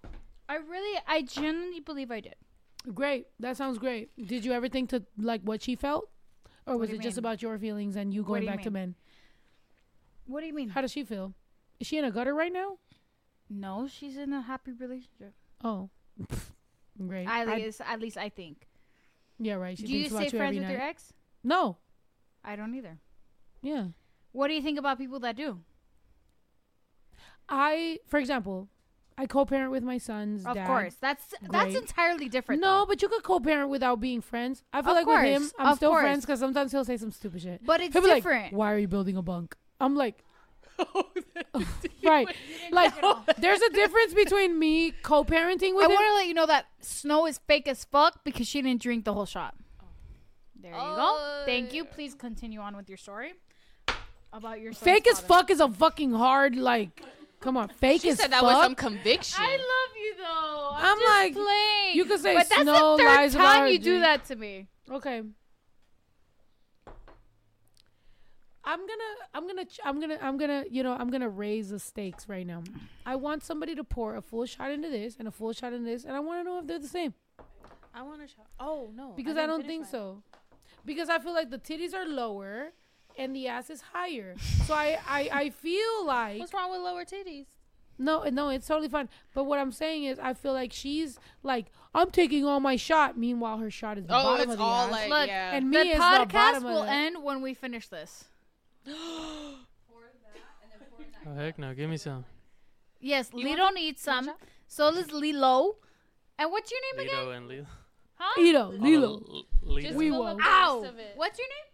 [0.47, 2.35] I really, I genuinely believe I did.
[2.93, 3.27] Great.
[3.39, 4.09] That sounds great.
[4.27, 6.09] Did you ever think to like what she felt,
[6.65, 8.95] or was it you just about your feelings and you going you back to men?
[10.25, 10.69] What do you mean?
[10.69, 11.33] How does she feel?
[11.79, 12.77] Is she in a gutter right now?
[13.49, 15.33] No, she's in a happy relationship.
[15.63, 15.89] Oh,
[17.07, 17.27] great.
[17.27, 18.67] At I- least, at least I think.
[19.39, 19.77] yeah, right.
[19.77, 20.71] She do you stay you friends with night.
[20.71, 21.11] your ex?
[21.43, 21.77] No.
[22.43, 22.97] I don't either.
[23.61, 23.87] Yeah.
[24.31, 25.59] What do you think about people that do?
[27.49, 28.69] I, for example,
[29.17, 30.67] I co-parent with my son's Of dad.
[30.67, 31.75] course, that's that's Great.
[31.75, 32.61] entirely different.
[32.61, 32.85] No, though.
[32.87, 34.63] but you could co-parent without being friends.
[34.73, 36.01] I feel Of like with him, course, I'm of still course.
[36.01, 37.65] friends because sometimes he'll say some stupid shit.
[37.65, 38.53] but it's He'll be like, different.
[38.53, 40.23] "Why are you building a bunk?" I'm like,
[42.03, 42.27] right.
[42.71, 42.93] Like,
[43.37, 45.91] there's a difference between me co-parenting I with him.
[45.91, 49.05] want to let you know that Snow is fake as fuck because she didn't drink
[49.05, 49.55] the whole shot.
[50.59, 51.43] There you go.
[51.45, 51.85] Thank you.
[51.85, 53.33] Please continue on with your story
[54.33, 55.27] about your son's Fake as father.
[55.27, 57.01] fuck is a fucking hard like.
[57.41, 58.49] Come on, fake She as said that fuck.
[58.49, 59.43] with some conviction.
[59.43, 60.69] I love you though.
[60.73, 61.95] I'm, I'm just like, playing.
[61.95, 64.35] you could say but that's Snow the third lies time her you do that to
[64.35, 64.67] me.
[64.89, 65.23] Okay.
[68.63, 69.03] I'm gonna,
[69.33, 72.61] I'm gonna, I'm gonna, I'm gonna, you know, I'm gonna raise the stakes right now.
[73.07, 75.89] I want somebody to pour a full shot into this and a full shot into
[75.89, 77.15] this, and I want to know if they're the same
[77.93, 78.43] I want to show.
[78.59, 80.21] Oh no, because I, don't think so.
[80.85, 82.71] Because I feel like the titties are lower,
[83.17, 84.35] and the ass is higher.
[84.65, 87.45] So I I, I feel like What's wrong with lower titties?
[87.97, 89.09] no no it's totally fine.
[89.33, 93.17] But what I'm saying is I feel like she's like I'm taking all my shot.
[93.17, 94.91] Meanwhile her shot is the Oh, bottom it's of the all ass.
[94.91, 95.51] like Look, yeah.
[95.55, 98.25] and me the is the podcast bottom will of the, end when we finish this.
[101.23, 101.73] Oh heck no!
[101.75, 102.25] Give me some.
[102.99, 104.31] Yes, You Lito want needs some.
[104.67, 105.75] So does Lilo.
[106.39, 107.25] And what's your name again?
[107.25, 107.65] Lito and Lilo.
[108.15, 108.41] Huh?
[108.41, 109.07] Ito, Lilo.
[109.07, 109.81] Oh, L- Lilo.
[109.81, 110.37] Just We fill won't.
[110.39, 110.83] the Ow!
[110.83, 111.13] of it.
[111.15, 111.70] What's your name?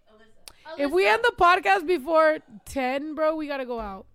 [0.78, 4.06] If we end the podcast before ten, bro, we gotta go out.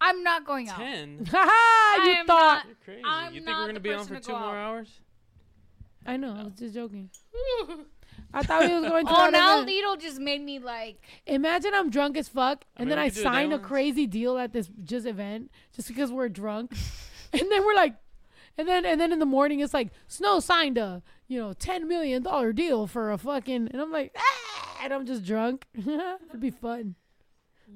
[0.00, 0.78] I'm not going out.
[0.78, 1.24] Ten.
[1.30, 2.56] Haha, I you am thought.
[2.56, 3.02] not- You're crazy.
[3.04, 4.56] I'm you think not we're gonna the be on person for to two go more
[4.56, 4.66] out.
[4.76, 5.00] hours?
[6.06, 7.08] I know, I was just joking.
[8.34, 9.70] I thought we was going to Oh, that now event.
[9.70, 11.00] Lito just made me like.
[11.26, 13.48] Imagine I'm drunk as fuck, I and mean, then we I could do a sign
[13.50, 16.72] day a crazy deal at this just event just because we're drunk,
[17.32, 17.94] and then we're like,
[18.58, 21.88] and then and then in the morning it's like Snow signed a you know ten
[21.88, 25.66] million dollar deal for a fucking, and I'm like, ah, and I'm just drunk.
[25.74, 26.94] It'd be fun.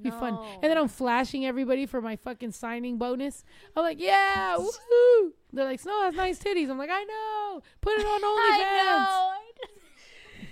[0.02, 0.39] Be fun.
[0.62, 3.43] And then I'm flashing everybody for my fucking signing bonus.
[3.74, 5.32] I'm like, yeah, woohoo.
[5.52, 6.70] They're like, Snow has nice titties.
[6.70, 7.62] I'm like, I know.
[7.80, 9.06] Put it on OnlyFans.
[9.06, 9.40] I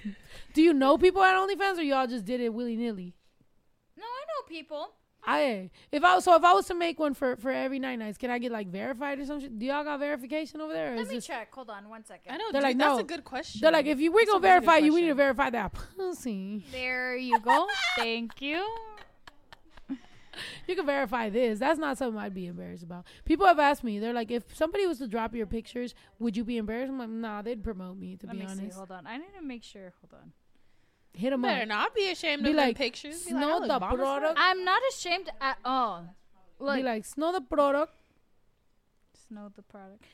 [0.04, 0.12] know.
[0.54, 3.14] Do you know people at OnlyFans or y'all just did it willy nilly?
[3.96, 4.94] No, I know people.
[5.26, 8.16] I if I so if I was to make one for for every night nights,
[8.16, 9.58] can I get like verified or something?
[9.58, 10.96] Do y'all got verification over there?
[10.96, 11.52] Let me this, check.
[11.52, 12.32] Hold on one second.
[12.32, 12.44] I know.
[12.52, 13.00] They're dude, like, that's no.
[13.00, 13.60] a good question.
[13.60, 16.64] they're like, if you we That's gonna verify you, we need to verify that pussy.
[16.70, 17.66] There you go.
[17.96, 18.64] Thank you.
[20.66, 21.58] You can verify this.
[21.58, 23.06] That's not something I'd be embarrassed about.
[23.24, 26.44] People have asked me, they're like, if somebody was to drop your pictures, would you
[26.44, 26.90] be embarrassed?
[26.90, 28.16] I'm like, nah, they'd promote me.
[28.16, 28.52] To Let be me see.
[28.60, 29.06] honest, Hold on.
[29.06, 29.94] I need to make sure.
[30.02, 30.32] Hold on.
[31.16, 31.50] Hit them up.
[31.50, 31.68] better up.
[31.68, 33.24] not be ashamed Be of like, them pictures.
[33.24, 36.14] Be like, "Snow I look the bomb as fuck." product." I'm not ashamed at all.
[36.58, 37.92] Look, Be like, snow the product.
[39.28, 40.04] snow the product.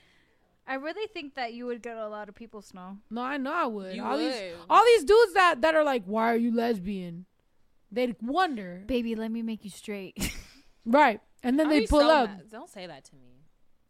[0.67, 2.99] I really think that you would get a lot of people snow.
[3.11, 3.95] No, I know I would.
[3.97, 4.55] You all these would.
[4.71, 7.27] all these dudes that that are like, why are you lesbian?
[7.91, 10.17] They'd wonder, Baby, let me make you straight.
[10.87, 11.21] right?
[11.43, 12.31] And then I'd they pull so up.
[12.31, 12.51] mad.
[12.51, 13.45] Don't say that to me.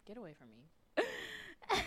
[0.07, 1.05] Get away from me.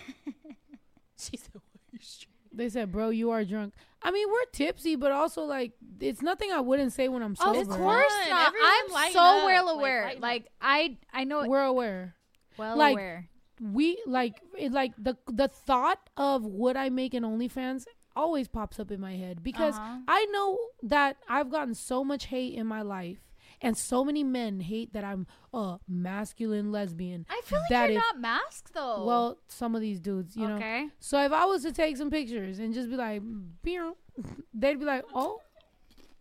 [1.18, 1.62] she said, "Why
[1.92, 3.74] you straight?" They said, "Bro, you are drunk."
[4.08, 7.60] I mean, we're tipsy, but also like it's nothing I wouldn't say when I'm sober.
[7.60, 8.48] of course not.
[8.48, 8.70] Everyone
[9.04, 9.46] I'm so up.
[9.46, 10.04] well aware.
[10.06, 10.48] lighten Like.
[10.62, 12.16] I I know it we're aware.
[12.58, 13.30] well like- aware.
[13.62, 18.80] We like it, like the the thought of would I make an OnlyFans always pops
[18.80, 19.98] up in my head because Uh-huh.
[20.08, 23.20] I know that I've gotten so much hate in my life.
[23.62, 27.26] And so many men hate that I'm a masculine lesbian.
[27.30, 29.06] I feel like that you're if- not masked though.
[29.06, 30.56] Well, some of these dudes, you know.
[30.56, 30.90] okay.
[31.00, 33.22] So if I was to take some pictures and just be like,
[33.64, 33.98] "Beow,"
[34.54, 35.40] they'd be like, oh,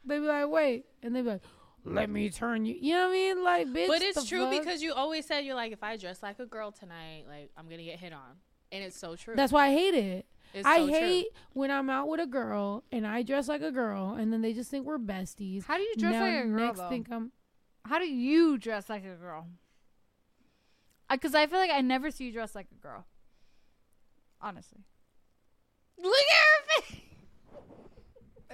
[0.04, 1.42] they'd be like, wait, and they'd be like,
[1.84, 2.76] let me turn you.
[2.80, 3.44] You know what I mean?
[3.44, 3.88] Like, bitch.
[3.88, 4.62] But it's the true fuck?
[4.62, 7.68] because you always said you're like, if I dress like a girl tonight, like I'm
[7.68, 8.38] gonna get hit on,
[8.72, 9.34] and it's so true.
[9.36, 10.26] that's why I hate it.
[10.54, 10.94] It's I so true.
[10.98, 14.40] hate when I'm out with a girl and I dress like a girl, and then
[14.40, 15.64] they just think we're besties.
[15.64, 16.88] How do you dress now like a girl next though?
[16.88, 17.32] think I'm
[17.84, 19.46] How do you dress like a girl?
[21.10, 23.04] Because I feel like I never see you dress like a girl.
[24.40, 24.80] Honestly.
[25.98, 26.36] Look at
[26.80, 27.00] her face.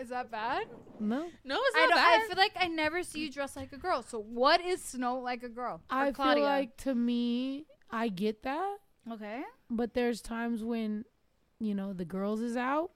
[0.02, 0.66] Is that bad?
[0.98, 1.26] no.
[1.44, 1.96] No, it's not don't.
[1.96, 2.20] bad.
[2.22, 4.02] I feel like I never see you dress like a girl.
[4.02, 5.80] So what is Snow like a girl?
[5.90, 6.34] I Claudia?
[6.36, 8.76] feel like to me, I get that,
[9.12, 9.42] okay.
[9.68, 11.04] but there's times when,
[11.60, 12.90] you know, the girls is out,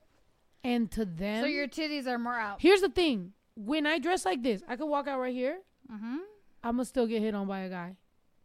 [0.65, 2.61] and to them, So your titties are more out.
[2.61, 5.59] Here's the thing: when I dress like this, I could walk out right here.
[5.93, 6.17] Mm-hmm.
[6.65, 7.97] I'm gonna still get hit on by a guy.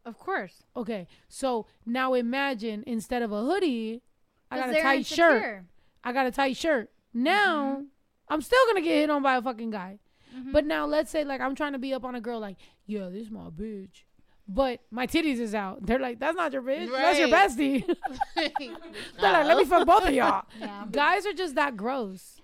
[0.04, 0.62] Of course.
[0.76, 4.02] Okay, so now imagine instead of a hoodie,
[4.50, 5.64] I got a tight shirt.
[6.04, 6.90] I got a tight shirt.
[7.12, 7.82] Now
[8.28, 9.98] I'm still gonna get hit on by a fucking guy.
[10.34, 10.52] Mhm.
[10.52, 12.56] But now let's say like I'm trying to be up on a girl like,
[12.86, 14.04] yeah, this is my bitch.
[14.52, 15.86] But my titties is out.
[15.86, 16.90] They're like, that's not your bitch.
[16.90, 17.84] That's your bestie.
[18.34, 20.44] They're like, let me fuck both of y'all.
[20.58, 20.84] Yeah.
[20.90, 22.40] Guys are just that gross.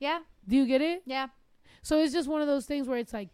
[0.00, 0.20] Yeah.
[0.48, 1.02] Do you get it?
[1.06, 1.28] Yeah.
[1.82, 3.28] So it's just one of those things where it's like,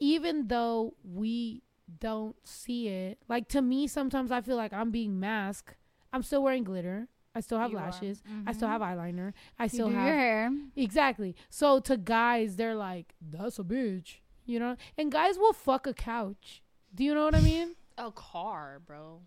[0.00, 1.62] even though we
[2.00, 5.76] don't see it, like to me, sometimes I feel like I'm being masked.
[6.12, 7.06] I'm still wearing glitter.
[7.36, 7.84] I still have You are.
[7.84, 8.22] lashes.
[8.46, 8.72] I still Mhm.
[8.72, 9.32] have eyeliner.
[9.60, 10.50] I You still do have your hair.
[10.76, 11.36] exactly.
[11.50, 14.76] So to guys, they're like, "That's a bitch," you know.
[14.98, 16.62] And guys will fuck a couch.
[16.94, 17.74] Do you know what I mean?
[17.98, 19.20] a car, bro.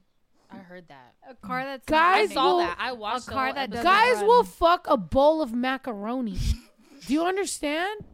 [0.49, 1.14] I heard that.
[1.30, 2.77] A car that's Guys I saw will- that.
[2.80, 4.27] I watched the car that doesn't guys run.
[4.27, 6.38] will fuck a bowl of macaroni.
[7.06, 8.06] do you understand?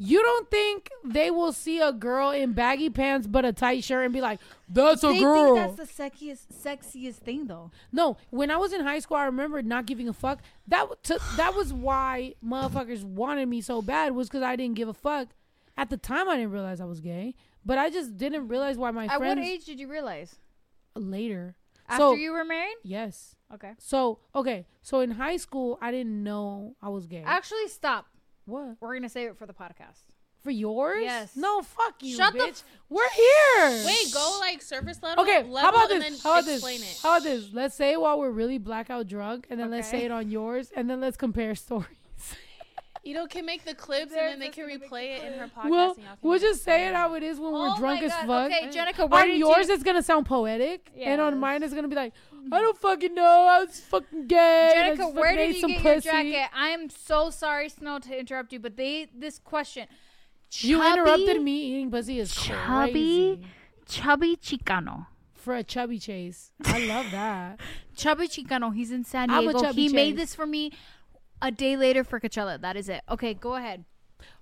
[0.00, 4.04] You don't think they will see a girl in baggy pants but a tight shirt
[4.04, 4.38] and be like,
[4.68, 5.56] "That's a They girl"?
[5.56, 7.72] think that's the sexiest, sexiest thing, though.
[7.90, 10.38] No, when I was in high school, I remember not giving a fuck.
[10.68, 14.76] That w- to, that was why motherfuckers wanted me so bad was because I didn't
[14.76, 15.28] give a fuck.
[15.78, 17.34] At the time, I didn't realize I was gay,
[17.64, 20.36] but I just didn't realize why my At friends what age did you realize?
[20.96, 21.56] later.
[21.88, 22.76] After so you were married?
[22.82, 23.72] yes, Okay.
[23.78, 27.22] so okay, so in high school, I didn't know I was gay.
[27.24, 28.06] Actually, stop.
[28.44, 30.02] What We're gonna save it for the podcast.
[30.42, 31.02] for yours?
[31.02, 31.36] Yes.
[31.36, 32.62] No, fuck you, Shut the bitch.
[32.88, 33.84] We're here.
[33.86, 35.22] Wait, go like surface level.
[35.24, 36.10] Okay, level, how about and this?
[36.10, 36.98] then How about explain this?
[36.98, 37.02] it.
[37.02, 37.48] How about this?
[37.52, 40.00] Let's say it while we're really blackout drunk, and then let's Okay.
[40.00, 41.97] say it on yours, and then let's compare stories.
[43.04, 45.46] Ito can make the clips They're and then they can gonna replay it in her
[45.46, 45.70] podcast.
[45.70, 48.06] We'll, and we'll just say it how it is when oh we're Oh drunk my
[48.06, 48.50] as fuck.
[48.50, 49.74] Okay, Jenicka, where on did yours, you?
[49.74, 52.12] it's gonna sound poetic, and on mine, it's gonna be like,
[52.52, 53.22] I don't fucking know.
[53.50, 54.72] I was fucking gay.
[54.76, 56.08] and I just Jenicka, fucking where did you some get pussy.
[56.08, 56.50] your jacket?
[56.54, 59.86] I am so sorry, Snow, to interrupt you, but they this question.
[60.60, 63.46] You interrupted me eating pussy is Chubby, crazy
[63.86, 65.06] chubby Chicano.
[65.34, 66.52] for a chubby chase.
[66.64, 67.60] I love that.
[67.96, 68.74] Chubby Chicano.
[68.74, 69.60] He's in San I'm a Diego.
[69.60, 70.72] chubby He made this for me
[71.42, 72.60] a day later for Coachella.
[72.60, 73.02] That is it.
[73.10, 73.84] Okay, go ahead.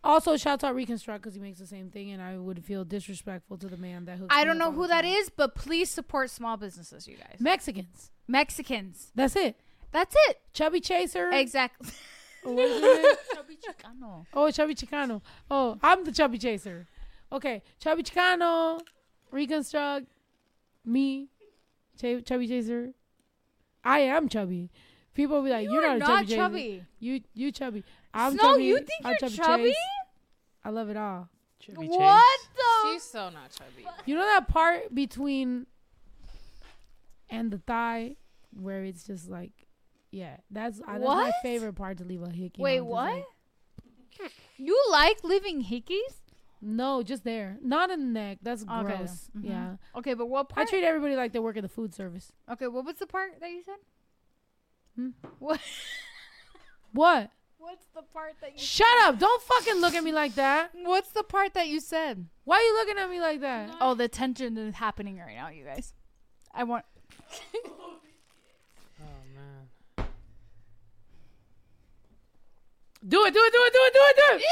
[0.02, 3.58] Also, shouts out Reconstruct because he makes the same thing, and I would feel disrespectful
[3.58, 5.10] to the man that I don't know who that time.
[5.12, 7.36] is, but please support small businesses, you guys.
[7.40, 8.10] Mexicans.
[8.26, 9.10] Mexicans.
[9.14, 9.56] That's it.
[9.92, 10.40] That's it.
[10.54, 11.30] Chubby chaser.
[11.30, 11.90] Exactly.
[12.44, 14.24] Chubby Chicano.
[14.32, 15.20] Oh, Chubby Chicano.
[15.50, 16.86] Oh, I'm the Chubby Chaser.
[17.32, 18.80] Okay, Chubby Chicano,
[19.32, 20.06] Reconstruct,
[20.84, 21.28] me,
[21.98, 22.92] Ch- Chubby Chaser.
[23.84, 24.70] I am chubby.
[25.16, 26.84] People be like, You "You're are not, not chubby, chubby.
[27.00, 27.82] You, you chubby.
[28.14, 28.64] I'm Snow, chubby.
[28.64, 29.36] you think I'm you're chubby?
[29.42, 29.74] chubby?
[30.64, 31.28] I love it all.
[31.58, 32.48] Chevy What Chase.
[32.54, 32.88] the?
[32.92, 33.86] She's so not chubby.
[34.04, 35.66] You know that part between
[37.30, 38.16] and the thigh
[38.60, 39.52] where it's just like,
[40.10, 42.60] yeah, that's, uh, that's my favorite part to leave a hickey.
[42.62, 43.12] Wait, on, what?
[43.14, 43.24] like-
[44.58, 46.20] You like leaving hickeys?
[46.62, 48.38] no, just there, not in the neck.
[48.42, 48.82] That's Okay.
[48.96, 49.30] gross.
[49.36, 49.48] Mhm.
[49.48, 49.76] Yeah.
[49.96, 50.66] Okay, but what part?
[50.66, 52.32] I treat everybody like they work in the food service.
[52.50, 53.76] okay, what was the part that you said?
[54.96, 55.08] Hmm?
[55.38, 55.60] What?
[56.92, 57.30] What?
[57.58, 58.58] What's the part that you?
[58.58, 59.18] Shut up!
[59.18, 60.70] Don't fucking look at me like that.
[60.82, 62.26] What's the part that you said?
[62.44, 63.70] Why are you looking at me like that?
[63.80, 65.92] Oh, the tension is happening right now, you guys.
[66.54, 66.84] I want.
[68.98, 69.04] Oh
[69.34, 70.06] man.
[73.06, 73.34] Do it!
[73.34, 73.52] Do it!
[73.52, 73.72] Do it!
[73.72, 73.92] Do it!
[73.92, 74.16] Do it!
[74.16, 74.42] Do it!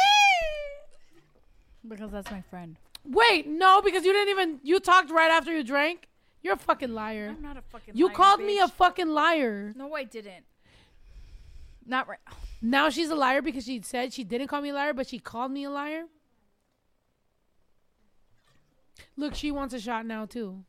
[1.88, 2.76] Because that's my friend.
[3.06, 4.60] Wait, no, because you didn't even.
[4.62, 6.08] You talked right after you drank.
[6.44, 7.34] You're a fucking liar.
[7.34, 7.94] I'm not a fucking.
[7.94, 7.98] Liar.
[7.98, 9.72] You liar, called me a fucking liar.
[9.74, 10.44] No, I didn't.
[11.86, 12.18] Not right.
[12.62, 15.18] Now she's a liar because she said she didn't call me a liar, but she
[15.18, 16.04] called me a liar.
[19.16, 20.64] Look, she wants a shot now too.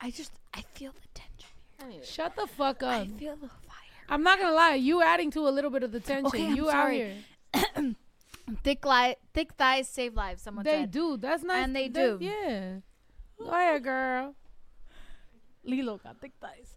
[0.00, 0.32] I just.
[0.54, 1.50] I feel the tension.
[1.90, 2.04] Here.
[2.04, 2.90] Shut the fuck up.
[3.02, 4.06] I feel the fire.
[4.08, 4.74] I'm not gonna lie.
[4.74, 6.26] You adding to a little bit of the tension.
[6.26, 6.96] Okay, I'm you out sorry.
[7.54, 7.94] here.
[8.62, 10.42] Thick li- thick thighs save lives.
[10.42, 10.90] Someone They said.
[10.92, 11.16] do.
[11.16, 11.64] That's nice.
[11.64, 12.24] And they That- do.
[12.24, 12.74] Yeah.
[13.38, 14.34] Go ahead, girl.
[15.66, 16.76] Lilo got thick thighs.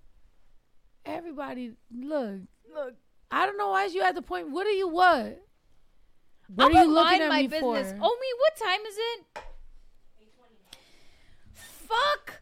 [1.05, 2.41] Everybody, look.
[2.73, 2.95] Look.
[3.31, 4.49] I don't know why you at the point.
[4.49, 4.87] What are you?
[4.89, 5.41] What?
[6.53, 7.91] What I'm are you gonna looking at my me business.
[7.91, 7.97] for?
[8.01, 8.27] Oh, me.
[8.39, 9.43] What time is it?
[11.53, 12.41] Fuck.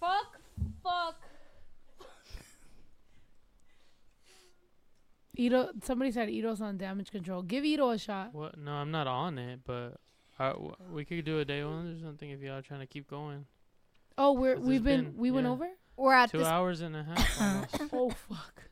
[0.00, 0.40] Fuck.
[0.82, 1.16] Fuck.
[5.36, 7.42] Ito, somebody said Ito's on damage control.
[7.42, 8.34] Give Ito a shot.
[8.34, 8.58] What?
[8.58, 10.00] No, I'm not on it, but
[10.38, 13.08] uh, w- we could do a day one or something if y'all trying to keep
[13.08, 13.46] going.
[14.18, 15.52] Oh, we're we've been, been- we went yeah.
[15.52, 15.68] over.
[15.96, 16.46] We're at Two this.
[16.46, 17.80] hours and a half.
[17.92, 18.64] oh fuck.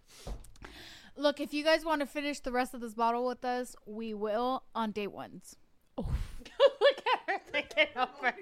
[1.17, 4.13] Look, if you guys want to finish the rest of this bottle with us, we
[4.13, 5.57] will on day ones.
[5.97, 6.03] Oh.
[6.81, 8.35] Look at her taking over.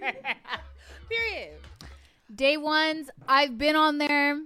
[1.08, 1.58] Period.
[2.34, 4.41] Day ones, I've been on there.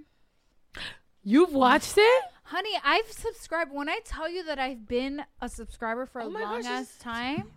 [1.23, 2.23] You've watched it?
[2.43, 3.71] Honey, I've subscribed.
[3.73, 6.61] When I tell you that I've been a subscriber for oh a Oh my long
[6.61, 7.51] gosh, ass time,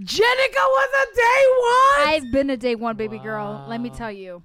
[0.00, 2.08] Jenicka was a day one.
[2.08, 3.66] I've been a day one baby girl.
[3.68, 4.42] Let me tell you.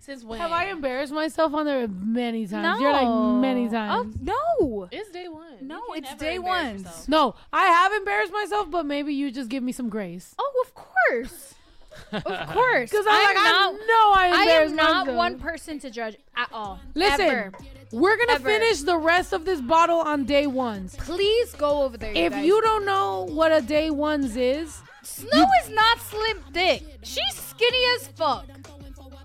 [0.00, 0.40] Since when?
[0.40, 2.64] Have I embarrassed myself on there many times?
[2.64, 2.78] No.
[2.80, 4.16] You're like many Oh, times.
[4.20, 4.88] no.
[4.90, 5.58] It's day one.
[5.60, 6.78] No, it's day one.
[6.78, 7.08] yourself.
[7.08, 10.34] No, I have embarrassed myself, but maybe you just give me some grace.
[10.40, 11.54] Oh, of course.
[12.12, 12.90] of course.
[12.90, 15.16] Because I'm, like, not, I know I I am not myself.
[15.16, 16.80] one person to judge at all.
[16.94, 17.52] Listen, Ever.
[17.92, 18.48] We're gonna Ever.
[18.48, 20.96] finish the rest of this bottle on day ones.
[20.98, 22.12] Please go over there.
[22.12, 22.44] You If guys.
[22.46, 26.84] you don't know what a day ones is, Snow is not slim thick.
[27.02, 28.46] She's skinny as fuck.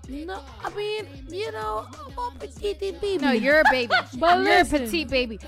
[0.08, 1.86] no, I mean, you know,
[2.18, 3.18] I'm a petite baby.
[3.18, 3.92] No, you're a baby.
[4.18, 4.82] But you're listen.
[4.82, 5.38] a petite baby.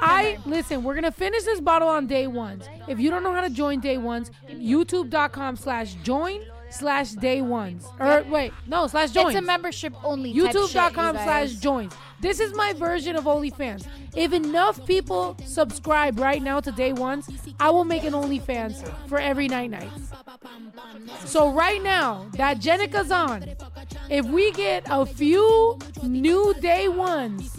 [0.00, 0.84] I listen.
[0.84, 2.64] We're gonna finish this bottle on day ones.
[2.88, 6.40] If you don't know how to join day ones, YouTube.com/slash join
[6.74, 7.86] slash day ones.
[7.98, 9.28] Or wait, no slash join.
[9.28, 10.32] It's a membership only.
[10.32, 11.92] type shit, you YouTube.com slash joins.
[12.20, 13.86] This is my version of OnlyFans.
[14.16, 17.28] If enough people subscribe right now to day ones,
[17.60, 19.90] I will make an OnlyFans for every night night.
[21.24, 23.44] So right now that Jenicka's on,
[24.10, 27.54] if we get a few new day ones,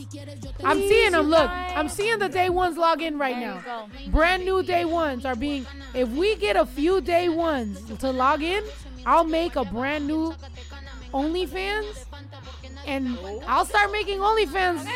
[0.63, 1.27] I'm seeing them.
[1.27, 3.87] Look, I'm seeing the day ones log in right now.
[4.07, 5.65] Brand new day ones are being.
[5.93, 8.63] If we get a few day ones to log in,
[9.05, 10.33] I'll make a brand new
[11.13, 12.05] OnlyFans,
[12.85, 13.17] and
[13.47, 14.87] I'll start making OnlyFans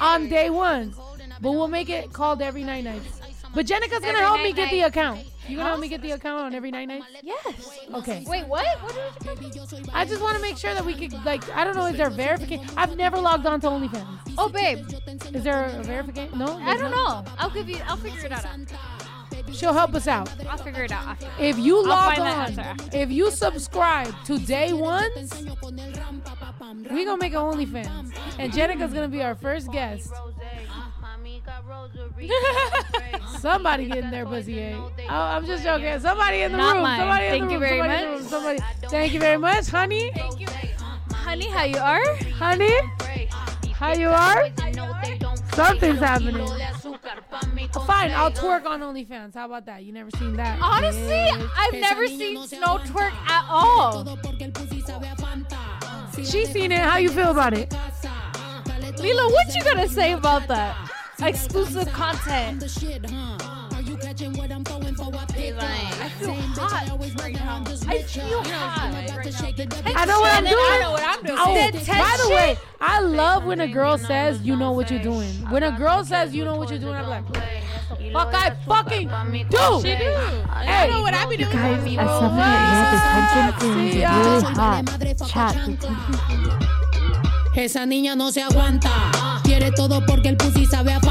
[0.00, 0.94] on day one.
[1.40, 3.20] But we'll make it called every night nights.
[3.54, 5.24] But Jenicka's gonna help me get the account.
[5.48, 7.02] You gonna help me get the account on every night night?
[7.22, 7.78] Yes.
[7.92, 8.24] Okay.
[8.26, 8.64] Wait, what?
[8.82, 11.74] What did you I just want to make sure that we could like I don't
[11.74, 12.64] know is there verification?
[12.76, 14.06] I've never logged on to OnlyFans.
[14.38, 14.86] Oh, babe.
[15.34, 16.38] Is there a verification?
[16.38, 16.58] No.
[16.58, 17.24] I don't know.
[17.38, 17.78] I'll give you.
[17.86, 18.44] I'll figure it out.
[19.52, 20.30] She'll help us out.
[20.48, 21.16] I'll figure it out.
[21.38, 25.10] If you log on, if you subscribe to day one,
[26.90, 30.12] we gonna make an OnlyFans, and Jenicka's gonna be our first guest.
[33.40, 34.74] Somebody getting their pussy ate.
[34.74, 35.98] Oh, I'm just joking.
[36.00, 36.82] Somebody in the Not room.
[36.82, 37.00] mine.
[37.00, 37.60] Somebody in Thank the you room.
[37.60, 38.28] very Somebody in the much.
[38.30, 38.58] Somebody.
[38.88, 40.10] Thank you very much, honey.
[40.14, 40.46] Thank you.
[41.12, 42.16] Honey, how you are?
[42.34, 42.74] Honey,
[43.80, 44.50] how you are?
[45.54, 46.46] Something's happening.
[47.86, 49.34] Fine, I'll twerk on OnlyFans.
[49.34, 49.84] How about that?
[49.84, 50.60] You never seen that?
[50.60, 51.50] Honestly, bitch.
[51.56, 54.18] I've never seen snow twerk at all.
[56.14, 56.80] She's seen it.
[56.80, 57.72] How you feel about it?
[58.98, 60.76] Lila, what you gonna say about that?
[61.22, 62.62] Exclusive content.
[62.62, 62.66] I
[65.32, 65.56] feel
[66.60, 67.64] hot right now.
[67.88, 68.94] I feel hot.
[69.96, 70.56] I know what I'm doing.
[70.58, 71.38] I know what I'm doing.
[71.38, 71.54] Oh,
[71.86, 75.32] by the way, I love when a girl says you know what you're doing.
[75.50, 77.24] When a girl says you know what you're doing, I'm like,
[78.12, 79.08] fuck, I fucking
[79.48, 79.80] do.
[79.82, 80.04] She do.
[80.04, 81.50] Hey, I know what I be doing.
[81.52, 81.98] Guys, for me.
[81.98, 84.84] as someone that knows attention is Sí, really hot.
[85.28, 85.56] Chat
[87.56, 88.90] Esa niña no se aguanta.
[89.42, 91.09] Quiere todo porque el pussy sabe a.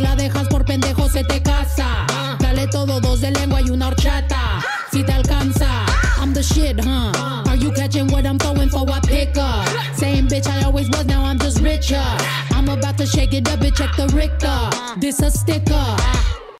[0.00, 2.06] Si la dejas por pendejo se te casa.
[2.38, 4.64] Dale todo, dos de lengua y una horchata.
[4.90, 5.84] Si te alcanza,
[6.18, 7.12] I'm the shit, huh?
[7.46, 9.62] Are you catching what I'm throwing for a picker?
[9.94, 12.02] Same bitch I always was, now I'm just richer.
[12.50, 14.70] I'm about to shake it up and check the Richter.
[14.98, 16.40] This a sticker.